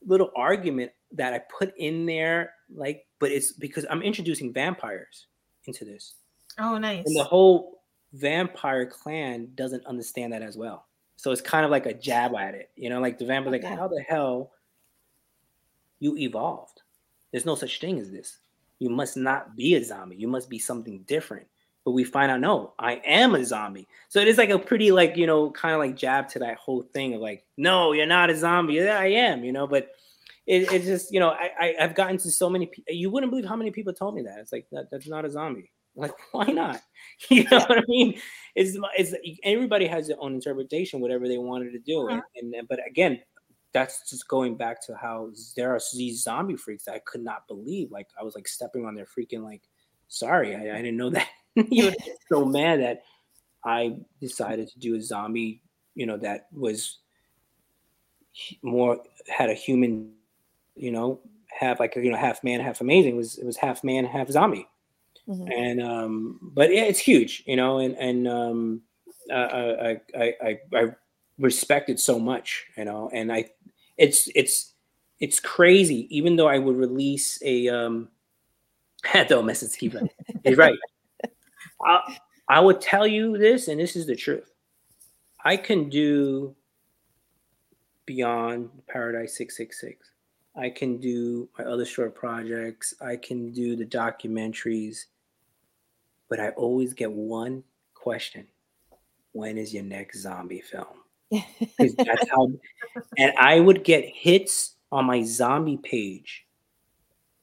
[0.05, 5.27] little argument that I put in there, like, but it's because I'm introducing vampires
[5.67, 6.15] into this.
[6.59, 7.07] Oh, nice.
[7.07, 7.83] And the whole
[8.13, 10.87] vampire clan doesn't understand that as well.
[11.17, 13.65] So it's kind of like a jab at it, you know, like the vampire, like,
[13.65, 14.53] how the hell
[15.99, 16.83] you evolved?
[17.31, 18.39] There's no such thing as this.
[18.79, 20.17] You must not be a zombie.
[20.17, 21.47] You must be something different.
[21.87, 23.87] But we find out, no, I am a zombie.
[24.09, 26.57] So it is like a pretty, like, you know, kind of like jab to that
[26.57, 28.75] whole thing of like, no, you're not a zombie.
[28.75, 29.93] Yeah, I am, you know, but
[30.49, 32.93] it, it's just, you know, I, I, have gotten to so many people.
[32.93, 34.41] You wouldn't believe how many people told me that.
[34.41, 35.71] It's like, that, that's not a zombie.
[35.99, 36.83] Like, why not?
[37.31, 38.21] You know what I mean?
[38.55, 39.15] It's, it's
[39.45, 42.07] everybody has their own interpretation, whatever they wanted to do.
[42.11, 42.21] Uh-huh.
[42.35, 43.21] And, and, but again,
[43.73, 47.49] that's just going back to how there are these zombie freaks that I could not
[47.49, 47.93] believe.
[47.93, 49.63] Like I was like stepping on their freaking like,
[50.09, 51.29] sorry, I, I didn't know that.
[51.71, 51.97] you know,
[52.29, 53.03] so mad that
[53.65, 55.63] I decided to do a zombie,
[55.95, 56.99] you know, that was
[58.63, 60.13] more had a human,
[60.75, 61.21] you know,
[61.59, 63.15] have like you know half man, half amazing.
[63.15, 64.69] It was it was half man, half zombie.
[65.29, 65.51] Mm-hmm.
[65.51, 68.83] And um, but yeah, it's huge, you know, and and um,
[69.33, 70.87] I, I I I
[71.39, 73.51] respect it so much, you know, and I
[73.97, 74.75] it's it's
[75.19, 76.07] it's crazy.
[76.17, 78.09] Even though I would release a um,
[79.29, 79.97] don't mess with Steve.
[80.45, 80.79] He's right.
[81.85, 84.51] I, I would tell you this, and this is the truth.
[85.45, 86.55] I can do
[88.05, 90.11] beyond Paradise 666.
[90.57, 92.95] I can do my other short projects.
[93.01, 95.07] I can do the documentaries
[96.29, 97.63] but I always get one
[97.95, 98.47] question
[99.33, 100.87] when is your next zombie film?
[101.61, 102.49] Because that's how,
[103.19, 106.47] and I would get hits on my zombie page.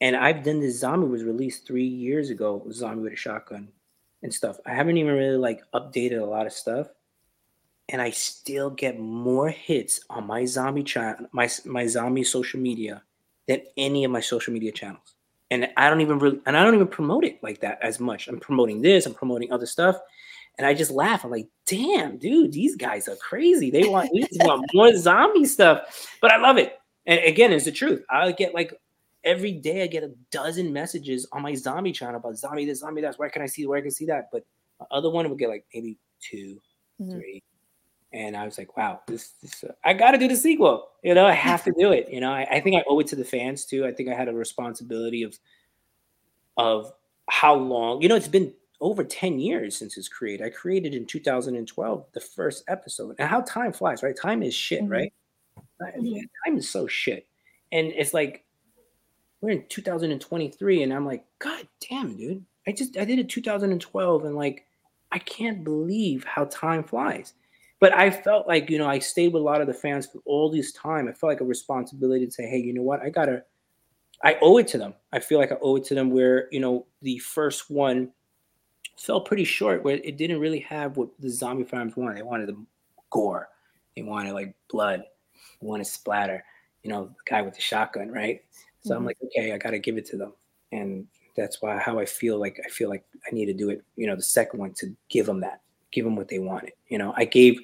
[0.00, 3.68] And I've done this zombie was released three years ago, zombie with a shotgun
[4.24, 4.58] and stuff.
[4.66, 6.88] I haven't even really like updated a lot of stuff.
[7.90, 13.02] And I still get more hits on my zombie channel, my my zombie social media
[13.46, 15.14] than any of my social media channels
[15.50, 18.28] and I don't even really, and I don't even promote it like that as much.
[18.28, 19.96] I'm promoting this, I'm promoting other stuff,
[20.58, 21.24] and I just laugh.
[21.24, 23.70] I'm like, damn, dude, these guys are crazy.
[23.70, 26.76] They want, they want more zombie stuff, but I love it.
[27.06, 28.02] And again, it's the truth.
[28.10, 28.74] I get like
[29.24, 33.02] every day, I get a dozen messages on my zombie channel about zombie this, zombie
[33.02, 33.18] that.
[33.18, 33.66] Where can I see?
[33.66, 34.28] Where I can see that?
[34.30, 34.44] But
[34.78, 36.60] the other one would get like maybe 2
[37.00, 37.10] mm-hmm.
[37.10, 37.42] three,
[38.12, 40.88] and I was like, wow, this, this uh, I got to do the sequel.
[41.02, 42.08] You know, I have to do it.
[42.10, 43.84] You know, I, I, think I owe it to the fans too.
[43.86, 45.38] I think I had a responsibility of
[46.56, 46.92] of
[47.28, 48.02] how long.
[48.02, 50.44] You know, it's been over 10 years since it's created.
[50.44, 53.16] I created in 2012 the first episode.
[53.18, 54.16] And how time flies, right?
[54.16, 54.92] Time is shit, mm-hmm.
[54.92, 55.12] right?
[55.80, 56.20] Mm-hmm.
[56.46, 57.26] Time is so shit.
[57.72, 58.43] And it's like
[59.44, 62.44] we're in 2023 and I'm like, god damn, dude.
[62.66, 64.66] I just I did it 2012 and like
[65.12, 67.34] I can't believe how time flies
[67.84, 70.20] but I felt like, you know, I stayed with a lot of the fans for
[70.24, 71.06] all this time.
[71.06, 73.02] I felt like a responsibility to say, hey, you know what?
[73.02, 73.44] I gotta,
[74.22, 74.94] I owe it to them.
[75.12, 78.10] I feel like I owe it to them where, you know, the first one
[78.96, 82.16] fell pretty short where it didn't really have what the zombie fans wanted.
[82.16, 82.64] They wanted the
[83.10, 83.48] gore.
[83.96, 85.02] They wanted like blood.
[85.60, 86.42] They wanted splatter.
[86.84, 88.42] You know, the guy with the shotgun, right?
[88.84, 88.98] So mm-hmm.
[88.98, 90.32] I'm like, okay, I gotta give it to them.
[90.72, 91.06] And
[91.36, 94.06] that's why how I feel like I feel like I need to do it, you
[94.06, 96.72] know, the second one to give them that, give them what they wanted.
[96.88, 97.60] You know, I gave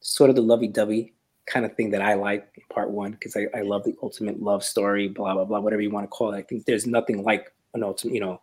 [0.00, 1.12] sort of the lovey-dovey
[1.46, 4.40] kind of thing that I like in part one because I, I love the ultimate
[4.40, 6.38] love story, blah blah blah, whatever you want to call it.
[6.38, 8.40] I think there's nothing like an ultimate, you know,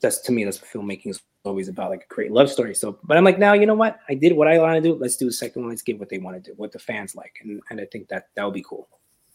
[0.00, 2.74] that's to me that's what filmmaking is always about, like a great love story.
[2.74, 3.98] So, but I'm like, now you know what?
[4.08, 4.94] I did what I want to do.
[4.94, 5.70] Let's do the second one.
[5.70, 8.08] Let's give what they want to do, what the fans like, and and I think
[8.08, 8.88] that that would be cool.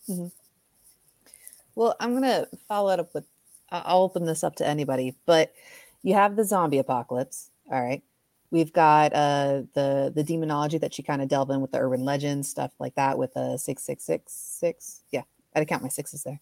[0.09, 0.27] Mm-hmm.
[1.77, 3.25] Well, I'm gonna follow it up with.
[3.69, 5.53] I'll open this up to anybody, but
[6.01, 7.51] you have the zombie apocalypse.
[7.71, 8.01] All right.
[8.49, 12.03] We've got uh, the the demonology that you kind of delve in with the urban
[12.03, 15.01] legends stuff like that with a uh, six six six six.
[15.11, 15.21] Yeah,
[15.55, 16.41] I would count my sixes there.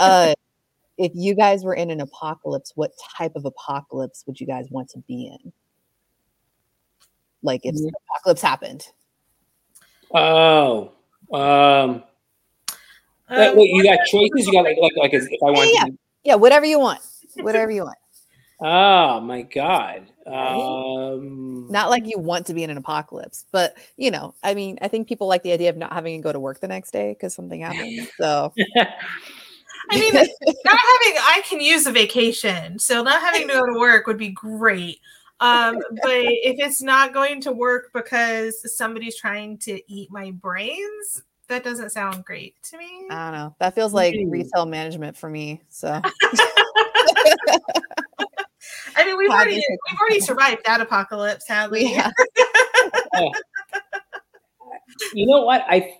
[0.00, 0.34] Uh,
[0.98, 4.88] if you guys were in an apocalypse, what type of apocalypse would you guys want
[4.90, 5.52] to be in?
[7.44, 7.94] Like if mm-hmm.
[8.10, 8.88] apocalypse happened.
[10.12, 10.90] Oh,
[11.32, 12.02] um,
[13.28, 14.46] uh, wait, you got choices.
[14.46, 15.70] You got like like like if I want.
[15.72, 15.98] Yeah, to...
[16.24, 17.00] yeah, whatever you want,
[17.36, 17.98] whatever you want.
[18.60, 20.06] Oh my god.
[20.26, 24.78] Um, not like you want to be in an apocalypse, but you know, I mean,
[24.80, 26.90] I think people like the idea of not having to go to work the next
[26.90, 28.08] day because something happened.
[28.18, 28.52] So
[29.90, 33.78] I mean, not having I can use a vacation, so not having to go to
[33.78, 35.00] work would be great.
[35.38, 41.22] Um, but if it's not going to work because somebody's trying to eat my brains,
[41.48, 43.06] that doesn't sound great to me.
[43.10, 43.56] I don't know.
[43.60, 45.62] That feels like retail management for me.
[45.68, 46.00] So
[48.96, 51.92] I mean, we've already we've already survived that apocalypse, have we?
[51.92, 52.10] Yeah.
[55.14, 55.64] you know what?
[55.68, 55.96] I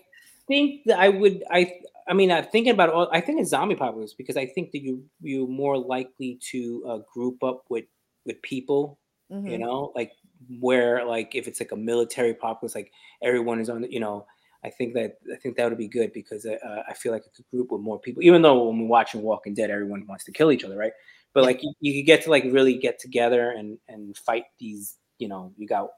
[0.47, 1.43] think that I would.
[1.51, 1.73] I
[2.07, 3.09] I mean, I'm thinking about all.
[3.11, 6.97] I think it's zombie apocalypse because I think that you you're more likely to uh,
[7.13, 7.85] group up with
[8.25, 8.97] with people.
[9.31, 9.51] Mhm.
[9.51, 10.11] You know, like
[10.59, 12.91] where like if it's like a military apocalypse, like
[13.21, 13.89] everyone is on.
[13.91, 14.25] You know,
[14.67, 17.55] I think that I think that would be good because uh, I feel like a
[17.55, 18.23] group with more people.
[18.23, 20.93] Even though when we're watching Walking Dead, everyone wants to kill each other, right?
[21.33, 24.97] But like you, you could get to like really get together and and fight these.
[25.19, 25.89] You know, you got.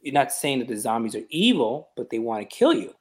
[0.00, 2.94] You're not saying that the zombies are evil, but they want to kill you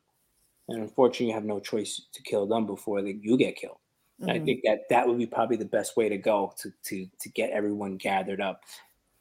[0.67, 3.77] and unfortunately you have no choice to kill them before they, you get killed
[4.21, 7.07] And i think that that would be probably the best way to go to to
[7.19, 8.61] to get everyone gathered up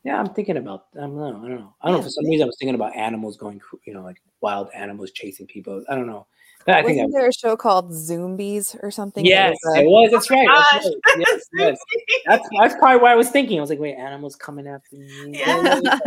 [0.05, 2.25] yeah i'm thinking about i don't know i don't know i don't know for some
[2.27, 5.95] reason i was thinking about animals going you know like wild animals chasing people i
[5.95, 6.27] don't know
[6.67, 9.25] i think Wasn't that, there a show called Zoombies or something?
[9.25, 10.95] that yes was, uh, it was that's right, that's right.
[11.29, 11.79] Yes, yes.
[12.27, 15.41] That's, that's probably what i was thinking i was like wait animals coming after me
[15.47, 15.99] Yeah.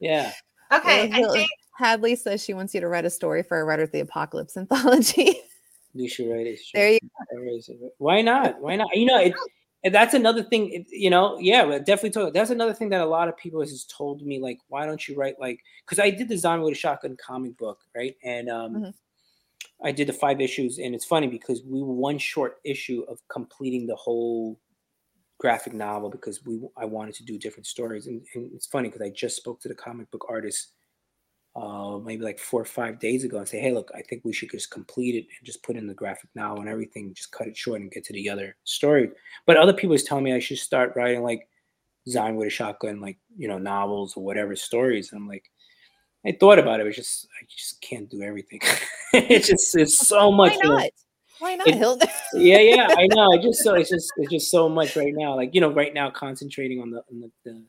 [0.00, 0.32] yeah
[0.72, 3.64] Okay, Yeah, I think Hadley says she wants you to write a story for a
[3.64, 5.40] Writer of the Apocalypse anthology.
[5.94, 6.98] you should write it there you
[7.32, 8.60] Or is it- Why not?
[8.60, 8.94] Why not?
[8.94, 9.32] You know, it,
[9.82, 10.84] and that's another thing.
[10.90, 12.10] you know, yeah, definitely.
[12.10, 14.38] Told, that's another thing that a lot of people has told me.
[14.38, 15.60] Like, why don't you write like?
[15.84, 18.16] Because I did the Zombie with a Shotgun comic book, right?
[18.22, 18.94] And um, Mhm.
[19.82, 23.26] I did the five issues, and it's funny because we were one short issue of
[23.28, 24.60] completing the whole
[25.38, 29.02] graphic novel because we I wanted to do different stories, and, and it's funny because
[29.02, 30.72] I just spoke to the comic book artist
[31.56, 34.32] uh, maybe like four or five days ago and say, hey, look, I think we
[34.32, 37.48] should just complete it and just put in the graphic now and everything, just cut
[37.48, 39.10] it short and get to the other story.
[39.46, 41.48] But other people is telling me I should start writing like
[42.08, 45.12] Zombie with a shotgun, like you know, novels or whatever stories.
[45.12, 45.50] And I'm like,
[46.24, 48.60] I thought about it, but just I just can't do everything.
[49.12, 50.56] it's just it's so much.
[50.62, 50.90] Why not?
[51.40, 52.08] Why not, It- Hilda?
[52.34, 53.32] yeah, yeah, I know.
[53.32, 55.34] I just so it's just it's just so much right now.
[55.34, 57.62] Like you know, right now concentrating on the on the, the,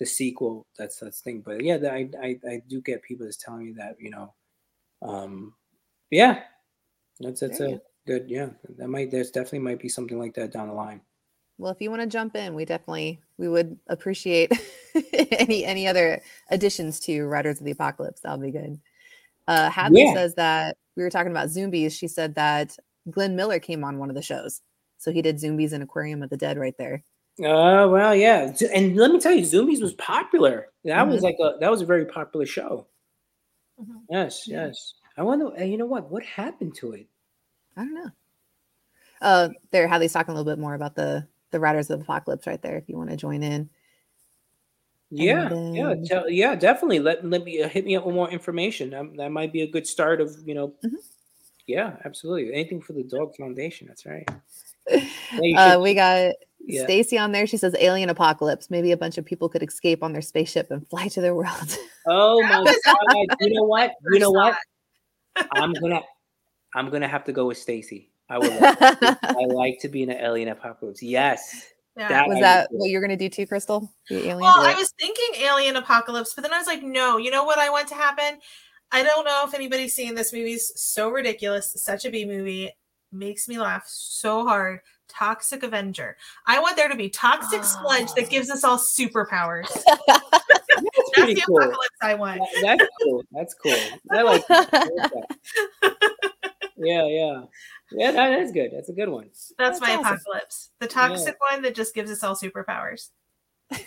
[0.00, 0.66] the sequel.
[0.76, 1.42] That's that's the thing.
[1.42, 4.34] But yeah, I, I I do get people that's telling me that you know,
[5.02, 5.54] um,
[6.10, 6.40] yeah,
[7.20, 8.48] that's that's a good yeah.
[8.78, 11.00] That might there's definitely might be something like that down the line.
[11.58, 14.50] Well, if you want to jump in, we definitely we would appreciate
[15.12, 18.22] any any other additions to Riders of the Apocalypse.
[18.22, 18.80] That'll be good.
[19.46, 20.14] Uh, Hadley Yeah.
[20.14, 21.94] says that we were talking about zombies.
[21.94, 22.76] She said that
[23.10, 24.62] Glenn Miller came on one of the shows,
[24.96, 27.04] so he did Zoombies and Aquarium of the Dead right there.
[27.38, 30.68] Uh, well, yeah, and let me tell you, Zoombies was popular.
[30.84, 31.22] That was Mhm.
[31.22, 32.86] like a that was a very popular show.
[33.80, 34.02] Mhm.
[34.10, 34.66] Yes, Yeah.
[34.66, 34.94] yes.
[35.16, 35.64] I wonder.
[35.64, 36.10] You know what?
[36.10, 37.06] What happened to it?
[37.76, 38.10] I don't know.
[39.22, 42.46] Uh, there, Hadley's talking a little bit more about the the Riders of the Apocalypse
[42.46, 42.76] right there.
[42.76, 43.68] If you want to join in,
[45.10, 47.00] Yeah, And yeah, tell, yeah, definitely.
[47.00, 48.92] Let let me uh, hit me up with more information.
[48.94, 50.74] Um, that might be a good start of you know.
[50.84, 50.96] Mhm.
[51.66, 52.52] Yeah, absolutely.
[52.52, 53.86] Anything for the Dog Foundation.
[53.88, 54.28] That's right.
[55.42, 56.34] you uh, should- we got
[56.66, 56.84] Yeah.
[56.84, 57.46] Stacy on there.
[57.46, 58.70] She says alien apocalypse.
[58.70, 61.76] Maybe a bunch of people could escape on their spaceship and fly to their world.
[62.06, 63.36] Oh my god!
[63.40, 63.92] You know what?
[64.10, 64.56] You know what?
[65.52, 66.02] I'm gonna
[66.74, 68.10] I'm gonna have to go with Stacy.
[68.28, 68.60] I would.
[68.60, 69.18] Like to.
[69.22, 71.02] I like to be in an alien apocalypse.
[71.02, 71.66] Yes.
[71.96, 72.08] Yeah.
[72.08, 73.88] That Was I that would what you're gonna do too, Krystal?
[74.08, 74.40] The alien?
[74.40, 77.58] Well, I was thinking alien apocalypse, but then I was like, no, you know what
[77.58, 78.38] I want to happen?
[78.92, 80.52] I don't know if anybody's seen this movie.
[80.52, 81.72] It's so ridiculous.
[81.76, 82.72] Such a B movie.
[83.12, 84.80] Makes me laugh so hard.
[85.12, 86.16] Toxic Avenger.
[86.46, 89.68] I want there to be toxic sludge that gives us all superpowers.
[90.06, 90.20] That's
[91.16, 91.58] That's the cool.
[91.58, 92.40] apocalypse I want.
[92.62, 93.22] That- That's cool.
[93.32, 93.98] That's cool.
[94.12, 94.68] I like that.
[94.72, 95.96] I like that.
[96.82, 97.42] Yeah, yeah.
[97.92, 98.70] Yeah, that is good.
[98.72, 99.24] That's a good one.
[99.26, 100.14] That's, That's my awesome.
[100.14, 100.70] apocalypse.
[100.78, 103.10] The toxic one that just gives us all superpowers.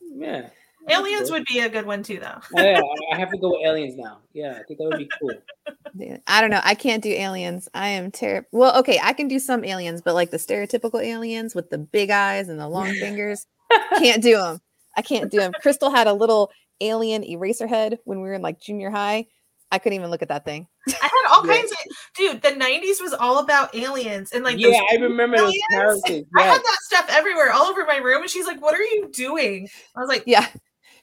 [0.00, 0.48] Yeah.
[0.88, 2.38] Aliens would be a good one too, though.
[2.56, 2.80] Oh, yeah,
[3.12, 4.18] I- I have to go with aliens now.
[4.32, 5.32] Yeah, I think that would be cool.
[6.26, 6.60] I don't know.
[6.62, 7.68] I can't do aliens.
[7.74, 8.48] I am terrible.
[8.52, 12.10] Well, okay, I can do some aliens, but like the stereotypical aliens with the big
[12.10, 13.46] eyes and the long fingers,
[13.98, 14.60] can't do them.
[14.96, 15.52] I can't do them.
[15.64, 16.50] Krystal had a little
[16.80, 19.26] alien eraser head when we were in like junior high.
[19.70, 20.66] I couldn't even look at that thing.
[20.88, 21.54] I had all Yeah.
[21.56, 21.78] kinds of
[22.16, 22.42] dude.
[22.42, 26.02] The '90s was all about aliens and like yeah, I remember those aliens.
[26.02, 26.24] characters.
[26.38, 29.10] I had that stuff everywhere, all over my room, and she's like, "What are you
[29.12, 30.46] doing?" I was like, Yeah,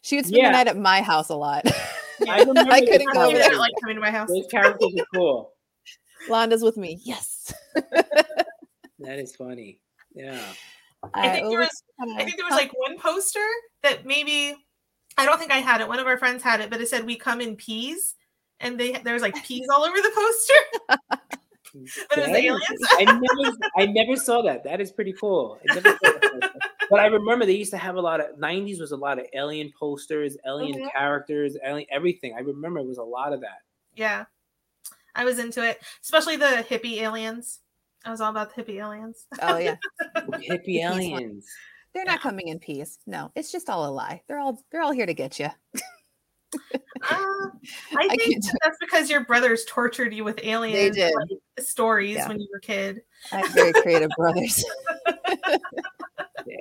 [0.05, 0.49] she would spend Yeah.
[0.49, 1.63] the night at my house a lot.
[1.65, 1.71] I
[2.29, 3.57] I couldn't "I go over there.
[3.57, 5.51] like coming to my house." Those characters are cool.
[6.29, 6.99] Londa's with me.
[7.03, 7.53] Yes.
[8.99, 9.79] That is funny.
[10.15, 10.41] Yeah.
[11.13, 11.83] I think there was,
[12.17, 13.45] I think there was like one poster
[13.83, 14.55] that maybe,
[15.17, 15.87] I don't think I had it.
[15.87, 18.15] One of our friends had it, but it said, "We come in peas,"
[18.61, 21.29] and they there was like peas all over the poster.
[22.09, 22.61] But it was aliens?
[22.97, 24.63] I never, I never saw that.
[24.63, 25.59] That is pretty cool.
[25.69, 26.51] I never saw that.
[26.89, 29.25] but I remember they used to have a lot of '90s was a lot of
[29.33, 30.91] alien posters, alien Mhm.
[30.91, 32.33] characters, alien everything.
[32.35, 33.59] I remember it was a lot of that.
[33.95, 34.25] Yeah,
[35.15, 37.59] I was into it, especially the hippie aliens.
[38.05, 39.25] I was all about the hippie aliens.
[39.41, 39.77] Oh yeah.
[40.15, 41.47] Hippie aliens.
[41.93, 42.99] They're not coming in peace.
[43.07, 44.21] No, it's just all a lie.
[44.27, 45.47] They're all they're all here to get you.
[46.53, 47.49] Uh,
[47.97, 52.27] I think I that's because your brothers tortured you with alien like, stories yeah.
[52.27, 53.01] when you were a kid.
[53.31, 54.63] I have very creative brothers.
[55.05, 55.59] the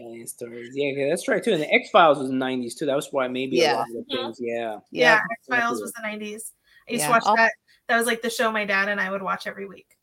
[0.01, 0.71] alien stories.
[0.75, 1.53] Yeah, that's right too.
[1.53, 2.87] And the X Files was the '90s too.
[2.87, 3.75] That was why maybe yeah.
[3.75, 4.39] a lot of the things.
[4.41, 5.21] Yeah, yeah.
[5.33, 6.53] X Files was the '90s.
[6.89, 7.07] I used yeah.
[7.07, 7.37] to watch I'll...
[7.37, 7.53] that.
[7.89, 9.99] That was like the show my dad and I would watch every week.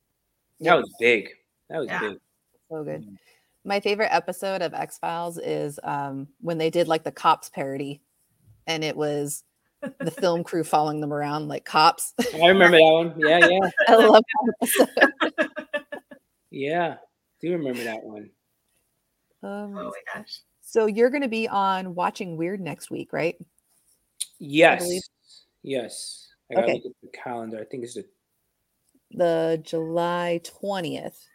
[0.60, 1.30] That was big.
[1.70, 2.00] That was yeah.
[2.00, 2.18] big.
[2.70, 3.02] So good.
[3.02, 3.18] Mm.
[3.64, 8.02] My favorite episode of X Files is um, when they did like the cops parody,
[8.68, 9.44] and it was
[10.00, 12.14] the film crew following them around like cops.
[12.34, 13.14] I remember that one.
[13.18, 13.70] Yeah, yeah.
[13.88, 14.24] I love
[14.60, 15.50] that
[16.52, 16.98] yeah,
[17.40, 18.30] do remember that one.
[19.44, 20.42] Um, oh my gosh.
[20.62, 23.36] So you're going to be on Watching Wyrd next week, right?
[24.40, 24.88] Yes.
[25.64, 26.28] Yes.
[26.50, 26.74] I gotta okay.
[26.74, 27.60] look at the calendar.
[27.60, 28.06] I think it's the
[29.14, 31.26] the July 20th.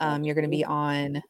[0.00, 1.22] Um, you're going to be on.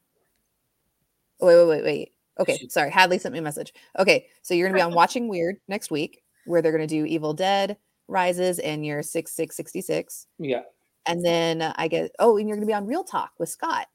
[1.41, 2.13] Wait, wait, wait, wait.
[2.41, 2.91] Okay, sorry.
[2.91, 3.73] Hadley sent me a message.
[3.99, 6.95] Okay, so you're going to be on Watching Wyrd next week, where they're going to
[6.95, 7.77] do Evil Dead
[8.09, 10.27] Rises and your 6666.
[10.39, 10.63] Yeah.
[11.07, 13.87] And then I get, oh, and you're going to be on Real Talk with Scott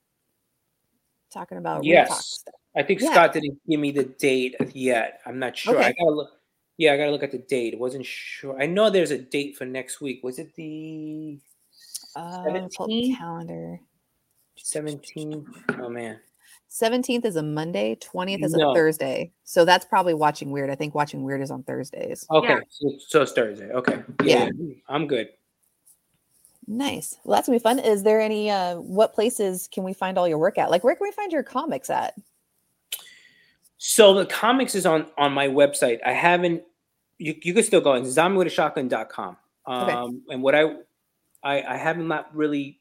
[1.32, 2.44] talking about yes.
[2.76, 3.12] I think yeah.
[3.12, 5.22] Scott didn't give me the date yet.
[5.26, 5.76] I'm not sure.
[5.76, 5.86] Okay.
[5.86, 6.30] I gotta look.
[6.78, 7.78] Yeah, I gotta look at the date.
[7.78, 8.60] Wasn't sure.
[8.62, 10.24] I know there's a date for next week.
[10.24, 11.40] Was it the
[12.16, 12.68] uh,
[13.18, 13.80] calendar?
[14.58, 15.80] 17th.
[15.80, 16.20] Oh man.
[16.70, 18.72] 17th is a Monday, 20th is no.
[18.72, 19.32] a Thursday.
[19.44, 20.70] So that's probably watching Wyrd.
[20.70, 22.26] I think watching Wyrd is on Thursdays.
[22.30, 22.50] Okay.
[22.50, 22.60] Yeah.
[22.70, 23.72] So, so, it's Thursday.
[23.72, 24.04] Okay.
[24.24, 24.74] Yeah, yeah.
[24.88, 25.30] I'm good.
[26.68, 27.18] Nice.
[27.24, 27.80] Well, that's gonna be fun.
[27.80, 30.70] Is there any uh what places can we find all your work at?
[30.70, 32.14] Like where can we find your comics at?
[33.80, 35.98] So the comics is on on my website.
[36.06, 36.62] I haven't
[37.18, 39.38] you, you can still go in zombiewithashotgun.com.
[39.66, 40.18] Um okay.
[40.30, 40.66] and what I
[41.41, 42.80] I I haven't not really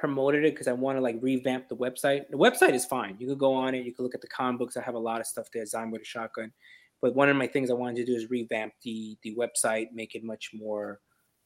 [0.00, 2.28] promoted it because I want to like revamp the website.
[2.30, 3.16] The website is fine.
[3.18, 4.76] You could go on it, you could look at the comic books.
[4.76, 6.52] I have a lot of stuff there, Zombie with a Shotgun.
[7.02, 10.14] But one of my things I wanted to do is revamp the the website, make
[10.14, 11.00] it much more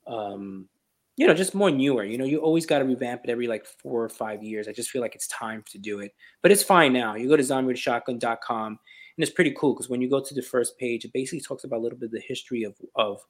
[0.07, 0.69] um
[1.17, 2.03] you know, just more newer.
[2.03, 4.67] You know, you always got to revamp it every like four or five years.
[4.67, 6.13] I just feel like it's time to do it.
[6.43, 7.15] But it's fine now.
[7.15, 10.77] You go to zombieshotgun.com and it's pretty cool because when you go to the first
[10.77, 13.21] page, it basically talks about a little bit of the history of of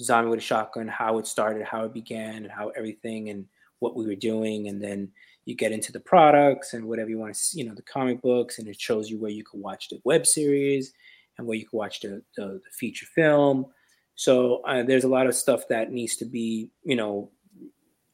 [0.00, 3.46] Zombie with a Shotgun, how it started, how it began, and how everything and
[3.80, 4.68] what we were doing.
[4.68, 5.10] And then
[5.44, 8.20] you get into the products and whatever you want to see, you know, the comic
[8.22, 10.92] books, and it shows you where you can watch the web series
[11.38, 13.66] and where you can watch the, the, the feature film
[14.16, 17.30] so uh, there's a lot of stuff that needs to be, you know,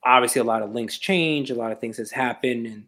[0.05, 2.84] obviously a lot of links change, a lot of things has happened, and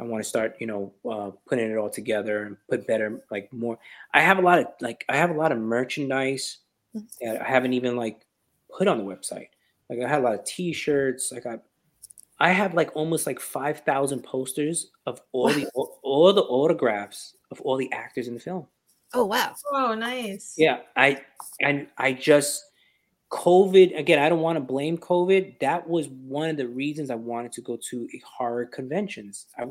[0.00, 3.52] I want to start, you know, uh, putting it all together and put better, like
[3.52, 3.78] more.
[4.14, 6.58] I have a lot of like I have a lot of merchandise
[6.96, 7.04] mm.
[7.20, 8.24] that I haven't even like
[8.76, 9.48] put on the website.
[9.90, 11.32] Like I had a lot of T-shirts.
[11.32, 11.58] Like I,
[12.42, 15.64] I have like almost like five thousand posters of all the
[16.02, 18.66] all the autographs of all the actors in the film.
[19.14, 19.54] Oh wow.
[19.72, 20.54] Oh nice.
[20.58, 21.22] Yeah, I
[21.60, 22.64] and I just
[23.30, 24.18] COVID again.
[24.18, 25.60] I don't want to blame COVID.
[25.60, 29.46] That was one of the reasons I wanted to go to horror conventions.
[29.56, 29.66] I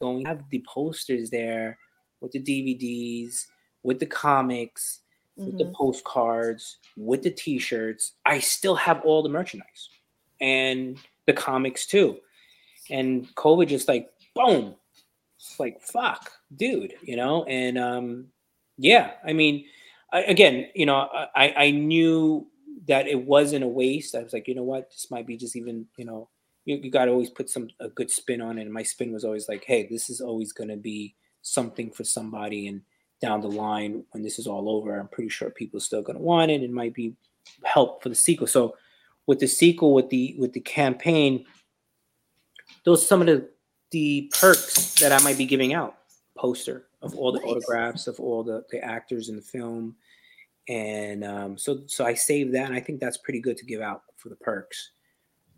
[0.00, 1.78] going to have the posters there
[2.20, 3.46] with the DVDs,
[3.82, 5.00] with the comics,
[5.36, 5.46] mm-hmm.
[5.46, 5.74] with the mm-hmm.
[5.74, 8.12] postcards, with the T-shirts.
[8.24, 9.88] I still have all the merchandise
[10.40, 10.96] and
[11.26, 12.18] the comics too.
[12.90, 14.74] And COVID just like boom,
[15.38, 17.44] it's like fuck, dude, you know.
[17.44, 18.26] And um,
[18.76, 19.64] yeah, I mean,
[20.12, 22.46] I, again, you know, I I knew
[22.86, 24.14] that it wasn't a waste.
[24.14, 26.28] I was like, you know what, this might be just even, you know,
[26.66, 28.62] you, you got to always put some a good spin on it.
[28.62, 32.04] And my spin was always like, hey, this is always going to be something for
[32.04, 32.82] somebody, and
[33.20, 36.16] down the line when this is all over, I'm pretty sure people are still going
[36.16, 36.62] to want it.
[36.62, 37.14] It might be
[37.64, 38.46] help for the sequel.
[38.46, 38.76] So
[39.26, 41.44] with the sequel, with the with the campaign,
[42.84, 43.48] those are some of the
[43.90, 45.96] the perks that I might be giving out.
[46.36, 47.48] Poster of all the nice.
[47.48, 49.94] autographs of all the, the actors in the film.
[50.68, 53.80] And um, so so I saved that and I think that's pretty good to give
[53.80, 54.90] out for the perks.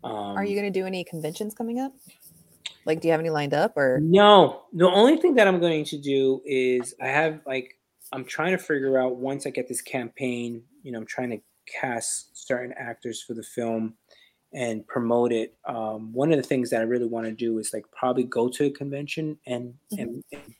[0.03, 1.93] Um, Are you going to do any conventions coming up?
[2.85, 3.99] Like, do you have any lined up or?
[4.01, 7.77] No, the only thing that I'm going to do is I have like,
[8.13, 11.39] I'm trying to figure out once I get this campaign, you know, I'm trying to
[11.67, 13.93] cast certain actors for the film
[14.53, 15.55] and promote it.
[15.65, 18.47] Um, one of the things that I really want to do is like probably go
[18.49, 20.01] to a convention and, mm-hmm.
[20.01, 20.55] and, and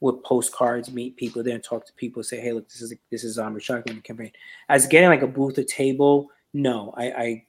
[0.00, 3.24] with postcards, meet people there and talk to people, say, hey, look, this is this
[3.24, 4.30] is Zombie Shotgun campaign.
[4.68, 7.44] As getting like a booth, a table, no, I I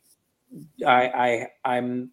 [0.86, 2.12] I, I I'm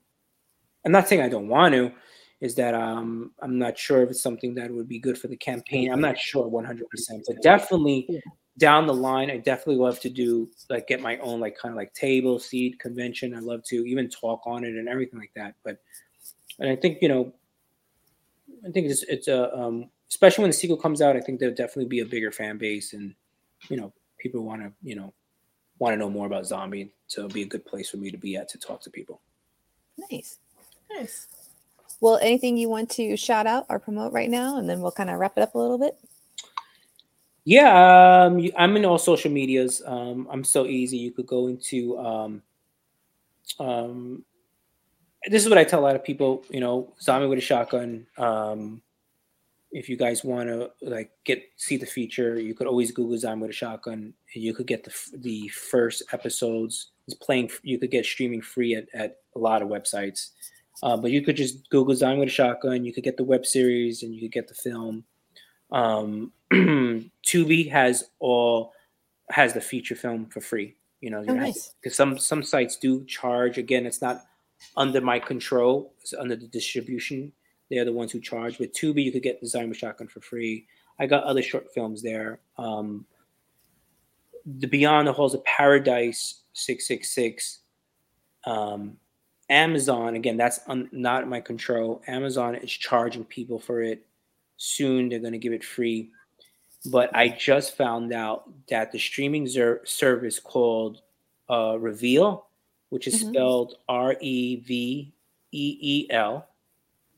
[0.84, 1.92] I'm not saying I don't want to,
[2.40, 5.36] is that um I'm not sure if it's something that would be good for the
[5.36, 5.90] campaign.
[5.90, 8.22] I'm not sure 100, percent but definitely
[8.58, 11.76] down the line, I definitely love to do like get my own like kind of
[11.76, 13.34] like table seat convention.
[13.34, 15.54] I love to even talk on it and everything like that.
[15.64, 15.78] But
[16.58, 17.32] and I think you know,
[18.66, 21.54] I think it's it's a um especially when the sequel comes out, I think there'll
[21.54, 23.14] definitely be a bigger fan base, and
[23.68, 25.12] you know, people want to you know
[25.78, 26.92] want to know more about zombie.
[27.06, 29.20] So it'll be a good place for me to be at to talk to people.
[30.10, 30.38] Nice.
[30.90, 31.28] Nice.
[32.00, 35.10] Well, anything you want to shout out or promote right now, and then we'll kind
[35.10, 35.98] of wrap it up a little bit.
[37.46, 39.80] Yeah, um, I'm in all social medias.
[39.86, 40.96] Um, I'm so easy.
[40.96, 41.96] You could go into.
[41.96, 42.42] Um,
[43.60, 44.24] um,
[45.28, 46.44] this is what I tell a lot of people.
[46.50, 48.04] You know, zombie with a shotgun.
[48.18, 48.82] Um,
[49.70, 53.42] if you guys want to like get see the feature, you could always Google zombie
[53.42, 56.90] with a shotgun, and you could get the the first episodes.
[57.06, 57.52] It's playing.
[57.62, 60.30] You could get streaming free at, at a lot of websites.
[60.82, 62.84] Uh, but you could just Google zombie with a shotgun.
[62.84, 65.04] You could get the web series, and you could get the film.
[65.70, 68.72] Um, Tubi has all
[69.30, 70.76] has the feature film for free.
[71.00, 71.74] You know, Oh, nice.
[71.80, 73.58] because some some sites do charge.
[73.58, 74.24] Again, it's not
[74.76, 75.92] under my control.
[76.00, 77.32] It's under the distribution.
[77.70, 78.58] They're the ones who charge.
[78.58, 80.66] With Tubi, you could get Design with Shotgun for free.
[80.98, 82.38] I got other short films there.
[82.56, 83.04] Um,
[84.46, 87.58] the Beyond the Halls of Paradise, six six six.
[88.44, 88.96] Um,
[89.50, 92.02] Amazon again, that's un, not my control.
[92.06, 94.06] Amazon is charging people for it.
[94.56, 96.10] Soon they're going to give it free.
[96.84, 101.00] But I just found out that the streaming ser- service called
[101.48, 102.42] uh, Reveel,
[102.90, 103.30] which is Mhm.
[103.30, 105.12] spelled R E V
[105.52, 106.48] E E L,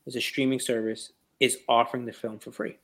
[0.05, 2.77] is a streaming service, is offering the film for free.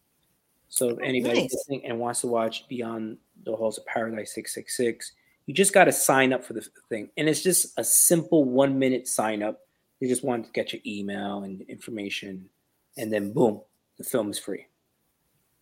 [0.69, 1.53] So if anybody nice.
[1.53, 5.11] listening and wants to watch Beyond the Halls of Paradise 666,
[5.45, 7.09] you just got to sign up for the thing.
[7.17, 9.61] And it's just a simple one minute sign up.
[9.99, 12.49] You just want to get your email and information,
[12.97, 13.61] and then boom,
[13.97, 14.65] the film is free.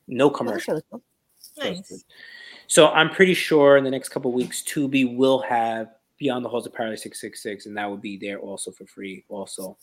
[0.08, 0.74] No Oh, commercial.
[0.76, 1.02] really cool.
[1.58, 2.04] Nice.
[2.68, 6.50] So I'm pretty sure in the next couple of weeks, Tubi will have Beyond the
[6.50, 9.78] Halls of Paradise 666, and that will be there also for free, also.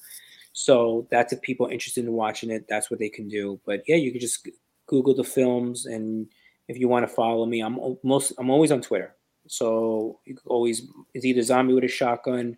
[0.52, 3.60] So that's if people are interested in watching it, that's what they can do.
[3.66, 4.48] But yeah, you can just
[4.86, 6.26] Google the films, and
[6.68, 9.14] if you want to follow me, I'm most I'm always on Twitter.
[9.47, 12.56] So you can always it's either Zombie with a Shotgun,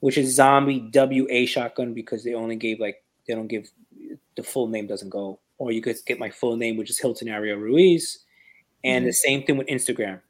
[0.00, 3.70] which is Zombie W A Shotgun because they only gave like they don't give
[4.36, 7.28] the full name doesn't go, or you could get my full name, which is Hilton
[7.28, 8.24] Ariel Ruiz.
[8.84, 9.14] And the mm-hmm.
[9.14, 10.20] same thing with Instagram.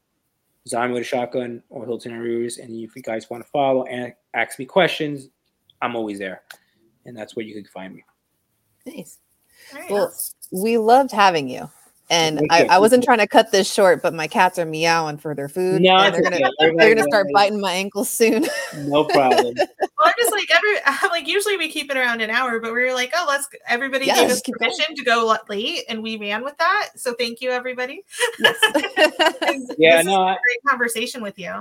[0.69, 2.59] Zombie with a shotgun or Hilton Ruiz.
[2.59, 5.29] And if you guys want to follow and ask me questions,
[5.83, 6.43] I'm always there.
[7.05, 8.05] And that's where you can find me.
[8.85, 9.19] Nice.
[9.73, 9.91] All right.
[9.91, 10.15] Well,
[10.53, 11.71] we loved having you.
[12.09, 12.65] And I.
[12.67, 15.83] I wasn't trying to cut this short, but my cats are meowing for their food.
[15.83, 16.45] No, and they're gonna okay.
[16.59, 18.47] they're Everybody gonna start biting my ankles soon.
[18.77, 19.55] No problem.
[19.57, 20.77] well, I'm just like every
[21.11, 24.07] like usually we keep it around an hour, but we were like, oh, let's everybody
[24.07, 24.71] Yeah, gave let's us keep going.
[24.71, 26.91] permission to go late, and we ran with that.
[26.97, 28.05] So thank you, everybody.
[28.39, 28.57] Yes.
[29.79, 31.53] Yeah, This is no, a I, great conversation with you.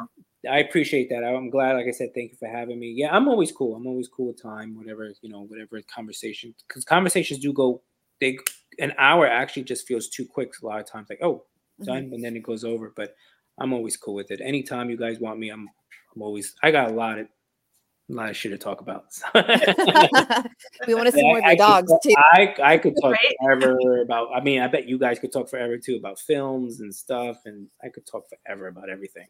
[0.49, 1.23] I appreciate that.
[1.23, 1.73] I'm glad.
[1.73, 2.93] Like I said, thank you for having me.
[2.95, 3.76] Yeah, I'm always cool.
[3.76, 6.53] I'm always cool with time, whatever you know, whatever conversation.
[6.67, 7.81] Because conversations do go.
[8.21, 8.37] They
[8.79, 11.07] an hour actually just feels too quick a lot of times.
[11.09, 11.45] Like oh,
[11.83, 12.93] done, and then it goes over.
[12.95, 13.15] But
[13.57, 14.41] I'm always cool with it.
[14.41, 15.67] Anytime you guys want me, I'm.
[16.15, 16.55] I'm always.
[16.63, 17.27] I got a lot of.
[18.07, 19.05] A lot of shit to talk about.
[19.33, 22.13] we want to see more of I- I your dogs talk- too.
[22.17, 23.35] I I could talk Right?
[23.41, 24.29] forever about.
[24.33, 27.67] I mean, I bet you guys could talk forever too about films and stuff, and
[27.83, 29.27] I could talk forever about everything.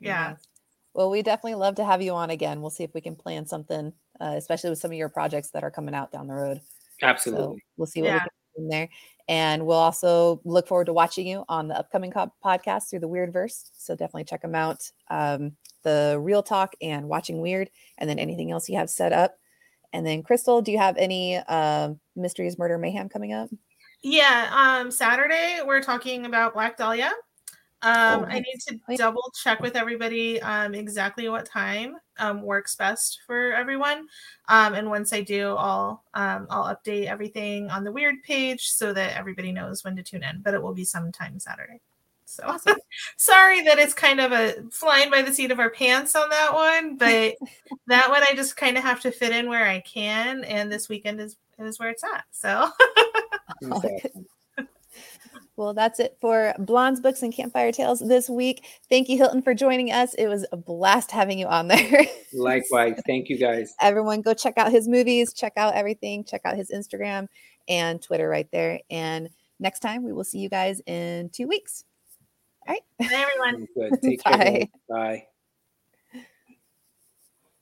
[0.00, 0.30] Yeah.
[0.30, 0.46] Yes.
[0.94, 2.60] Well, we definitely love to have you on again.
[2.60, 5.64] We'll see if we can plan something, uh, especially with some of your projects that
[5.64, 6.60] are coming out down the road.
[7.00, 7.62] So Absolutely.
[7.76, 8.14] we'll see what Yeah.
[8.14, 8.88] we can do in there.
[9.28, 13.08] And we'll also look forward to watching you on the upcoming co- podcast through the
[13.08, 13.70] Wyrdverse.
[13.76, 14.90] So definitely check them out.
[15.10, 17.68] Um, the Real Talk and Watching Wyrd,
[17.98, 19.36] and then anything else you have set up.
[19.92, 23.48] And then, Krystal, do you have any um mysteries, murder, mayhem coming up?
[24.02, 24.48] Yeah.
[24.80, 27.12] Um, Saturday we're talking about Black Dahlia.
[27.80, 33.20] Um, I need to double check with everybody um, exactly what time um, works best
[33.24, 34.06] for everyone.
[34.48, 38.92] Um, and once I do, I'll um, I'll update everything on the Wyrd page so
[38.94, 40.40] that everybody knows when to tune in.
[40.42, 41.80] But it will be sometime Saturday.
[42.24, 42.76] So Awesome.
[43.16, 46.52] sorry that it's kind of a flying by the seat of our pants on that
[46.52, 47.36] one, but
[47.86, 50.88] that one I just kind of have to fit in where I can, and this
[50.88, 52.24] weekend is is where it's at.
[52.32, 52.70] So
[53.70, 53.82] Oh.
[55.58, 58.64] Well, that's it for Blondes Books and Campfire Tales this week.
[58.88, 60.14] Thank you, Hilton, for joining us.
[60.14, 62.06] It was a blast having you on there.
[62.32, 63.02] Likewise.
[63.08, 63.74] Thank you guys.
[63.80, 67.26] Everyone, go check out his movies, check out everything, check out his Instagram
[67.68, 68.78] and Twitter right there.
[68.88, 71.82] And next time, we will see you guys in two weeks.
[72.68, 72.82] All right.
[73.10, 73.66] Bye everyone.
[73.74, 74.00] Good.
[74.00, 74.38] Take care.
[74.38, 74.68] Bye.
[74.88, 75.26] Bye.